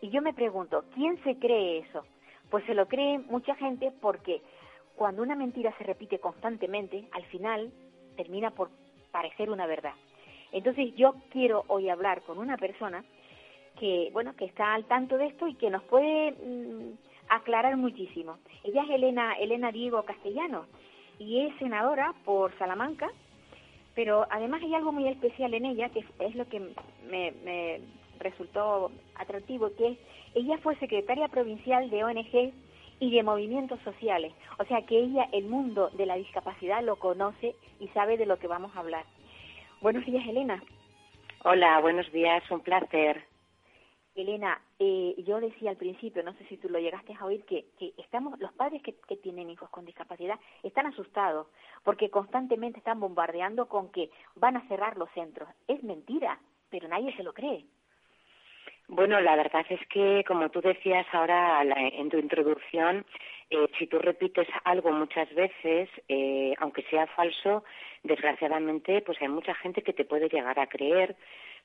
Y 0.01 0.09
yo 0.09 0.21
me 0.21 0.33
pregunto, 0.33 0.83
¿quién 0.93 1.21
se 1.23 1.37
cree 1.37 1.79
eso? 1.79 2.03
Pues 2.49 2.63
se 2.65 2.75
lo 2.75 2.87
cree 2.87 3.19
mucha 3.19 3.55
gente 3.55 3.91
porque 3.99 4.41
cuando 4.95 5.21
una 5.21 5.35
mentira 5.35 5.73
se 5.77 5.83
repite 5.83 6.19
constantemente, 6.19 7.07
al 7.11 7.23
final 7.25 7.71
termina 8.15 8.51
por 8.51 8.69
parecer 9.11 9.49
una 9.49 9.65
verdad. 9.65 9.93
Entonces 10.51 10.93
yo 10.95 11.15
quiero 11.29 11.63
hoy 11.67 11.89
hablar 11.89 12.21
con 12.21 12.37
una 12.37 12.57
persona 12.57 13.03
que 13.79 14.09
bueno 14.11 14.35
que 14.35 14.45
está 14.45 14.73
al 14.73 14.85
tanto 14.85 15.17
de 15.17 15.27
esto 15.27 15.47
y 15.47 15.55
que 15.55 15.69
nos 15.69 15.83
puede 15.83 16.31
mm, 16.31 16.97
aclarar 17.29 17.77
muchísimo. 17.77 18.37
Ella 18.63 18.83
es 18.83 18.89
Elena 18.89 19.33
Elena 19.33 19.71
Diego 19.71 20.03
Castellano 20.03 20.65
y 21.19 21.45
es 21.45 21.55
senadora 21.57 22.13
por 22.25 22.57
Salamanca, 22.57 23.09
pero 23.97 24.27
además 24.29 24.61
hay 24.61 24.75
algo 24.75 24.91
muy 24.91 25.07
especial 25.07 25.55
en 25.55 25.65
ella 25.65 25.89
que 25.89 26.05
es 26.19 26.35
lo 26.35 26.47
que 26.47 26.59
me, 27.09 27.31
me 27.43 27.81
resultó 28.19 28.91
atractivo, 29.15 29.71
que 29.75 29.87
es 29.87 29.97
ella 30.35 30.59
fue 30.59 30.75
secretaria 30.75 31.27
provincial 31.29 31.89
de 31.89 32.03
ONG 32.03 32.53
y 32.99 33.09
de 33.09 33.23
movimientos 33.23 33.79
sociales, 33.79 34.33
o 34.59 34.65
sea 34.65 34.83
que 34.83 34.99
ella 34.99 35.27
el 35.31 35.45
mundo 35.45 35.89
de 35.97 36.05
la 36.05 36.15
discapacidad 36.15 36.83
lo 36.83 36.97
conoce 36.97 37.55
y 37.79 37.87
sabe 37.87 38.17
de 38.17 38.27
lo 38.27 38.37
que 38.37 38.45
vamos 38.45 38.75
a 38.75 38.81
hablar. 38.81 39.03
Buenos 39.81 40.05
días, 40.05 40.27
Elena. 40.27 40.61
Hola, 41.43 41.79
buenos 41.79 42.11
días, 42.11 42.43
un 42.51 42.59
placer. 42.59 43.23
Elena, 44.21 44.61
eh, 44.79 45.15
yo 45.19 45.39
decía 45.39 45.69
al 45.69 45.77
principio, 45.77 46.23
no 46.23 46.33
sé 46.33 46.45
si 46.45 46.57
tú 46.57 46.69
lo 46.69 46.79
llegaste 46.79 47.13
a 47.13 47.25
oír, 47.25 47.43
que, 47.45 47.65
estamos, 47.97 48.39
los 48.39 48.51
padres 48.53 48.81
que, 48.81 48.93
tienen 49.17 49.49
hijos 49.49 49.69
con 49.69 49.85
discapacidad 49.85 50.39
están 50.63 50.85
asustados 50.85 51.47
porque 51.83 52.09
constantemente 52.09 52.79
están 52.79 52.99
bombardeando 52.99 53.67
con 53.67 53.91
que 53.91 54.09
van 54.35 54.57
a 54.57 54.67
cerrar 54.67 54.97
los 54.97 55.09
centros. 55.11 55.49
Es 55.67 55.83
mentira, 55.83 56.39
pero 56.69 56.87
nadie 56.87 57.15
se 57.15 57.23
lo 57.23 57.33
cree. 57.33 57.65
Bueno, 58.87 59.19
la 59.19 59.35
verdad 59.35 59.65
es 59.69 59.85
que, 59.87 60.23
como 60.25 60.49
tú 60.49 60.61
decías 60.61 61.05
ahora 61.11 61.61
en 61.63 62.09
tu 62.09 62.17
introducción, 62.17 63.05
eh, 63.49 63.67
si 63.77 63.87
tú 63.87 63.99
repites 63.99 64.47
algo 64.63 64.91
muchas 64.91 65.33
veces, 65.33 65.89
eh, 66.07 66.53
aunque 66.59 66.83
sea 66.83 67.07
falso, 67.07 67.63
desgraciadamente, 68.03 69.01
pues 69.01 69.21
hay 69.21 69.29
mucha 69.29 69.55
gente 69.55 69.81
que 69.81 69.93
te 69.93 70.05
puede 70.05 70.29
llegar 70.29 70.59
a 70.59 70.67
creer 70.67 71.15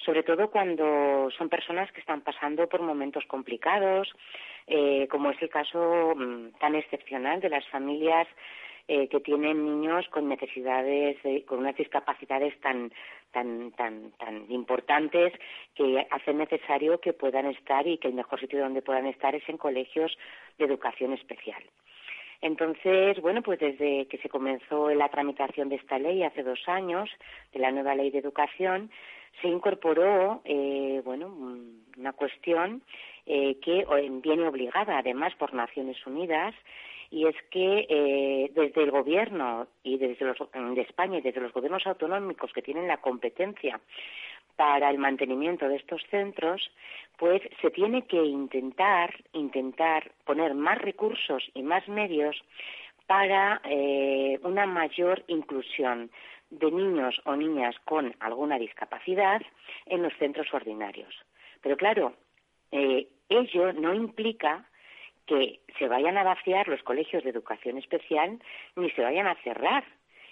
sobre 0.05 0.23
todo 0.23 0.51
cuando 0.51 1.31
son 1.37 1.49
personas 1.49 1.91
que 1.93 2.01
están 2.01 2.23
pasando 2.23 2.69
por 2.69 2.83
momentos 2.83 3.25
complicados, 3.27 4.13
eh, 4.67 5.07
como 5.11 5.31
es 5.31 5.43
el 5.43 5.49
caso 5.49 6.15
mm, 6.17 6.59
tan 6.61 6.75
excepcional 6.75 7.41
de 7.41 7.51
las 7.51 7.67
familias 7.69 8.27
eh, 8.89 9.09
que 9.09 9.21
tienen 9.21 9.65
niños 9.65 10.09
con 10.09 10.29
necesidades, 10.29 11.17
con 11.47 11.61
unas 11.61 11.77
discapacidades 11.77 12.59
tan, 12.61 12.93
tan, 13.31 13.71
tan, 13.73 14.11
tan 14.19 14.51
importantes 14.51 15.33
que 15.75 16.05
hacen 16.11 16.39
necesario 16.39 17.01
que 17.01 17.13
puedan 17.13 17.47
estar 17.47 17.87
y 17.87 17.99
que 17.99 18.09
el 18.09 18.15
mejor 18.15 18.41
sitio 18.41 18.61
donde 18.61 18.83
puedan 18.83 19.07
estar 19.07 19.35
es 19.35 19.49
en 19.49 19.57
colegios 19.57 20.17
de 20.59 20.65
educación 20.65 21.13
especial. 21.13 21.63
Entonces, 22.43 23.21
bueno, 23.21 23.41
pues 23.41 23.61
desde 23.61 24.07
que 24.07 24.19
se 24.19 24.29
comenzó 24.29 24.91
la 24.91 25.09
tramitación 25.09 25.69
de 25.69 25.77
esta 25.77 25.99
ley 25.99 26.25
hace 26.25 26.43
dos 26.43 26.61
años, 26.67 27.09
de 27.53 27.61
la 27.61 27.71
nueva 27.71 27.95
ley 27.95 28.11
de 28.11 28.19
educación, 28.19 28.91
se 29.41 29.49
incorporó, 29.49 30.43
eh, 30.45 31.01
bueno, 31.05 31.29
una 31.97 32.13
cuestión 32.13 32.83
eh, 33.27 33.59
que 33.61 33.87
viene 34.23 34.49
obligada 34.49 34.99
además 34.99 35.35
por 35.37 35.55
Naciones 35.55 36.05
Unidas 36.05 36.55
y 37.13 37.27
es 37.27 37.37
que 37.51 37.87
eh, 37.89 38.51
desde 38.55 38.83
el 38.83 38.91
gobierno 38.91 39.69
y 39.85 39.99
desde 39.99 40.25
los, 40.25 40.39
de 40.39 40.81
España 40.81 41.19
y 41.19 41.21
desde 41.21 41.41
los 41.41 41.53
gobiernos 41.53 41.87
autonómicos 41.87 42.53
que 42.53 42.63
tienen 42.63 42.89
la 42.89 42.97
competencia 42.97 43.81
para 44.63 44.91
el 44.91 44.99
mantenimiento 44.99 45.69
de 45.69 45.75
estos 45.75 46.01
centros, 46.09 46.71
pues 47.17 47.43
se 47.61 47.73
tiene 47.73 48.07
que 48.07 48.23
intentar, 48.23 49.13
intentar 49.33 50.13
poner 50.25 50.55
más 50.55 50.79
recursos 50.79 51.43
y 51.53 51.65
más 51.65 51.89
medios 51.89 52.41
para 53.09 53.61
eh, 53.65 54.39
una 54.45 54.67
mayor 54.67 55.25
inclusión 55.27 56.13
de 56.51 56.71
niños 56.71 57.21
o 57.25 57.35
niñas 57.35 57.75
con 57.87 58.15
alguna 58.21 58.57
discapacidad 58.57 59.43
en 59.87 60.05
los 60.05 60.13
centros 60.19 60.47
ordinarios. 60.55 61.13
Pero 61.61 61.77
claro, 61.77 62.15
eh, 62.71 63.09
ello 63.29 63.73
no 63.73 63.93
implica 63.93 64.65
que 65.27 65.59
se 65.77 65.89
vayan 65.89 66.19
a 66.19 66.23
vaciar 66.23 66.69
los 66.69 66.85
colegios 66.85 67.25
de 67.25 67.31
educación 67.31 67.79
especial 67.79 68.39
ni 68.77 68.93
se 68.93 69.03
vayan 69.03 69.27
a 69.27 69.35
cerrar. 69.43 69.83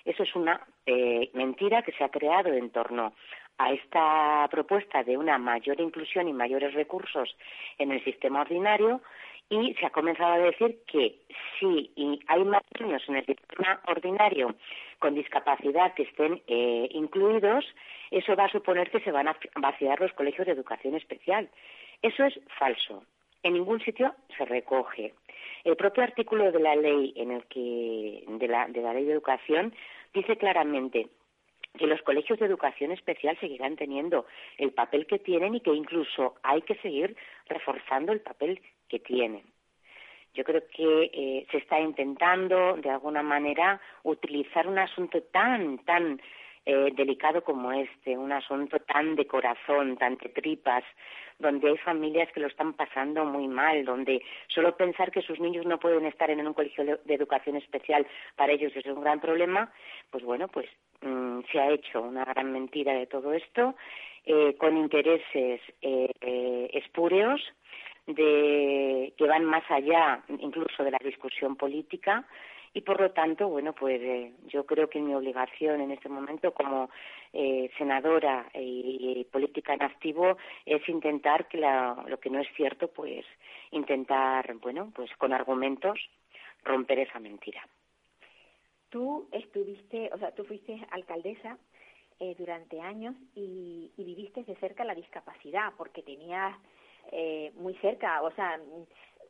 Eso 0.04 0.22
es 0.22 0.36
una 0.36 0.64
eh, 0.86 1.30
mentira 1.34 1.82
que 1.82 1.92
se 1.92 2.04
ha 2.04 2.10
creado 2.10 2.52
en 2.52 2.70
torno 2.70 3.12
a 3.60 3.72
esta 3.72 4.48
propuesta 4.50 5.04
de 5.04 5.18
una 5.18 5.36
mayor 5.36 5.78
inclusión 5.80 6.26
y 6.28 6.32
mayores 6.32 6.72
recursos 6.72 7.36
en 7.78 7.92
el 7.92 8.02
sistema 8.04 8.40
ordinario 8.40 9.02
y 9.50 9.74
se 9.74 9.84
ha 9.84 9.90
comenzado 9.90 10.32
a 10.32 10.38
decir 10.38 10.78
que 10.86 11.18
si 11.58 11.90
hay 12.26 12.44
más 12.44 12.62
niños 12.78 13.02
en 13.06 13.16
el 13.16 13.26
sistema 13.26 13.78
ordinario 13.86 14.54
con 14.98 15.14
discapacidad 15.14 15.92
que 15.92 16.04
estén 16.04 16.40
eh, 16.46 16.88
incluidos, 16.92 17.66
eso 18.10 18.34
va 18.34 18.46
a 18.46 18.52
suponer 18.52 18.90
que 18.90 19.00
se 19.00 19.12
van 19.12 19.28
a 19.28 19.36
vaciar 19.56 20.00
los 20.00 20.12
colegios 20.14 20.46
de 20.46 20.54
educación 20.54 20.94
especial. 20.94 21.50
Eso 22.00 22.24
es 22.24 22.40
falso. 22.58 23.04
En 23.42 23.54
ningún 23.54 23.80
sitio 23.80 24.14
se 24.38 24.46
recoge. 24.46 25.12
El 25.64 25.76
propio 25.76 26.02
artículo 26.02 26.50
de 26.50 26.60
la 26.60 26.76
ley 26.76 27.12
en 27.16 27.30
el 27.32 27.44
que 27.44 28.24
de 28.26 28.48
la, 28.48 28.68
de 28.68 28.80
la 28.80 28.94
ley 28.94 29.04
de 29.04 29.12
educación 29.12 29.74
dice 30.14 30.36
claramente 30.38 31.08
que 31.78 31.86
los 31.86 32.02
colegios 32.02 32.38
de 32.38 32.46
educación 32.46 32.90
especial 32.90 33.38
seguirán 33.38 33.76
teniendo 33.76 34.26
el 34.58 34.72
papel 34.72 35.06
que 35.06 35.18
tienen 35.18 35.54
y 35.54 35.60
que 35.60 35.72
incluso 35.72 36.34
hay 36.42 36.62
que 36.62 36.74
seguir 36.76 37.16
reforzando 37.46 38.12
el 38.12 38.20
papel 38.20 38.60
que 38.88 38.98
tienen. 38.98 39.44
Yo 40.34 40.44
creo 40.44 40.62
que 40.68 41.10
eh, 41.12 41.46
se 41.50 41.58
está 41.58 41.80
intentando, 41.80 42.76
de 42.76 42.90
alguna 42.90 43.22
manera, 43.22 43.80
utilizar 44.04 44.68
un 44.68 44.78
asunto 44.78 45.22
tan, 45.22 45.78
tan 45.84 46.20
eh, 46.66 46.90
delicado 46.94 47.42
como 47.42 47.72
este, 47.72 48.18
un 48.18 48.32
asunto 48.32 48.78
tan 48.80 49.16
de 49.16 49.26
corazón, 49.26 49.96
tan 49.96 50.16
de 50.18 50.28
tripas, 50.28 50.84
donde 51.38 51.70
hay 51.70 51.78
familias 51.78 52.30
que 52.32 52.40
lo 52.40 52.48
están 52.48 52.74
pasando 52.74 53.24
muy 53.24 53.48
mal, 53.48 53.84
donde 53.84 54.22
solo 54.48 54.76
pensar 54.76 55.10
que 55.10 55.22
sus 55.22 55.40
niños 55.40 55.64
no 55.64 55.78
pueden 55.78 56.04
estar 56.04 56.30
en 56.30 56.46
un 56.46 56.52
colegio 56.52 56.84
de 56.84 57.14
educación 57.14 57.56
especial 57.56 58.06
para 58.36 58.52
ellos 58.52 58.72
es 58.76 58.84
un 58.84 59.00
gran 59.00 59.20
problema, 59.20 59.72
pues 60.10 60.22
bueno, 60.22 60.48
pues 60.48 60.68
mm, 61.00 61.40
se 61.50 61.60
ha 61.60 61.70
hecho 61.70 62.02
una 62.02 62.26
gran 62.26 62.52
mentira 62.52 62.92
de 62.92 63.06
todo 63.06 63.32
esto, 63.32 63.74
eh, 64.26 64.54
con 64.58 64.76
intereses 64.76 65.62
espúreos, 65.80 67.40
de 68.06 69.14
que 69.16 69.24
van 69.26 69.44
más 69.44 69.64
allá 69.70 70.22
incluso 70.40 70.84
de 70.84 70.90
la 70.90 70.98
discusión 71.02 71.56
política 71.56 72.26
y 72.72 72.82
por 72.82 73.00
lo 73.00 73.10
tanto 73.12 73.48
bueno 73.48 73.72
pues 73.74 74.00
eh, 74.00 74.32
yo 74.46 74.64
creo 74.66 74.88
que 74.88 75.00
mi 75.00 75.14
obligación 75.14 75.80
en 75.80 75.90
este 75.90 76.08
momento 76.08 76.52
como 76.52 76.90
eh, 77.32 77.70
senadora 77.78 78.48
y, 78.54 79.26
política 79.32 79.74
en 79.74 79.82
activo 79.82 80.36
es 80.66 80.88
intentar 80.88 81.48
que 81.48 81.58
lo 81.58 82.20
que 82.20 82.30
no 82.30 82.40
es 82.40 82.48
cierto 82.56 82.88
pues 82.88 83.24
intentar 83.70 84.54
bueno 84.56 84.92
pues 84.94 85.10
con 85.16 85.32
argumentos 85.32 85.98
romper 86.64 86.98
esa 87.00 87.18
mentira. 87.20 87.66
Tú 88.88 89.28
estuviste 89.32 90.10
o 90.12 90.18
sea 90.18 90.34
tú 90.34 90.44
fuiste 90.44 90.86
alcaldesa 90.90 91.58
eh, 92.22 92.34
durante 92.36 92.78
años 92.82 93.14
y, 93.34 93.90
viviste 93.96 94.44
de 94.44 94.54
cerca 94.56 94.84
la 94.84 94.94
discapacidad, 94.94 95.72
porque 95.78 96.02
tenías 96.02 96.54
eh, 97.12 97.50
muy 97.54 97.72
cerca, 97.76 98.20
o 98.20 98.30
sea, 98.32 98.60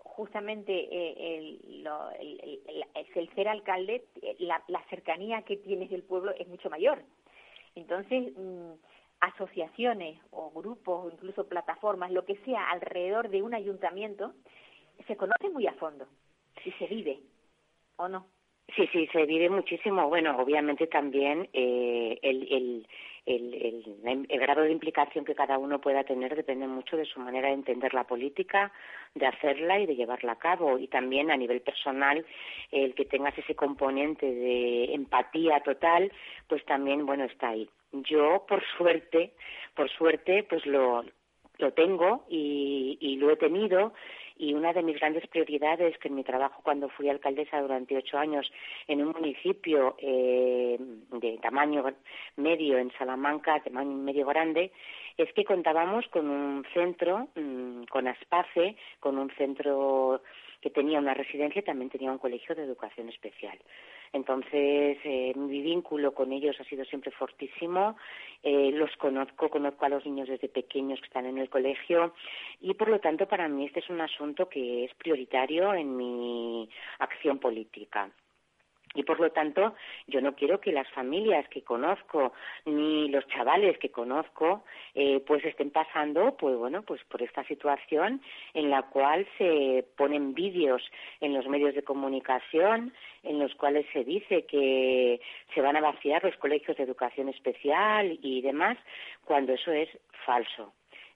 justamente 0.05 0.73
eh, 0.73 1.39
el, 1.39 1.87
el, 3.15 3.35
ser 3.35 3.49
alcalde, 3.49 4.05
la, 4.39 4.63
cercanía 4.91 5.43
que 5.43 5.57
tienes 5.57 5.91
del 5.91 6.03
pueblo 6.03 6.33
es 6.33 6.49
mucho 6.49 6.71
mayor. 6.71 7.03
Entonces, 7.75 8.33
mm, 8.37 8.73
asociaciones 9.21 10.19
o 10.31 10.51
grupos 10.51 11.07
o 11.07 11.11
incluso 11.11 11.47
plataformas, 11.49 12.11
lo 12.11 12.25
que 12.25 12.37
sea 12.45 12.71
alrededor 12.71 13.29
de 13.29 13.43
un 13.43 13.55
ayuntamiento, 13.55 14.33
se 15.07 15.17
conoce 15.17 15.49
muy 15.51 15.67
a 15.67 15.75
fondo 15.75 16.07
y 16.65 16.73
se 16.73 16.87
vive, 16.87 17.21
¿o 17.97 18.09
no? 18.09 18.27
Sí, 18.77 18.87
sí, 18.93 19.07
se 19.09 19.25
vive 19.27 19.51
muchísimo. 19.51 20.09
Bueno, 20.09 20.37
obviamente 20.39 20.87
también 20.87 21.49
eh, 21.53 22.19
el, 22.23 22.53
el, 22.53 22.89
el, 23.27 23.85
el, 24.29 24.41
grado 24.41 24.63
de 24.63 24.73
implicación 24.73 25.25
que 25.25 25.35
cada 25.35 25.59
uno 25.59 25.81
pueda 25.81 26.05
tener 26.05 26.35
depende 26.35 26.67
mucho 26.67 26.97
de 26.97 27.05
su 27.05 27.21
manera 27.21 27.49
de 27.49 27.55
entender 27.55 27.95
la 27.95 28.05
política, 28.05 28.73
de 29.15 29.27
hacerla 29.27 29.79
y 29.79 29.87
de 29.87 29.97
llevarla 29.97 30.33
a 30.33 30.39
cabo. 30.39 30.79
Y 30.79 30.89
también 30.89 31.31
a 31.31 31.37
nivel 31.37 31.61
personal, 31.61 32.25
el 32.71 32.95
que 32.95 33.05
tengas 33.05 33.37
ese 33.37 33.55
componente 33.55 34.27
de 34.27 34.95
empatía 34.95 35.61
total, 35.61 36.13
pues 36.49 36.65
también, 36.65 37.07
bueno, 37.07 37.25
está 37.25 37.51
ahí. 37.51 37.69
Yo, 37.93 38.45
por 38.49 38.63
suerte, 38.77 39.33
por 39.75 39.91
suerte, 39.91 40.45
pues 40.49 40.65
lo, 40.67 41.05
lo 41.59 41.73
tengo 41.73 42.25
y, 42.29 42.99
y 43.01 43.17
lo 43.17 43.31
he 43.31 43.37
tenido 43.37 43.93
y 44.41 44.55
una 44.55 44.73
de 44.73 44.83
mis 44.83 44.99
grandes 44.99 45.27
prioridades 45.29 45.99
que 45.99 46.09
en 46.09 46.15
mi 46.15 46.25
trabajo 46.25 46.63
cuando 46.63 46.89
fui 46.89 47.11
alcaldesa 47.11 47.61
durante 47.61 47.95
ocho 47.95 48.17
años 48.17 48.51
en 48.89 49.03
un 49.03 49.13
municipio 49.13 49.97
eh, 49.99 50.79
de 50.79 51.39
tamaño 51.43 51.85
medio 52.37 52.79
en 52.79 52.91
Salamanca, 52.93 53.61
tamaño 53.63 53.93
medio 53.99 54.25
grande, 54.27 54.73
es 55.19 55.31
que 55.35 55.45
contábamos 55.45 56.07
con 56.09 56.31
un 56.31 56.65
centro, 56.73 57.29
mm, 57.35 57.85
con 57.91 58.09
ASPACE, 58.09 58.77
con 58.99 59.19
un 59.19 59.31
centro 59.33 60.23
que 60.63 60.71
tenía 60.71 60.99
una 60.99 61.13
residencia 61.13 61.61
y 61.61 61.65
también 61.65 61.91
tenía 61.91 62.11
un 62.11 62.19
colegio 62.19 62.55
de 62.55 62.65
educación 62.65 63.11
especial. 63.11 63.59
Entonces, 64.13 64.99
eh, 65.05 65.33
mi 65.37 65.63
vínculo 65.63 66.13
con 66.13 66.33
ellos 66.33 66.57
ha 66.61 66.65
sido 66.65 66.85
siempre 66.85 67.13
fortísimo. 67.13 67.97
Eh, 68.43 68.71
los 68.73 68.95
conozco, 68.97 69.49
conozco 69.49 69.85
a 69.85 69.89
los 69.89 70.05
niños 70.05 70.29
desde 70.29 70.49
pequeños 70.49 71.01
que 71.01 71.07
están 71.07 71.27
en 71.27 71.39
el 71.39 71.49
colegio 71.49 72.15
y, 72.61 72.75
por 72.75 72.89
lo 72.89 72.99
tanto, 72.99 73.29
para 73.29 73.49
mí 73.49 73.67
este 73.67 73.81
es 73.81 73.91
un 73.91 74.01
asunto 74.01 74.49
que 74.49 74.85
es 74.85 74.95
prioritario 74.95 75.75
en 75.75 75.97
mi 75.97 76.69
acción 76.99 77.39
política. 77.39 78.11
Y 78.95 79.05
por 79.05 79.21
lo 79.21 79.31
tanto, 79.31 79.75
yo 80.09 80.21
no 80.21 80.35
quiero 80.35 80.61
que 80.61 80.73
las 80.73 80.89
familias 80.91 81.49
que 81.49 81.63
conozco 81.63 82.33
ni 82.65 83.09
los 83.09 83.27
chavales 83.29 83.79
que 83.79 83.91
conozco 83.91 84.65
eh, 84.95 85.23
pues 85.27 85.45
estén 85.45 85.71
pasando 85.71 86.37
pues 86.37 86.57
bueno 86.57 86.83
pues 86.83 87.01
por 87.05 87.23
esta 87.23 87.45
situación 87.45 88.21
en 88.53 88.71
la 88.71 88.83
cual 88.83 89.27
se 89.39 89.85
ponen 89.97 90.35
vídeos 90.35 90.83
en 91.21 91.35
los 91.35 91.47
medios 91.47 91.75
de 91.75 91.85
comunicación 91.85 92.93
en 93.23 93.39
los 93.39 93.55
cuales 93.55 93.87
se 93.93 94.03
dice 94.03 94.45
que 94.47 95.21
se 95.55 95.61
van 95.61 95.77
a 95.77 95.81
vaciar 95.81 96.25
los 96.25 96.37
colegios 96.37 96.77
de 96.77 96.83
educación 96.83 97.29
especial 97.29 98.19
y 98.23 98.41
demás 98.41 98.77
cuando 99.25 99.53
eso 99.53 99.71
es 99.71 99.89
falso 100.27 100.73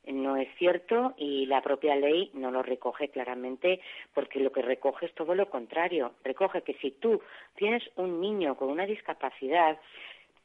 no 0.07 0.36
es 0.36 0.48
cierto 0.59 1.14
y 1.16 1.46
la 1.46 1.62
propia 1.62 1.96
ley 1.96 2.30
no 2.34 2.50
lo 2.50 2.62
recoge 2.62 3.09
claramente 3.09 3.80
porque 4.12 4.40
lo 4.40 4.52
que 4.52 4.62
recoge 4.62 5.07
es 5.07 5.14
todo 5.14 5.34
lo 5.34 5.48
contrario. 5.50 6.12
Recoge 6.24 6.62
que 6.62 6.74
si 6.74 6.90
tú 6.92 7.22
tienes 7.57 7.82
un 7.96 8.20
niño 8.20 8.57
con 8.57 8.68
una 8.68 8.86
discapacidad, 8.86 9.78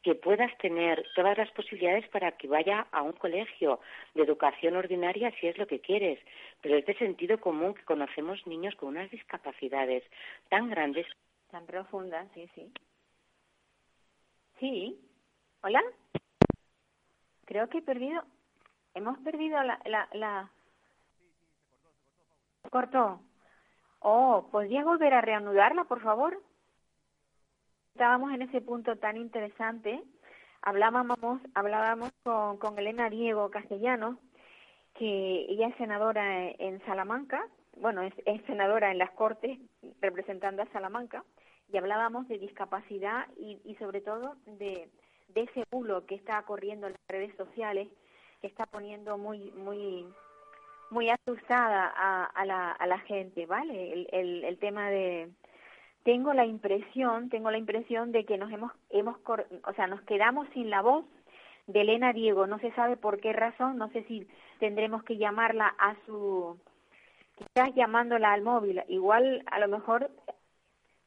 que 0.01 0.16
puedas 0.16 0.57
tener 0.60 1.05
todas 1.16 1.38
las 1.38 1.51
posibilidades 1.51 2.07
para 2.07 2.32
que 2.32 2.47
vaya 2.47 2.88
a 2.91 3.01
un 3.01 3.14
colegio 3.14 3.80
de 4.14 4.24
educación 4.24 4.76
ordinaria 4.76 5.32
si 5.39 5.47
es 5.47 5.57
lo 5.57 5.68
que 5.68 5.82
quieres, 5.82 6.20
pero 6.62 6.78
es 6.78 6.86
de 6.86 6.97
sentido 6.97 7.39
común 7.39 7.74
que 7.74 7.84
conocemos 7.84 8.45
niños 8.47 8.76
con 8.76 8.89
unas 8.89 9.12
discapacidades 9.12 10.03
tan 10.49 10.70
grandes. 10.70 11.05
Tan 11.51 11.66
profundas, 11.66 12.28
sí, 12.34 12.49
sí. 12.55 12.72
Sí. 14.60 14.99
¿Hola? 15.64 15.84
Creo 17.45 17.68
que 17.68 17.80
he 17.80 17.82
perdido 17.82 18.24
hemos 18.94 19.18
perdido 19.20 19.62
la, 19.64 19.80
la, 19.86 20.08
la... 20.14 20.52
cortó. 22.70 23.22
Oh, 24.00 24.48
¿podrías 24.52 24.86
volver 24.86 25.14
a 25.14 25.22
reanudarla, 25.22 25.84
por 25.86 26.02
favor? 26.02 26.42
Estábamos 27.94 28.32
en 28.34 28.44
ese 28.44 28.62
punto 28.62 28.98
tan 28.98 29.18
interesante. 29.18 30.02
Hablábamos, 30.62 31.18
hablábamos 31.54 32.12
con, 32.24 32.58
con 32.58 32.78
Elena 32.80 33.10
Diego 33.10 33.50
Castellano, 33.50 34.20
que 34.96 35.46
ella 35.50 35.68
es 35.68 35.76
senadora 35.78 36.50
en 36.50 36.84
Salamanca, 36.86 37.46
bueno, 37.78 38.02
es, 38.02 38.14
es, 38.26 38.42
senadora 38.46 38.92
en 38.92 38.98
las 38.98 39.12
Cortes 39.12 39.58
representando 40.02 40.62
a 40.62 40.72
Salamanca, 40.74 41.24
y 41.72 41.78
hablábamos 41.78 42.28
de 42.28 42.40
discapacidad 42.40 43.28
y, 43.38 43.62
y 43.64 43.76
sobre 43.76 44.02
todo 44.02 44.36
de, 44.46 44.90
de 45.30 45.42
ese 45.42 45.64
bulo 45.72 46.06
que 46.06 46.16
está 46.16 46.42
corriendo 46.44 46.88
en 46.88 46.94
las 46.94 47.08
redes 47.08 47.36
sociales 47.38 47.88
que 48.42 48.48
está 48.48 48.66
poniendo 48.66 49.18
muy 49.18 49.52
muy 49.52 50.06
muy 50.92 51.10
asustada 51.10 51.94
a, 51.96 52.26
a, 52.26 52.46
la, 52.46 52.72
a 52.72 52.88
la 52.88 53.00
gente, 53.00 53.46
¿vale? 53.46 53.94
El, 53.94 54.08
el, 54.12 54.44
el 54.44 54.58
tema 54.58 54.90
de 54.90 55.30
tengo 56.04 56.34
la 56.34 56.46
impresión, 56.46 57.30
tengo 57.30 57.52
la 57.52 57.58
impresión 57.58 58.12
de 58.12 58.26
que 58.26 58.38
nos 58.38 58.52
hemos 58.52 58.72
hemos 58.90 59.18
o 59.28 59.74
sea, 59.76 59.88
nos 59.88 60.02
quedamos 60.04 60.48
sin 60.54 60.70
la 60.70 60.82
voz 60.82 61.06
de 61.68 61.82
Elena 61.82 62.14
Diego, 62.14 62.48
no 62.48 62.58
se 62.60 62.72
sabe 62.72 62.98
por 62.98 63.20
qué 63.20 63.34
razón, 63.34 63.78
no 63.78 63.90
sé 63.90 64.04
si 64.06 64.28
tendremos 64.60 65.04
que 65.04 65.18
llamarla 65.18 65.68
a 65.78 65.96
su 66.06 66.58
quizás 67.36 67.74
llamándola 67.76 68.34
al 68.34 68.42
móvil, 68.42 68.82
igual 68.88 69.44
a 69.52 69.60
lo 69.60 69.68
mejor 69.68 70.10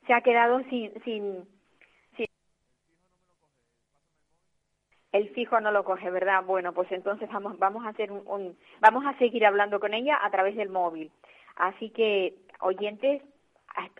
se 0.07 0.15
ha 0.15 0.21
quedado 0.21 0.61
sin 0.71 0.93
sin 1.05 1.49
el 5.13 5.29
fijo 5.31 5.61
no 5.61 5.71
lo 5.71 5.85
coge, 5.85 6.11
¿verdad? 6.11 6.43
Bueno, 6.45 6.73
pues 6.73 6.91
entonces 6.91 7.29
vamos, 7.31 7.59
vamos 7.59 7.85
a 7.85 7.91
hacer 7.91 8.11
un, 8.11 8.57
vamos 8.81 9.05
a 9.07 9.17
seguir 9.19 9.45
hablando 9.45 9.79
con 9.79 9.93
ella 9.93 10.19
a 10.23 10.31
través 10.31 10.57
del 10.57 10.71
móvil. 10.71 11.11
Así 11.57 11.91
que, 11.91 12.35
oyentes, 12.61 13.23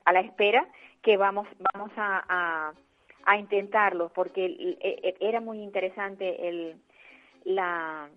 a, 0.05 0.13
la 0.13 0.21
espera 0.21 0.67
que 1.03 1.19
vamos, 1.19 1.47
vamos 1.73 1.91
a, 1.97 2.73
a, 3.25 3.37
intentarlo, 3.37 4.11
porque 4.11 4.47
e, 4.47 4.79
e, 4.81 5.17
era 5.21 5.41
muy 5.41 5.63
interesante 5.63 6.49
el, 6.49 6.77
la, 7.45 8.09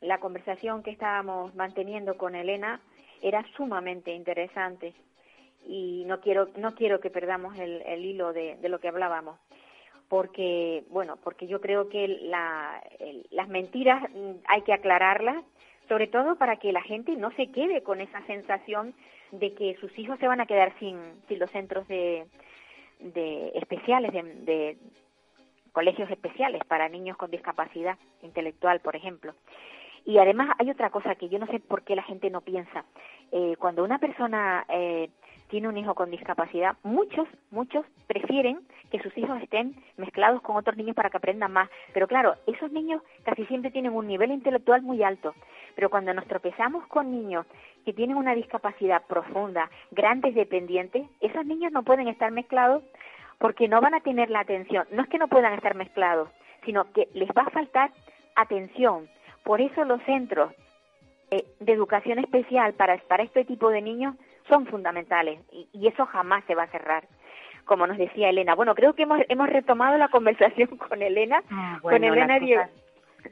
la 0.00 0.18
conversación 0.18 0.82
que 0.82 0.90
estábamos 0.90 1.54
manteniendo 1.54 2.16
con 2.18 2.34
Elena, 2.34 2.80
era 3.22 3.42
sumamente 3.56 4.12
interesante 4.12 4.92
y 5.66 6.04
no 6.06 6.20
quiero, 6.20 6.48
no 6.56 6.74
quiero 6.74 7.00
que 7.00 7.08
perdamos 7.08 7.58
el, 7.58 7.80
el 7.86 8.04
hilo 8.04 8.34
de 8.34 8.58
lo 8.68 8.80
que 8.80 8.88
hablábamos 8.88 9.38
porque, 10.08 10.84
bueno, 10.90 11.16
porque 11.22 11.46
yo 11.46 11.60
creo 11.60 11.88
que 11.88 12.08
la, 12.08 12.82
las 13.30 13.48
mentiras 13.48 14.02
mm, 14.10 14.32
hay 14.46 14.62
que 14.62 14.72
aclararlas, 14.72 15.44
sobre 15.88 16.06
todo 16.06 16.36
para 16.36 16.56
que 16.56 16.72
la 16.72 16.82
gente 16.82 17.16
no 17.16 17.30
se 17.32 17.50
quede 17.50 17.82
con 17.82 18.00
esa 18.00 18.24
sensación 18.26 18.94
de 19.32 19.54
que 19.54 19.76
sus 19.80 19.96
hijos 19.98 20.18
se 20.18 20.28
van 20.28 20.40
a 20.40 20.46
quedar 20.46 20.72
sin, 20.78 20.98
sin 21.28 21.38
los 21.38 21.50
centros 21.50 21.86
de, 21.88 22.26
de 23.00 23.48
especiales, 23.54 24.12
de, 24.12 24.22
de 24.22 24.78
colegios 25.72 26.10
especiales 26.10 26.62
para 26.66 26.88
niños 26.88 27.16
con 27.16 27.30
discapacidad 27.30 27.98
intelectual, 28.22 28.80
por 28.80 28.96
ejemplo. 28.96 29.34
Y 30.06 30.18
además 30.18 30.54
hay 30.58 30.70
otra 30.70 30.90
cosa 30.90 31.14
que 31.14 31.28
yo 31.28 31.38
no 31.38 31.46
sé 31.46 31.60
por 31.60 31.82
qué 31.82 31.96
la 31.96 32.02
gente 32.02 32.30
no 32.30 32.42
piensa. 32.42 32.84
Eh, 33.32 33.56
cuando 33.58 33.82
una 33.82 33.98
persona 33.98 34.64
eh, 34.68 35.10
tiene 35.48 35.68
un 35.68 35.76
hijo 35.76 35.94
con 35.94 36.10
discapacidad, 36.10 36.76
muchos, 36.82 37.28
muchos 37.50 37.84
prefieren 38.06 38.60
que 38.90 39.00
sus 39.00 39.16
hijos 39.18 39.42
estén 39.42 39.74
mezclados 39.96 40.40
con 40.42 40.56
otros 40.56 40.76
niños 40.76 40.96
para 40.96 41.10
que 41.10 41.16
aprendan 41.16 41.52
más. 41.52 41.68
Pero 41.92 42.06
claro, 42.06 42.34
esos 42.46 42.70
niños 42.72 43.02
casi 43.24 43.44
siempre 43.46 43.70
tienen 43.70 43.92
un 43.92 44.06
nivel 44.06 44.30
intelectual 44.30 44.82
muy 44.82 45.02
alto. 45.02 45.34
Pero 45.74 45.90
cuando 45.90 46.14
nos 46.14 46.26
tropezamos 46.26 46.86
con 46.86 47.10
niños 47.10 47.46
que 47.84 47.92
tienen 47.92 48.16
una 48.16 48.34
discapacidad 48.34 49.02
profunda, 49.06 49.70
grandes 49.90 50.34
dependientes, 50.34 51.06
esos 51.20 51.44
niños 51.44 51.72
no 51.72 51.82
pueden 51.82 52.08
estar 52.08 52.30
mezclados 52.30 52.82
porque 53.38 53.68
no 53.68 53.80
van 53.80 53.94
a 53.94 54.00
tener 54.00 54.30
la 54.30 54.40
atención. 54.40 54.86
No 54.92 55.02
es 55.02 55.08
que 55.08 55.18
no 55.18 55.28
puedan 55.28 55.52
estar 55.54 55.74
mezclados, 55.74 56.30
sino 56.64 56.90
que 56.92 57.08
les 57.14 57.28
va 57.30 57.42
a 57.42 57.50
faltar 57.50 57.90
atención. 58.36 59.08
Por 59.42 59.60
eso 59.60 59.84
los 59.84 60.02
centros 60.04 60.52
eh, 61.30 61.44
de 61.60 61.72
educación 61.72 62.18
especial 62.18 62.74
para, 62.74 62.96
para 62.98 63.24
este 63.24 63.44
tipo 63.44 63.70
de 63.70 63.82
niños 63.82 64.14
son 64.48 64.66
fundamentales 64.66 65.40
y, 65.52 65.86
eso 65.86 66.06
jamás 66.06 66.44
se 66.46 66.54
va 66.54 66.64
a 66.64 66.68
cerrar 66.68 67.06
como 67.64 67.86
nos 67.86 67.96
decía 67.96 68.28
Elena. 68.28 68.54
Bueno, 68.54 68.74
creo 68.74 68.92
que 68.92 69.04
hemos, 69.04 69.20
hemos 69.28 69.48
retomado 69.48 69.96
la 69.96 70.08
conversación 70.10 70.76
con 70.76 71.00
Elena, 71.00 71.42
ah, 71.50 71.78
con 71.80 72.04
Elena 72.04 72.38
Diego. 72.38 72.62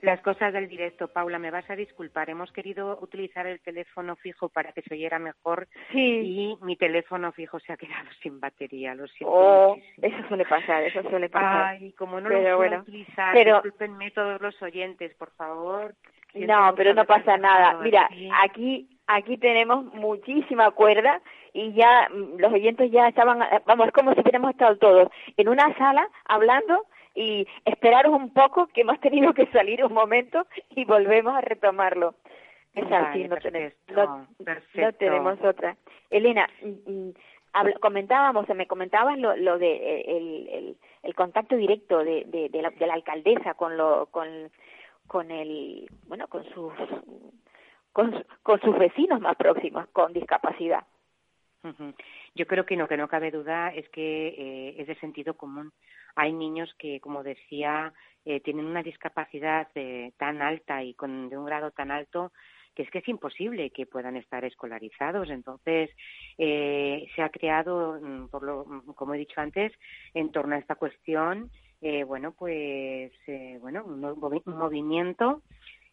Las 0.01 0.21
cosas 0.21 0.53
del 0.55 0.69
directo, 0.69 1.09
Paula, 1.09 1.39
me 1.39 1.51
vas 1.51 1.69
a 1.69 1.77
disculpar. 1.77 2.31
Hemos 2.31 2.51
querido 2.51 2.99
utilizar 3.03 3.47
el 3.47 3.61
teléfono 3.61 4.17
fijo 4.17 4.49
para 4.49 4.73
que 4.73 4.81
se 4.81 4.95
oyera 4.95 5.19
mejor 5.19 5.69
y 5.93 6.57
mi 6.63 6.77
teléfono 6.77 7.31
fijo 7.33 7.61
se 7.61 7.73
ha 7.73 7.77
quedado 7.77 8.09
sin 8.23 8.41
batería. 8.41 8.95
Lo 8.95 9.07
siento. 9.09 9.35
Oh, 9.35 9.77
eso 10.01 10.17
suele 10.29 10.47
pasar, 10.47 10.83
eso 10.85 11.03
suele 11.03 11.29
pasar. 11.29 11.77
Ay, 11.77 11.93
como 11.93 12.21
no 12.21 12.31
lo 12.31 12.41
puedo 12.41 12.57
bueno, 12.57 12.81
utilizar, 12.81 13.35
pero... 13.35 13.57
discúlpenme 13.57 14.11
todos 14.13 14.41
los 14.41 14.61
oyentes, 14.63 15.15
por 15.15 15.31
favor. 15.33 15.95
No, 16.35 16.73
pero 16.75 16.95
no 16.95 17.05
pasa 17.05 17.37
nada. 17.37 17.79
Mira, 17.83 18.09
aquí 18.43 18.89
aquí 19.07 19.37
tenemos 19.39 19.85
muchísima 19.95 20.71
cuerda 20.71 21.21
y 21.53 21.73
ya 21.73 22.09
mm, 22.11 22.39
los 22.39 22.53
oyentes 22.53 22.91
ya 22.91 23.09
estaban, 23.09 23.43
eh, 23.43 23.63
vamos, 23.67 23.89
es 23.89 23.93
como 23.93 24.15
si 24.15 24.21
hubiéramos 24.21 24.51
estado 24.51 24.77
todos 24.77 25.09
en 25.37 25.49
una 25.49 25.77
sala 25.77 26.09
hablando 26.25 26.87
y 27.15 27.47
esperaros 27.65 28.13
un 28.13 28.33
poco 28.33 28.69
que 28.69 28.83
hemos 28.83 28.99
tenido 29.01 29.35
que 29.35 29.47
salir 29.47 29.85
un 29.85 29.93
momento 29.93 30.47
y 30.71 30.85
volvemos 30.85 31.35
a 31.35 31.41
retomarlo. 31.41 32.15
Es 32.75 32.91
así, 32.91 33.29
no, 33.29 33.37
tenemos, 33.37 33.75
no, 33.91 34.93
tenemos 34.99 35.39
otra. 35.43 35.77
Elena, 36.09 36.49
mm, 36.63 37.09
mm, 37.09 37.13
comentábamos, 37.81 38.49
me 38.49 38.67
comentabas 38.67 39.19
lo, 39.19 39.37
lo 39.37 39.59
de 39.59 39.73
eh, 39.73 40.05
el, 40.17 40.49
el, 40.49 40.77
el 41.03 41.15
contacto 41.15 41.55
directo 41.55 41.99
de, 41.99 42.25
de, 42.27 42.49
de, 42.49 42.63
la, 42.63 42.71
de 42.71 42.87
la 42.87 42.95
alcaldesa 42.95 43.55
con 43.55 43.77
lo 43.77 44.07
con 44.07 44.51
con 45.07 45.31
el 45.31 45.87
bueno 46.07 46.29
con 46.29 46.45
sus 46.55 46.73
con, 47.93 48.25
con 48.43 48.61
sus 48.61 48.79
vecinos 48.79 49.21
más 49.21 49.37
próximos 49.37 49.87
con 49.93 50.13
discapacidad. 50.13 50.85
Yo 52.35 52.47
creo 52.47 52.67
que 52.67 52.77
no, 52.77 52.89
que 52.89 52.97
no 52.97 53.07
cabe 53.07 53.31
duda 53.31 53.69
es 53.69 53.89
que 53.91 54.29
eh, 54.29 54.75
es 54.79 54.89
de 54.89 54.97
sentido 54.97 55.35
común. 55.35 55.73
Hay 56.17 56.33
niños 56.33 56.75
que, 56.77 57.01
como 57.01 57.23
decía, 57.23 57.93
eh, 58.25 58.41
tienen 58.41 58.67
una 58.67 58.83
discapacidad 58.83 59.69
eh, 59.77 60.13
tan 60.17 60.43
alta 60.43 60.83
y 60.83 60.95
con 60.95 61.29
de 61.29 61.39
un 61.39 61.45
grado 61.45 61.71
tan 61.71 61.91
alto 61.91 62.33
que 62.75 62.83
es 62.85 62.91
que 62.91 62.99
es 62.99 63.09
imposible 63.09 63.71
que 63.71 63.87
puedan 63.87 64.17
estar 64.17 64.45
escolarizados. 64.45 65.29
Entonces, 65.29 65.91
eh, 66.39 67.07
se 67.15 67.23
ha 67.23 67.29
creado, 67.29 68.01
mm, 68.01 68.29
por 68.29 68.43
lo, 68.43 68.65
mm, 68.65 68.95
como 68.95 69.15
he 69.15 69.19
dicho 69.19 69.41
antes, 69.41 69.73
en 70.15 70.33
torno 70.33 70.55
a 70.55 70.59
esta 70.59 70.77
cuestión, 70.77 71.51
eh, 71.83 72.03
bueno, 72.05 72.33
pues, 72.33 73.13
bueno, 73.61 73.85
un 73.85 74.57
movimiento 74.57 75.43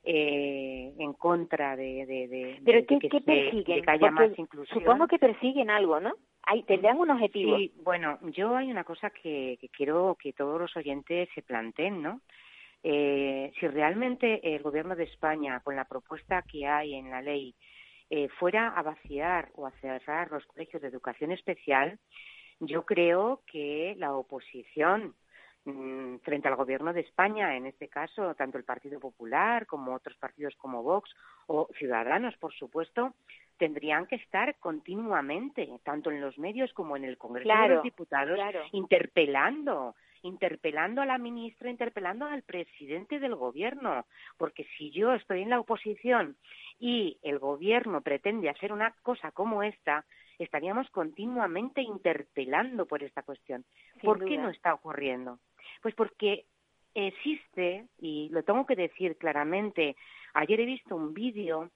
eh, 0.04 0.94
en 0.98 1.14
contra 1.14 1.76
de, 1.76 2.06
de, 2.06 2.28
de, 2.28 2.62
¿Pero 2.64 2.86
qué, 2.88 3.00
que, 3.00 3.10
qué 3.10 3.22
persiguen? 3.22 3.84
que 3.84 3.92
haya 3.92 4.12
más 4.12 4.38
inclusión. 4.38 4.80
Supongo 4.80 5.08
que 5.08 5.20
persiguen 5.20 5.70
algo, 5.70 6.00
¿no? 6.00 6.14
Hay, 6.44 6.64
tendrán 6.64 6.98
un 6.98 7.12
objetivo. 7.12 7.58
Sí, 7.58 7.74
bueno, 7.84 8.18
yo 8.32 8.56
hay 8.56 8.72
una 8.72 8.84
cosa 8.84 9.10
que, 9.10 9.58
que 9.60 9.70
quiero 9.70 10.18
que 10.20 10.34
todos 10.34 10.60
los 10.60 10.76
oyentes 10.78 11.30
se 11.36 11.42
planteen, 11.42 12.02
¿no? 12.02 12.22
Eh, 12.82 13.52
si 13.60 13.68
realmente 13.68 14.56
el 14.56 14.64
Gobierno 14.64 14.96
de 14.96 15.04
España, 15.04 15.60
con 15.60 15.76
la 15.76 15.86
propuesta 15.86 16.44
que 16.44 16.66
hay 16.66 16.96
en 16.96 17.10
la 17.10 17.22
ley, 17.22 17.54
eh, 18.10 18.30
fuera 18.40 18.70
a 18.70 18.82
vaciar 18.82 19.50
o 19.54 19.68
a 19.68 19.72
cerrar 19.82 20.32
los 20.32 20.46
colegios 20.46 20.82
de 20.82 20.88
educación 20.88 21.32
especial, 21.32 22.00
yo 22.60 22.86
creo 22.86 23.42
que 23.46 23.96
la 23.98 24.14
oposición 24.16 25.14
frente 26.24 26.48
al 26.48 26.56
gobierno 26.56 26.94
de 26.94 27.02
España, 27.02 27.56
en 27.56 27.66
este 27.66 27.88
caso, 27.88 28.34
tanto 28.36 28.58
el 28.58 28.64
Partido 28.64 29.00
Popular 29.00 29.66
como 29.68 29.94
otros 29.94 30.18
partidos 30.18 30.56
como 30.56 30.84
Vox 30.84 31.14
o 31.48 31.68
Ciudadanos, 31.78 32.36
por 32.38 32.54
supuesto, 32.54 33.14
tendrían 33.58 34.08
que 34.08 34.16
estar 34.16 34.56
continuamente, 34.60 35.70
tanto 35.84 36.12
en 36.12 36.22
los 36.22 36.38
medios 36.38 36.72
como 36.74 36.96
en 36.96 37.04
el 37.04 37.18
Congreso 37.18 37.50
de 37.50 37.70
los 37.76 37.84
Diputados, 37.84 38.40
interpelando 38.72 39.96
interpelando 40.22 41.02
a 41.02 41.06
la 41.06 41.18
ministra, 41.18 41.70
interpelando 41.70 42.26
al 42.26 42.44
presidente 42.44 43.20
del 43.20 43.36
gobierno, 43.36 44.06
porque 44.38 44.66
si 44.78 44.92
yo 44.92 45.14
estoy 45.14 45.44
en 45.44 45.50
la 45.50 45.62
oposición 45.62 46.36
y 46.78 47.18
el 47.24 47.40
gobierno 47.40 48.02
pretende 48.02 48.50
hacer 48.50 48.74
una 48.74 48.92
cosa 49.02 49.32
como 49.32 49.64
esta, 49.64 50.06
estaríamos 50.38 50.90
continuamente 50.90 51.82
interpelando 51.82 52.86
por 52.86 53.04
esta 53.04 53.24
cuestión. 53.24 53.66
¿Por 54.02 54.26
qué 54.26 54.38
no 54.38 54.50
está 54.50 54.74
ocurriendo? 54.74 55.40
Pues 55.82 55.96
porque 55.96 56.46
existe, 56.94 57.88
y 58.00 58.30
lo 58.30 58.44
tengo 58.44 58.66
que 58.66 58.76
decir 58.76 59.18
claramente, 59.18 59.96
ayer 60.34 60.60
he 60.60 60.66
visto 60.66 60.96
un 60.96 61.14
vídeo 61.14 61.72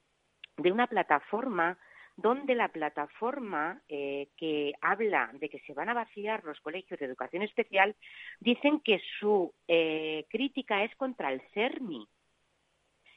de 0.57 0.71
una 0.71 0.87
plataforma 0.87 1.77
donde 2.15 2.53
la 2.53 2.67
plataforma 2.67 3.81
eh, 3.89 4.29
que 4.37 4.73
habla 4.81 5.31
de 5.33 5.49
que 5.49 5.59
se 5.61 5.73
van 5.73 5.89
a 5.89 5.95
vaciar 5.95 6.43
los 6.43 6.59
colegios 6.61 6.99
de 6.99 7.07
educación 7.07 7.41
especial 7.41 7.95
dicen 8.39 8.81
que 8.81 9.01
su 9.19 9.53
eh, 9.67 10.25
crítica 10.29 10.83
es 10.83 10.95
contra 10.95 11.31
el 11.31 11.41
CERMI. 11.53 12.07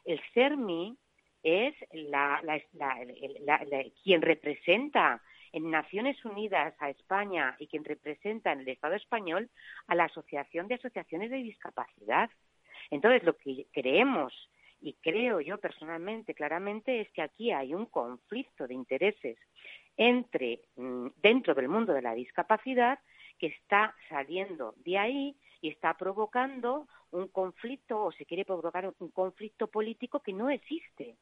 El 0.04 0.20
CERMI 0.32 0.96
es 1.42 1.74
la, 1.92 2.40
quien 4.02 4.22
representa 4.22 5.22
en 5.52 5.70
Naciones 5.70 6.22
Unidas 6.24 6.74
a 6.78 6.90
España 6.90 7.56
y 7.58 7.66
quien 7.66 7.84
representa 7.84 8.52
en 8.52 8.60
el 8.60 8.68
Estado 8.68 8.94
español 8.94 9.50
a 9.86 9.94
la 9.94 10.04
Asociación 10.04 10.68
de 10.68 10.74
Asociaciones 10.74 11.30
de 11.30 11.38
Discapacidad. 11.38 12.30
Entonces, 12.90 13.24
lo 13.24 13.36
que 13.36 13.66
creemos 13.72 14.32
y 14.80 14.94
creo 14.94 15.40
yo 15.40 15.58
personalmente 15.58 16.34
claramente 16.34 17.00
es 17.00 17.10
que 17.10 17.22
aquí 17.22 17.50
hay 17.50 17.74
un 17.74 17.86
conflicto 17.86 18.66
de 18.66 18.74
intereses 18.74 19.38
entre 19.96 20.60
mm, 20.76 21.08
dentro 21.16 21.54
del 21.54 21.68
mundo 21.68 21.92
de 21.92 22.02
la 22.02 22.14
discapacidad 22.14 22.98
que 23.38 23.48
está 23.48 23.94
saliendo 24.08 24.74
de 24.84 24.98
ahí 24.98 25.36
y 25.60 25.68
está 25.68 25.94
provocando 25.94 26.86
un 27.10 27.28
conflicto 27.28 28.04
o 28.04 28.12
se 28.12 28.26
quiere 28.26 28.44
provocar 28.44 28.92
un 28.98 29.10
conflicto 29.10 29.68
político 29.68 30.20
que 30.20 30.32
no 30.32 30.50
existe 30.50 31.16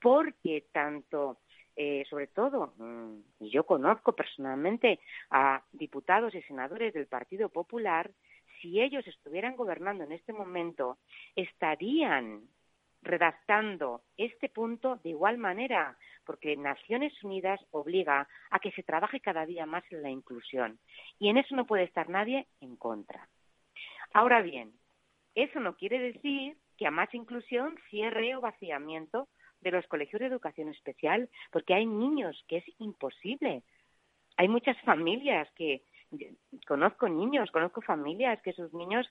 porque 0.00 0.66
tanto 0.72 1.38
eh, 1.76 2.04
sobre 2.08 2.28
todo, 2.28 2.72
mm, 2.76 3.18
y 3.40 3.50
yo 3.50 3.64
conozco 3.64 4.12
personalmente 4.12 5.00
a 5.30 5.62
diputados 5.72 6.34
y 6.34 6.42
senadores 6.42 6.94
del 6.94 7.06
Partido 7.06 7.48
Popular, 7.48 8.10
si 8.60 8.80
ellos 8.80 9.06
estuvieran 9.06 9.56
gobernando 9.56 10.04
en 10.04 10.12
este 10.12 10.32
momento, 10.32 10.98
estarían 11.36 12.42
redactando 13.02 14.02
este 14.16 14.48
punto 14.48 14.96
de 15.04 15.10
igual 15.10 15.36
manera, 15.36 15.96
porque 16.24 16.56
Naciones 16.56 17.12
Unidas 17.22 17.60
obliga 17.70 18.26
a 18.50 18.58
que 18.58 18.72
se 18.72 18.82
trabaje 18.82 19.20
cada 19.20 19.44
día 19.44 19.66
más 19.66 19.84
en 19.90 20.02
la 20.02 20.10
inclusión 20.10 20.78
y 21.18 21.28
en 21.28 21.36
eso 21.36 21.54
no 21.54 21.66
puede 21.66 21.84
estar 21.84 22.08
nadie 22.08 22.46
en 22.60 22.76
contra. 22.76 23.28
Ahora 24.14 24.40
bien, 24.40 24.72
eso 25.34 25.60
no 25.60 25.76
quiere 25.76 25.98
decir 25.98 26.56
que 26.76 26.86
a 26.86 26.90
más 26.90 27.12
inclusión 27.14 27.76
cierre 27.90 28.34
o 28.34 28.40
vaciamiento 28.40 29.28
de 29.64 29.72
los 29.72 29.86
colegios 29.88 30.20
de 30.20 30.26
educación 30.26 30.68
especial, 30.68 31.28
porque 31.50 31.74
hay 31.74 31.86
niños 31.86 32.44
que 32.46 32.58
es 32.58 32.64
imposible. 32.78 33.62
Hay 34.36 34.48
muchas 34.48 34.80
familias 34.82 35.48
que 35.56 35.82
conozco 36.66 37.08
niños, 37.08 37.50
conozco 37.50 37.80
familias 37.80 38.40
que 38.42 38.52
sus 38.52 38.72
niños 38.72 39.08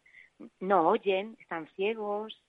no 0.60 0.88
oyen, 0.88 1.36
están 1.42 1.68
ciegos, 1.76 2.42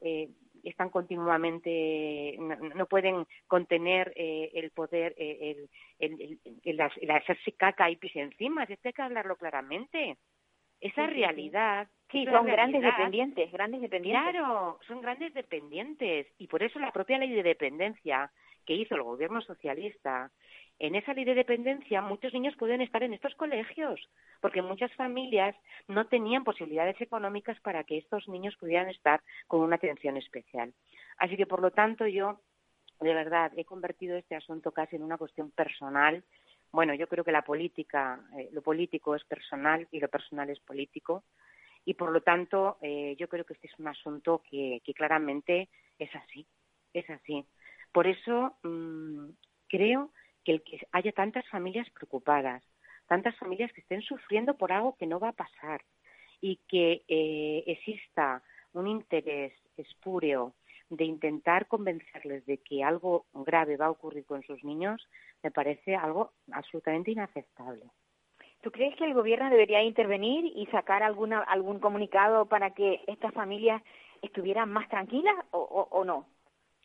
eh, 0.00 0.30
están 0.62 0.90
continuamente, 0.90 2.36
no, 2.38 2.86
pueden 2.86 3.26
contener 3.46 4.12
eh, 4.14 4.50
el 4.54 4.70
poder, 4.70 5.14
eh, 5.16 5.66
el, 5.98 6.20
el, 6.20 6.80
el, 7.00 7.10
hacerse 7.10 7.52
caca 7.52 7.90
y 7.90 7.96
pis 7.96 8.14
encima. 8.16 8.64
Esto 8.64 8.88
hay 8.88 8.92
que 8.92 9.02
hablarlo 9.02 9.36
claramente. 9.36 10.18
Esa 10.80 11.06
realidad 11.06 11.88
Sí, 12.10 12.24
son 12.24 12.46
grandes 12.46 12.82
dependientes, 12.82 13.52
grandes 13.52 13.80
dependientes. 13.82 14.32
Claro, 14.32 14.80
son 14.86 15.00
grandes 15.00 15.32
dependientes 15.32 16.26
y 16.38 16.48
por 16.48 16.62
eso 16.62 16.80
la 16.80 16.90
propia 16.90 17.18
ley 17.18 17.30
de 17.30 17.44
dependencia 17.44 18.32
que 18.66 18.74
hizo 18.74 18.96
el 18.96 19.02
gobierno 19.02 19.40
socialista, 19.42 20.30
en 20.80 20.94
esa 20.94 21.12
ley 21.12 21.24
de 21.24 21.34
dependencia 21.34 22.00
muchos 22.00 22.32
niños 22.32 22.56
pueden 22.56 22.80
estar 22.80 23.02
en 23.02 23.12
estos 23.12 23.34
colegios, 23.34 24.00
porque 24.40 24.62
muchas 24.62 24.92
familias 24.94 25.54
no 25.88 26.06
tenían 26.06 26.42
posibilidades 26.42 27.00
económicas 27.00 27.60
para 27.60 27.84
que 27.84 27.98
estos 27.98 28.26
niños 28.28 28.56
pudieran 28.56 28.88
estar 28.88 29.20
con 29.46 29.60
una 29.60 29.76
atención 29.76 30.16
especial. 30.16 30.72
Así 31.18 31.36
que, 31.36 31.46
por 31.46 31.60
lo 31.60 31.70
tanto, 31.70 32.06
yo, 32.06 32.40
de 33.00 33.12
verdad, 33.12 33.52
he 33.56 33.64
convertido 33.64 34.16
este 34.16 34.34
asunto 34.34 34.72
casi 34.72 34.96
en 34.96 35.02
una 35.02 35.18
cuestión 35.18 35.50
personal. 35.50 36.24
Bueno, 36.72 36.94
yo 36.94 37.08
creo 37.08 37.24
que 37.24 37.32
la 37.32 37.42
política, 37.42 38.20
eh, 38.38 38.48
lo 38.52 38.62
político 38.62 39.14
es 39.16 39.24
personal 39.24 39.88
y 39.90 39.98
lo 39.98 40.08
personal 40.08 40.48
es 40.50 40.60
político 40.60 41.24
y 41.84 41.94
por 41.94 42.12
lo 42.12 42.22
tanto 42.22 42.78
eh, 42.82 43.16
yo 43.18 43.28
creo 43.28 43.44
que 43.44 43.54
este 43.54 43.66
es 43.66 43.78
un 43.78 43.88
asunto 43.88 44.42
que, 44.48 44.80
claramente 44.94 45.68
es 45.98 46.14
así, 46.14 46.46
es 46.92 47.08
así. 47.10 47.44
Por 47.92 48.06
eso 48.06 48.56
mm, 48.62 49.30
creo 49.68 50.12
que 50.44 50.52
el 50.52 50.62
que 50.62 50.80
haya 50.92 51.12
tantas 51.12 51.46
familias 51.48 51.88
preocupadas, 51.90 52.62
tantas 53.06 53.36
familias 53.36 53.72
que 53.72 53.80
estén 53.80 54.02
sufriendo 54.02 54.56
por 54.56 54.72
algo 54.72 54.96
que 54.96 55.06
no 55.06 55.18
va 55.18 55.30
a 55.30 55.32
pasar 55.44 55.82
y 56.40 56.56
que 56.68 57.02
eh, 57.08 57.64
exista 57.66 58.42
un 58.72 58.86
interés 58.86 59.52
espúreo 59.76 60.54
de 60.90 61.04
intentar 61.04 61.66
convencerles 61.66 62.44
de 62.46 62.58
que 62.58 62.84
algo 62.84 63.24
grave 63.32 63.76
va 63.76 63.86
a 63.86 63.90
ocurrir 63.90 64.26
con 64.26 64.42
sus 64.42 64.62
niños, 64.64 65.08
me 65.42 65.50
parece 65.50 65.96
algo 65.96 66.32
absolutamente 66.52 67.12
inaceptable. 67.12 67.84
¿Tú 68.62 68.70
crees 68.70 68.94
que 68.96 69.04
el 69.04 69.14
gobierno 69.14 69.48
debería 69.48 69.82
intervenir 69.82 70.44
y 70.54 70.66
sacar 70.66 71.02
alguna, 71.02 71.40
algún 71.40 71.78
comunicado 71.78 72.46
para 72.46 72.70
que 72.74 73.00
estas 73.06 73.32
familias 73.32 73.82
estuvieran 74.20 74.70
más 74.70 74.88
tranquilas 74.88 75.34
o, 75.52 76.04
no? 76.04 76.26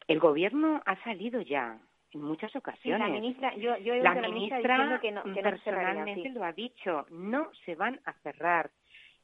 El 0.08 0.20
gobierno 0.20 0.82
ha 0.86 0.95
salido 1.03 1.41
ya 1.41 1.78
en 2.12 2.22
muchas 2.22 2.56
ocasiones. 2.56 3.06
la 3.06 3.14
ministra, 3.14 3.56
yo, 3.56 3.76
yo 3.78 3.95
la, 3.95 4.14
ministra, 4.14 4.99
que 5.01 5.12
no, 5.12 5.24
que 5.24 5.41
personalmente 5.41 6.30
lo 6.30 6.45
ha 6.45 6.53
dicho, 6.53 7.06
no 7.10 7.49
se 7.66 7.76
van 7.76 7.99
a 8.06 8.14
cerrar. 8.14 8.70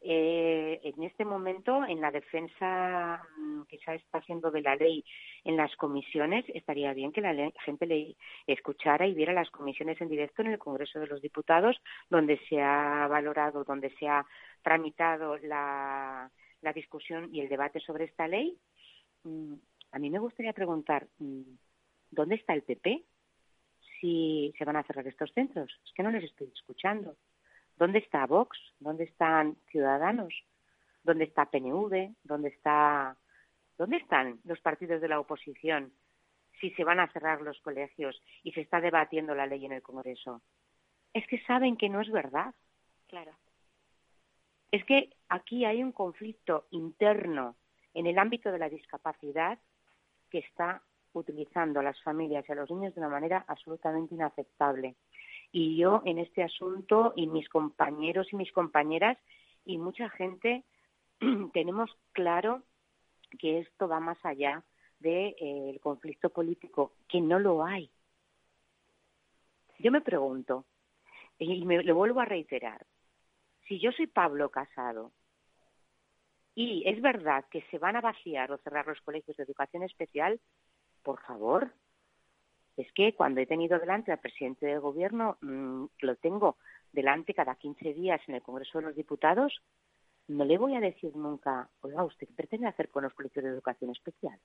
Eh, 0.04 0.80
en 0.84 1.04
este 1.04 1.26
momento, 1.26 1.86
en 1.86 2.02
la 2.02 2.10
defensa 2.10 3.22
mm, 3.38 3.62
que 3.64 3.78
se 3.78 3.96
está 3.96 4.18
haciendo 4.18 4.50
de 4.50 4.62
la 4.62 4.76
ley 4.76 5.06
en 5.44 5.56
las 5.56 5.76
comisiones, 5.76 6.44
estaría 6.56 6.92
bien 6.94 7.12
que 7.12 7.22
la 7.22 7.52
gente 7.64 7.86
le 7.86 8.16
escuchara 8.48 9.06
y 9.06 9.14
viera 9.14 9.32
las 9.32 9.52
comisiones 9.52 10.02
en 10.02 10.10
directo 10.10 10.42
en 10.42 10.50
el 10.50 10.58
Congreso 10.58 11.00
de 11.00 11.06
los 11.06 11.22
Diputados, 11.22 11.78
donde 12.10 12.40
se 12.50 12.60
ha 12.60 13.08
valorado, 13.08 13.64
donde 13.64 13.92
se 14.00 14.08
ha 14.08 14.26
tramitado 14.64 15.38
la, 15.38 16.32
la 16.62 16.74
discusión 16.74 17.30
y 17.32 17.42
el 17.42 17.50
debate 17.50 17.80
sobre 17.80 18.06
esta 18.06 18.28
ley. 18.28 18.58
Mm, 19.24 19.54
a 19.92 20.00
mí 20.00 20.10
me 20.10 20.20
gustaría 20.20 20.54
preguntar, 20.54 21.08
mm, 21.20 21.42
¿dónde 22.10 22.36
está 22.36 22.54
el 22.54 22.64
PP 22.64 23.04
si 24.00 24.52
se 24.58 24.66
van 24.66 24.78
a 24.78 24.84
cerrar 24.84 25.08
estos 25.08 25.32
centros? 25.34 25.72
Es 25.86 25.94
que 25.94 26.02
no 26.02 26.10
les 26.10 26.24
estoy 26.24 26.52
escuchando. 26.56 27.16
¿Dónde 27.78 28.00
está 28.00 28.26
Vox? 28.26 28.58
¿Dónde 28.80 29.06
están 29.06 29.58
Ciudadanos? 29.70 30.34
¿Dónde 31.04 31.26
está 31.26 31.46
PNV? 31.46 32.16
¿Dónde 32.24 32.50
está 32.50 33.18
¿Dónde 33.78 33.98
están 33.98 34.40
los 34.44 34.62
partidos 34.62 35.02
de 35.02 35.08
la 35.08 35.20
oposición 35.20 35.92
si 36.60 36.70
se 36.72 36.84
van 36.84 37.00
a 37.00 37.12
cerrar 37.12 37.42
los 37.42 37.60
colegios 37.62 38.22
y 38.44 38.52
se 38.52 38.62
está 38.62 38.80
debatiendo 38.80 39.34
la 39.34 39.48
ley 39.48 39.66
en 39.66 39.72
el 39.72 39.82
Congreso? 39.82 40.44
Es 41.16 41.26
que 41.26 41.42
saben 41.46 41.78
que 41.78 41.90
no 41.90 42.00
es 42.02 42.12
verdad. 42.12 42.54
Claro. 43.08 43.32
Es 44.72 44.86
que 44.86 45.10
aquí 45.30 45.66
hay 45.66 45.82
un 45.82 45.92
conflicto 45.92 46.68
interno 46.70 47.56
en 47.96 48.06
el 48.06 48.20
ámbito 48.20 48.52
de 48.52 48.60
la 48.60 48.70
discapacidad 48.70 49.58
que 50.30 50.38
está 50.38 50.84
utilizando 51.14 51.80
a 51.80 51.84
las 51.84 52.02
familias 52.04 52.46
y 52.48 52.52
a 52.52 52.56
los 52.56 52.70
niños 52.70 52.94
de 52.94 53.02
una 53.02 53.10
manera 53.10 53.44
absolutamente 53.48 54.14
inaceptable. 54.14 54.96
Y 55.52 55.78
yo 55.78 56.02
en 56.06 56.18
este 56.18 56.44
asunto 56.44 57.14
y 57.16 57.28
mis 57.28 57.50
compañeros 57.50 58.28
y 58.32 58.36
mis 58.36 58.52
compañeras 58.52 59.18
y 59.66 59.78
mucha 59.78 60.10
gente 60.10 60.64
tenemos 61.54 61.90
claro 62.14 62.64
que 63.40 63.60
esto 63.60 63.88
va 63.88 64.00
más 64.00 64.18
allá 64.26 64.64
del 65.00 65.36
de, 65.36 65.36
eh, 65.40 65.80
conflicto 65.82 66.30
político, 66.30 66.94
que 67.08 67.22
no 67.22 67.40
lo 67.40 67.64
hay. 67.66 67.90
Yo 69.80 69.92
me 69.92 70.02
pregunto, 70.02 70.66
y 71.40 71.66
me 71.66 71.82
lo 71.82 71.96
vuelvo 71.96 72.20
a 72.20 72.26
reiterar, 72.26 72.86
si 73.68 73.80
yo 73.80 73.92
soy 73.92 74.08
Pablo 74.08 74.50
Casado 74.50 75.12
y 76.54 76.84
es 76.88 77.02
verdad 77.02 77.46
que 77.50 77.62
se 77.72 77.80
van 77.80 77.96
a 77.96 78.02
vaciar 78.02 78.52
o 78.52 78.58
cerrar 78.60 78.86
los 78.86 79.02
colegios 79.02 79.38
de 79.38 79.44
educación 79.44 79.84
especial, 79.84 80.40
por 81.04 81.22
favor, 81.22 81.74
es 82.82 82.92
que 82.94 83.14
cuando 83.14 83.42
he 83.42 83.46
tenido 83.46 83.80
delante 83.80 84.12
al 84.12 84.20
presidente 84.20 84.66
del 84.66 84.80
gobierno, 84.80 85.38
mm, 85.42 85.86
lo 86.00 86.16
tengo 86.16 86.58
delante 86.92 87.34
cada 87.34 87.56
15 87.56 87.94
días 87.94 88.22
en 88.28 88.36
el 88.36 88.42
Congreso 88.42 88.80
de 88.80 88.86
los 88.86 88.96
Diputados, 88.96 89.62
no 90.28 90.46
le 90.46 90.58
voy 90.58 90.76
a 90.76 90.80
decir 90.80 91.16
nunca, 91.16 91.70
oiga, 91.82 92.04
¿usted 92.04 92.28
qué 92.28 92.34
pretende 92.34 92.68
hacer 92.68 92.90
con 92.90 93.04
los 93.04 93.14
colegios 93.14 93.44
de 93.44 93.52
educación 93.52 93.92
especial? 93.92 94.40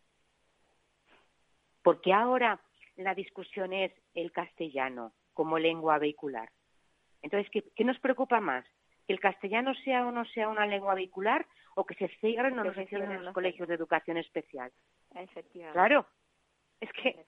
Porque 1.82 2.12
ahora 2.12 2.61
la 2.97 3.14
discusión 3.14 3.72
es 3.72 3.93
el 4.14 4.32
castellano 4.32 5.12
como 5.32 5.59
lengua 5.59 5.99
vehicular. 5.99 6.51
Entonces, 7.22 7.51
¿qué, 7.51 7.64
qué 7.74 7.84
nos 7.84 7.99
preocupa 8.01 8.41
más? 8.41 8.64
¿Que 9.07 9.12
el 9.12 9.20
castellano 9.20 9.74
sea 9.84 10.07
o 10.07 10.12
no 10.12 10.24
sea 10.26 10.49
una 10.49 10.66
lengua 10.66 10.95
vehicular 10.95 11.47
o 11.74 11.84
que 11.87 11.95
se 11.95 12.09
cierren 12.18 12.59
o 12.59 12.64
no 12.64 12.74
se 12.74 12.87
cierren 12.87 13.24
los 13.24 13.34
colegios 13.34 13.68
de 13.68 13.74
educación 13.74 14.16
especial? 14.16 14.72
Efectivamente. 15.14 15.74
Claro, 15.74 16.07
es 16.81 16.91
que, 16.93 17.24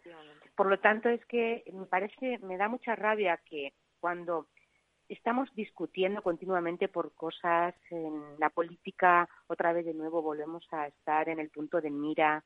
por 0.57 0.67
lo 0.67 0.79
tanto, 0.79 1.09
es 1.09 1.25
que 1.27 1.65
me 1.73 1.87
parece, 1.87 2.39
me 2.39 2.57
da 2.57 2.69
mucha 2.69 2.95
rabia 2.95 3.41
que 3.45 3.73
cuando 4.01 4.49
estamos 5.09 5.53
discutiendo 5.55 6.23
continuamente 6.23 6.89
por 6.89 7.15
cosas 7.15 7.75
en 7.91 8.39
la 8.39 8.51
política, 8.51 9.29
otra 9.47 9.73
vez 9.73 9.87
de 9.87 9.95
nuevo 9.95 10.23
volvemos 10.23 10.67
a 10.73 10.87
estar 10.87 11.29
en 11.29 11.41
el 11.41 11.49
punto 11.51 11.81
de 11.81 11.91
mira. 11.91 12.45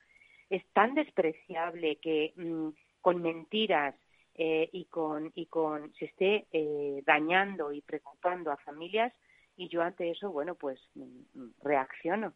Es 0.49 0.65
tan 0.73 0.95
despreciable 0.95 1.97
que 1.97 2.33
mm, 2.37 2.69
con 3.01 3.21
mentiras 3.21 3.95
eh, 4.35 4.69
y 4.73 4.85
con 4.87 5.33
y 5.35 5.47
con 5.47 5.93
se 5.95 6.07
esté 6.07 6.47
eh, 6.53 7.03
dañando 7.05 7.73
y 7.73 7.81
preocupando 7.83 8.51
a 8.51 8.57
familias 8.59 9.13
y 9.57 9.69
yo 9.69 9.83
ante 9.83 10.11
eso, 10.11 10.31
bueno, 10.31 10.55
pues 10.55 10.81
mm, 10.95 11.49
reacciono 11.63 12.33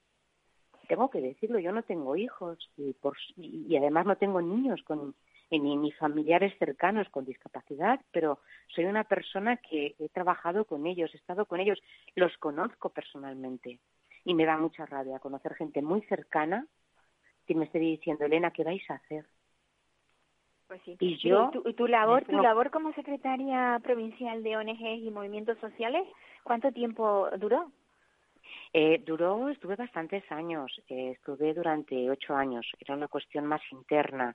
tengo 0.86 1.10
que 1.10 1.20
decirlo, 1.20 1.58
yo 1.58 1.72
no 1.72 1.82
tengo 1.82 2.16
hijos 2.16 2.70
y, 2.76 2.92
por, 2.94 3.16
y 3.36 3.76
además 3.76 4.06
no 4.06 4.16
tengo 4.16 4.40
niños 4.40 4.82
con, 4.82 5.14
ni, 5.50 5.92
familiares 5.92 6.52
cercanos 6.58 7.08
con 7.10 7.24
discapacidad, 7.24 8.00
pero 8.12 8.40
soy 8.68 8.84
una 8.84 9.04
persona 9.04 9.56
que 9.56 9.94
he 9.98 10.08
trabajado 10.08 10.64
con 10.64 10.86
ellos, 10.86 11.12
he 11.14 11.16
estado 11.16 11.46
con 11.46 11.60
ellos, 11.60 11.80
los 12.14 12.36
conozco 12.38 12.90
personalmente 12.90 13.78
y 14.24 14.34
me 14.34 14.44
da 14.44 14.56
mucha 14.56 14.86
rabia 14.86 15.20
conocer 15.20 15.54
gente 15.54 15.82
muy 15.82 16.02
cercana 16.02 16.66
que 17.46 17.54
me 17.54 17.66
esté 17.66 17.78
diciendo, 17.78 18.24
Elena, 18.24 18.50
¿qué 18.50 18.64
vais 18.64 18.82
a 18.90 18.94
hacer? 18.94 19.24
Pues 20.66 20.82
sí. 20.84 20.96
Y 20.98 21.16
yo, 21.18 21.50
¿Tu, 21.52 21.74
tu 21.74 21.86
labor, 21.86 22.24
tu 22.24 22.42
labor 22.42 22.72
como 22.72 22.92
secretaria 22.94 23.78
provincial 23.84 24.42
de 24.42 24.56
ONGs 24.56 25.04
y 25.04 25.10
movimientos 25.12 25.56
sociales, 25.58 26.02
¿cuánto 26.42 26.72
tiempo 26.72 27.28
duró? 27.38 27.70
Eh, 28.72 29.02
duró, 29.04 29.48
estuve 29.48 29.76
bastantes 29.76 30.24
años, 30.30 30.72
eh, 30.88 31.12
estuve 31.12 31.54
durante 31.54 32.10
ocho 32.10 32.34
años, 32.34 32.66
era 32.78 32.94
una 32.94 33.08
cuestión 33.08 33.46
más 33.46 33.62
interna. 33.70 34.34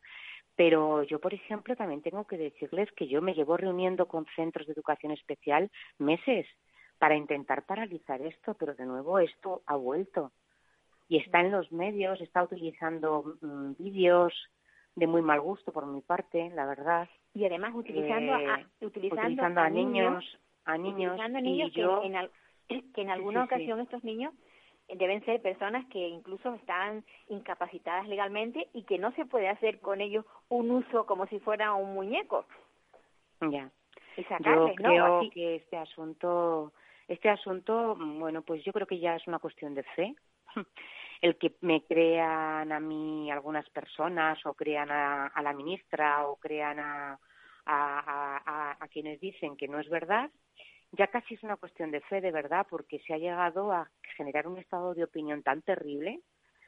Pero 0.55 1.03
yo, 1.03 1.19
por 1.19 1.33
ejemplo, 1.33 1.75
también 1.75 2.01
tengo 2.01 2.25
que 2.25 2.37
decirles 2.37 2.91
que 2.91 3.07
yo 3.07 3.21
me 3.21 3.33
llevo 3.33 3.57
reuniendo 3.57 4.07
con 4.07 4.25
centros 4.35 4.67
de 4.67 4.73
educación 4.73 5.11
especial 5.11 5.71
meses 5.97 6.45
para 6.99 7.15
intentar 7.15 7.65
paralizar 7.65 8.21
esto, 8.21 8.53
pero 8.55 8.75
de 8.75 8.85
nuevo 8.85 9.17
esto 9.19 9.63
ha 9.65 9.75
vuelto. 9.75 10.31
Y 11.07 11.17
está 11.17 11.41
en 11.41 11.51
los 11.51 11.71
medios, 11.71 12.21
está 12.21 12.43
utilizando 12.43 13.37
mm, 13.41 13.73
vídeos 13.77 14.33
de 14.95 15.07
muy 15.07 15.21
mal 15.21 15.41
gusto 15.41 15.71
por 15.71 15.85
mi 15.87 16.01
parte, 16.01 16.51
la 16.53 16.65
verdad. 16.65 17.09
Y 17.33 17.45
además 17.45 17.73
utilizando, 17.73 18.33
a, 18.33 18.59
eh, 18.59 18.65
utilizando, 18.81 19.43
a, 19.43 19.69
niños, 19.69 20.25
a 20.65 20.77
niños, 20.77 21.17
y 21.43 21.71
yo, 21.71 22.03
en, 22.03 22.15
que 22.93 23.01
en 23.01 23.09
alguna 23.09 23.43
ocasión 23.43 23.79
estos 23.79 24.03
niños 24.03 24.33
deben 24.95 25.23
ser 25.25 25.41
personas 25.41 25.85
que 25.87 25.99
incluso 25.99 26.53
están 26.55 27.03
incapacitadas 27.29 28.07
legalmente 28.07 28.69
y 28.73 28.83
que 28.83 28.97
no 28.97 29.11
se 29.13 29.25
puede 29.25 29.47
hacer 29.47 29.79
con 29.79 30.01
ellos 30.01 30.25
un 30.49 30.71
uso 30.71 31.05
como 31.05 31.27
si 31.27 31.39
fuera 31.39 31.73
un 31.73 31.93
muñeco. 31.93 32.45
Ya. 33.41 33.69
yo 34.17 34.73
creo 34.75 35.21
que 35.33 35.55
este 35.55 35.77
asunto, 35.77 36.73
este 37.07 37.29
asunto, 37.29 37.95
bueno, 37.95 38.41
pues 38.41 38.63
yo 38.63 38.73
creo 38.73 38.87
que 38.87 38.99
ya 38.99 39.15
es 39.15 39.27
una 39.27 39.39
cuestión 39.39 39.73
de 39.73 39.83
fe. 39.83 40.15
El 41.21 41.37
que 41.37 41.53
me 41.61 41.83
crean 41.83 42.71
a 42.71 42.79
mí 42.79 43.29
algunas 43.29 43.69
personas 43.69 44.43
o 44.43 44.55
crean 44.55 44.89
a, 44.89 45.27
a 45.27 45.41
la 45.43 45.53
ministra 45.53 46.27
o 46.27 46.37
crean 46.37 46.79
a, 46.79 47.19
a, 47.65 48.41
a, 48.43 48.77
a 48.79 48.87
quienes 48.87 49.19
dicen 49.19 49.55
que 49.55 49.67
no 49.67 49.79
es 49.79 49.87
verdad, 49.87 50.31
ya 50.91 51.07
casi 51.07 51.35
es 51.35 51.43
una 51.43 51.57
cuestión 51.57 51.91
de 51.91 52.01
fe, 52.01 52.21
de 52.21 52.31
verdad, 52.31 52.67
porque 52.69 52.99
se 52.99 53.13
ha 53.13 53.17
llegado 53.17 53.71
a 53.71 53.89
generar 54.17 54.47
un 54.47 54.57
estado 54.57 54.93
de 54.93 55.03
opinión 55.03 55.41
tan 55.43 55.61
terrible 55.61 56.19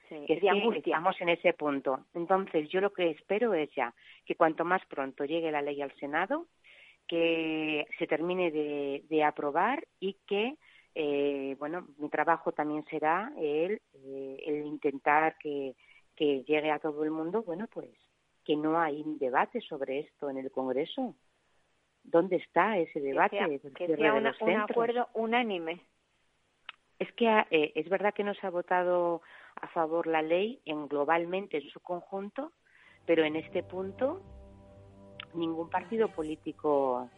que, 0.09 0.39
estamos 0.75 1.19
en 1.19 1.29
ese 1.29 1.53
punto. 1.53 2.05
Entonces, 2.13 2.69
yo 2.69 2.81
lo 2.81 2.93
que 2.93 3.09
espero 3.09 3.53
es 3.53 3.69
ya 3.75 3.93
que 4.25 4.35
cuanto 4.35 4.63
más 4.63 4.85
pronto 4.85 5.25
llegue 5.25 5.51
la 5.51 5.61
ley 5.61 5.81
al 5.81 5.93
Senado, 5.95 6.47
que 7.07 7.85
se 7.97 8.07
termine 8.07 8.51
de, 8.51 9.23
aprobar 9.23 9.85
y 9.99 10.17
que, 10.27 10.55
eh, 10.95 11.55
bueno, 11.59 11.87
mi 11.97 12.09
trabajo 12.09 12.51
también 12.51 12.85
será 12.85 13.33
el, 13.37 13.81
eh, 13.93 14.43
el 14.45 14.65
intentar 14.65 15.37
que, 15.37 15.75
que 16.15 16.43
llegue 16.43 16.71
a 16.71 16.79
todo 16.79 17.03
el 17.03 17.11
mundo, 17.11 17.43
bueno, 17.43 17.67
pues 17.67 17.89
que 18.45 18.55
no 18.55 18.79
hay 18.79 19.03
debate 19.19 19.61
sobre 19.61 19.99
esto 19.99 20.29
en 20.29 20.37
el 20.37 20.51
Congreso 20.51 21.15
¿Dónde 22.03 22.35
está 22.37 22.77
ese 22.77 22.99
debate? 22.99 23.37
Que 23.75 23.95
sea, 23.95 24.13
un 24.13 24.27
acuerdo 24.27 25.09
unánime. 25.13 25.81
Es 26.99 27.11
que 27.13 27.27
eh, 27.49 27.71
es 27.75 27.89
verdad 27.89 28.13
que 28.13 28.23
no 28.23 28.33
se 28.33 28.45
ha 28.45 28.49
votado 28.49 29.21
a 29.59 29.67
favor 29.69 30.07
la 30.07 30.21
ley 30.21 30.61
en 30.65 30.87
globalmente 30.87 31.57
en 31.57 31.69
su 31.69 31.79
conjunto, 31.79 32.51
pero 33.05 33.23
en 33.23 33.35
este 33.35 33.63
punto 33.63 34.21
ningún 35.33 35.69
partido 35.69 36.09
político 36.09 37.09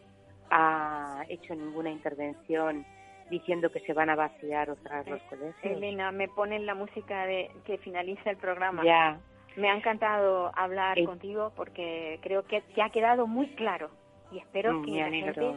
ha 0.50 1.24
hecho 1.28 1.54
ninguna 1.54 1.90
intervención 1.90 2.86
diciendo 3.30 3.70
que 3.70 3.80
se 3.80 3.92
van 3.92 4.10
a 4.10 4.14
vaciar 4.14 4.70
o 4.70 4.76
cerrar 4.76 5.06
los 5.08 5.20
colegios. 5.22 5.54
Elena, 5.62 6.12
me 6.12 6.28
ponen 6.28 6.64
la 6.64 6.74
música 6.74 7.26
de 7.26 7.50
que 7.64 7.78
finaliza 7.78 8.30
el 8.30 8.36
programa. 8.36 8.84
Ya. 8.84 9.20
Me 9.56 9.70
ha 9.70 9.76
encantado 9.76 10.52
hablar 10.54 11.02
contigo 11.04 11.52
porque 11.56 12.20
creo 12.22 12.44
que 12.46 12.60
te 12.60 12.82
ha 12.82 12.90
quedado 12.90 13.26
muy 13.26 13.48
claro 13.54 13.90
y 14.32 14.38
espero 14.38 14.74
mm, 14.74 14.84
que, 14.84 14.90
la 14.92 15.10
gente, 15.10 15.54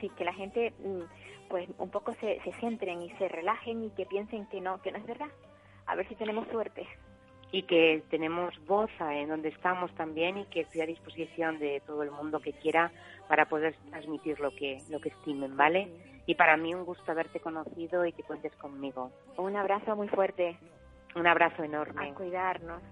sí, 0.00 0.10
que 0.16 0.24
la 0.24 0.32
gente 0.32 0.72
mm, 0.78 1.48
pues 1.48 1.68
un 1.78 1.90
poco 1.90 2.14
se, 2.20 2.40
se 2.42 2.52
centren 2.54 3.02
y 3.02 3.10
se 3.12 3.28
relajen 3.28 3.84
y 3.84 3.90
que 3.90 4.06
piensen 4.06 4.46
que 4.46 4.60
no, 4.60 4.80
que 4.82 4.92
no 4.92 4.98
es 4.98 5.06
verdad. 5.06 5.30
A 5.86 5.96
ver 5.96 6.06
si 6.08 6.14
tenemos 6.14 6.46
suerte 6.48 6.86
y 7.52 7.62
que 7.62 8.02
tenemos 8.10 8.54
voz 8.66 8.90
eh, 9.00 9.22
en 9.22 9.28
donde 9.28 9.48
estamos 9.48 9.92
también 9.94 10.38
y 10.38 10.44
que 10.46 10.60
estoy 10.60 10.82
a 10.82 10.86
disposición 10.86 11.58
de 11.58 11.82
todo 11.86 12.02
el 12.02 12.10
mundo 12.10 12.40
que 12.40 12.52
quiera 12.52 12.92
para 13.28 13.46
poder 13.46 13.74
transmitir 13.90 14.38
lo 14.40 14.50
que 14.52 14.78
lo 14.88 15.00
que 15.00 15.08
estimen, 15.08 15.56
¿vale? 15.56 15.88
Y 16.26 16.34
para 16.36 16.56
mí 16.56 16.74
un 16.74 16.84
gusto 16.84 17.10
haberte 17.10 17.40
conocido 17.40 18.04
y 18.06 18.12
que 18.12 18.22
cuentes 18.22 18.54
conmigo. 18.56 19.10
Un 19.36 19.56
abrazo 19.56 19.96
muy 19.96 20.08
fuerte. 20.08 20.56
Un 21.16 21.26
abrazo 21.26 21.64
enorme. 21.64 22.10
A 22.10 22.14
cuidarnos. 22.14 22.82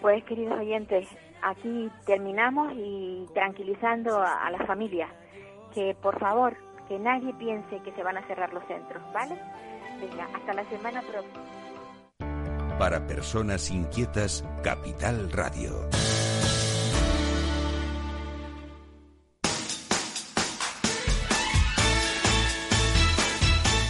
Pues 0.00 0.24
queridos 0.24 0.58
oyentes, 0.58 1.06
aquí 1.42 1.90
terminamos 2.06 2.72
y 2.74 3.26
tranquilizando 3.34 4.22
a, 4.22 4.50
las 4.50 4.66
familias 4.66 5.10
que 5.74 5.96
por 6.00 6.18
favor, 6.18 6.56
que 6.88 6.98
nadie 6.98 7.32
piense 7.34 7.80
que 7.82 7.92
se 7.92 8.02
van 8.02 8.16
a 8.18 8.26
cerrar 8.26 8.52
los 8.52 8.64
centros, 8.66 9.02
¿vale? 9.12 9.38
Venga, 10.00 10.28
hasta 10.34 10.52
la 10.52 10.64
semana 10.64 11.00
próxima. 11.02 12.78
Para 12.78 13.06
personas 13.06 13.70
inquietas, 13.70 14.44
Capital 14.62 15.30
Radio. 15.32 15.88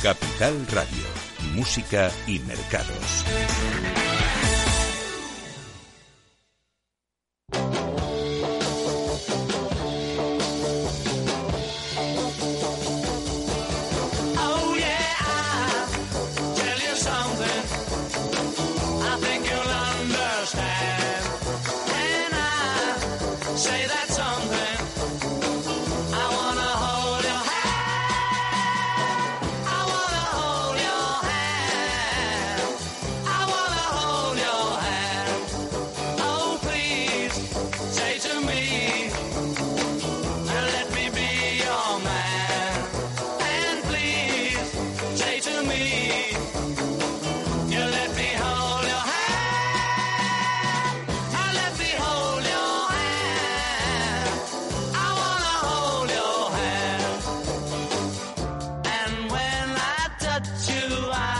Capital 0.02 0.66
Radio, 0.72 1.06
música 1.54 2.10
y 2.26 2.40
mercados. 2.40 4.01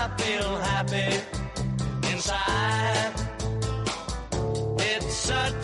I 0.04 0.08
feel 0.16 0.56
happy 0.56 1.10
inside. 2.10 3.14
It's 4.80 5.14
such 5.14 5.61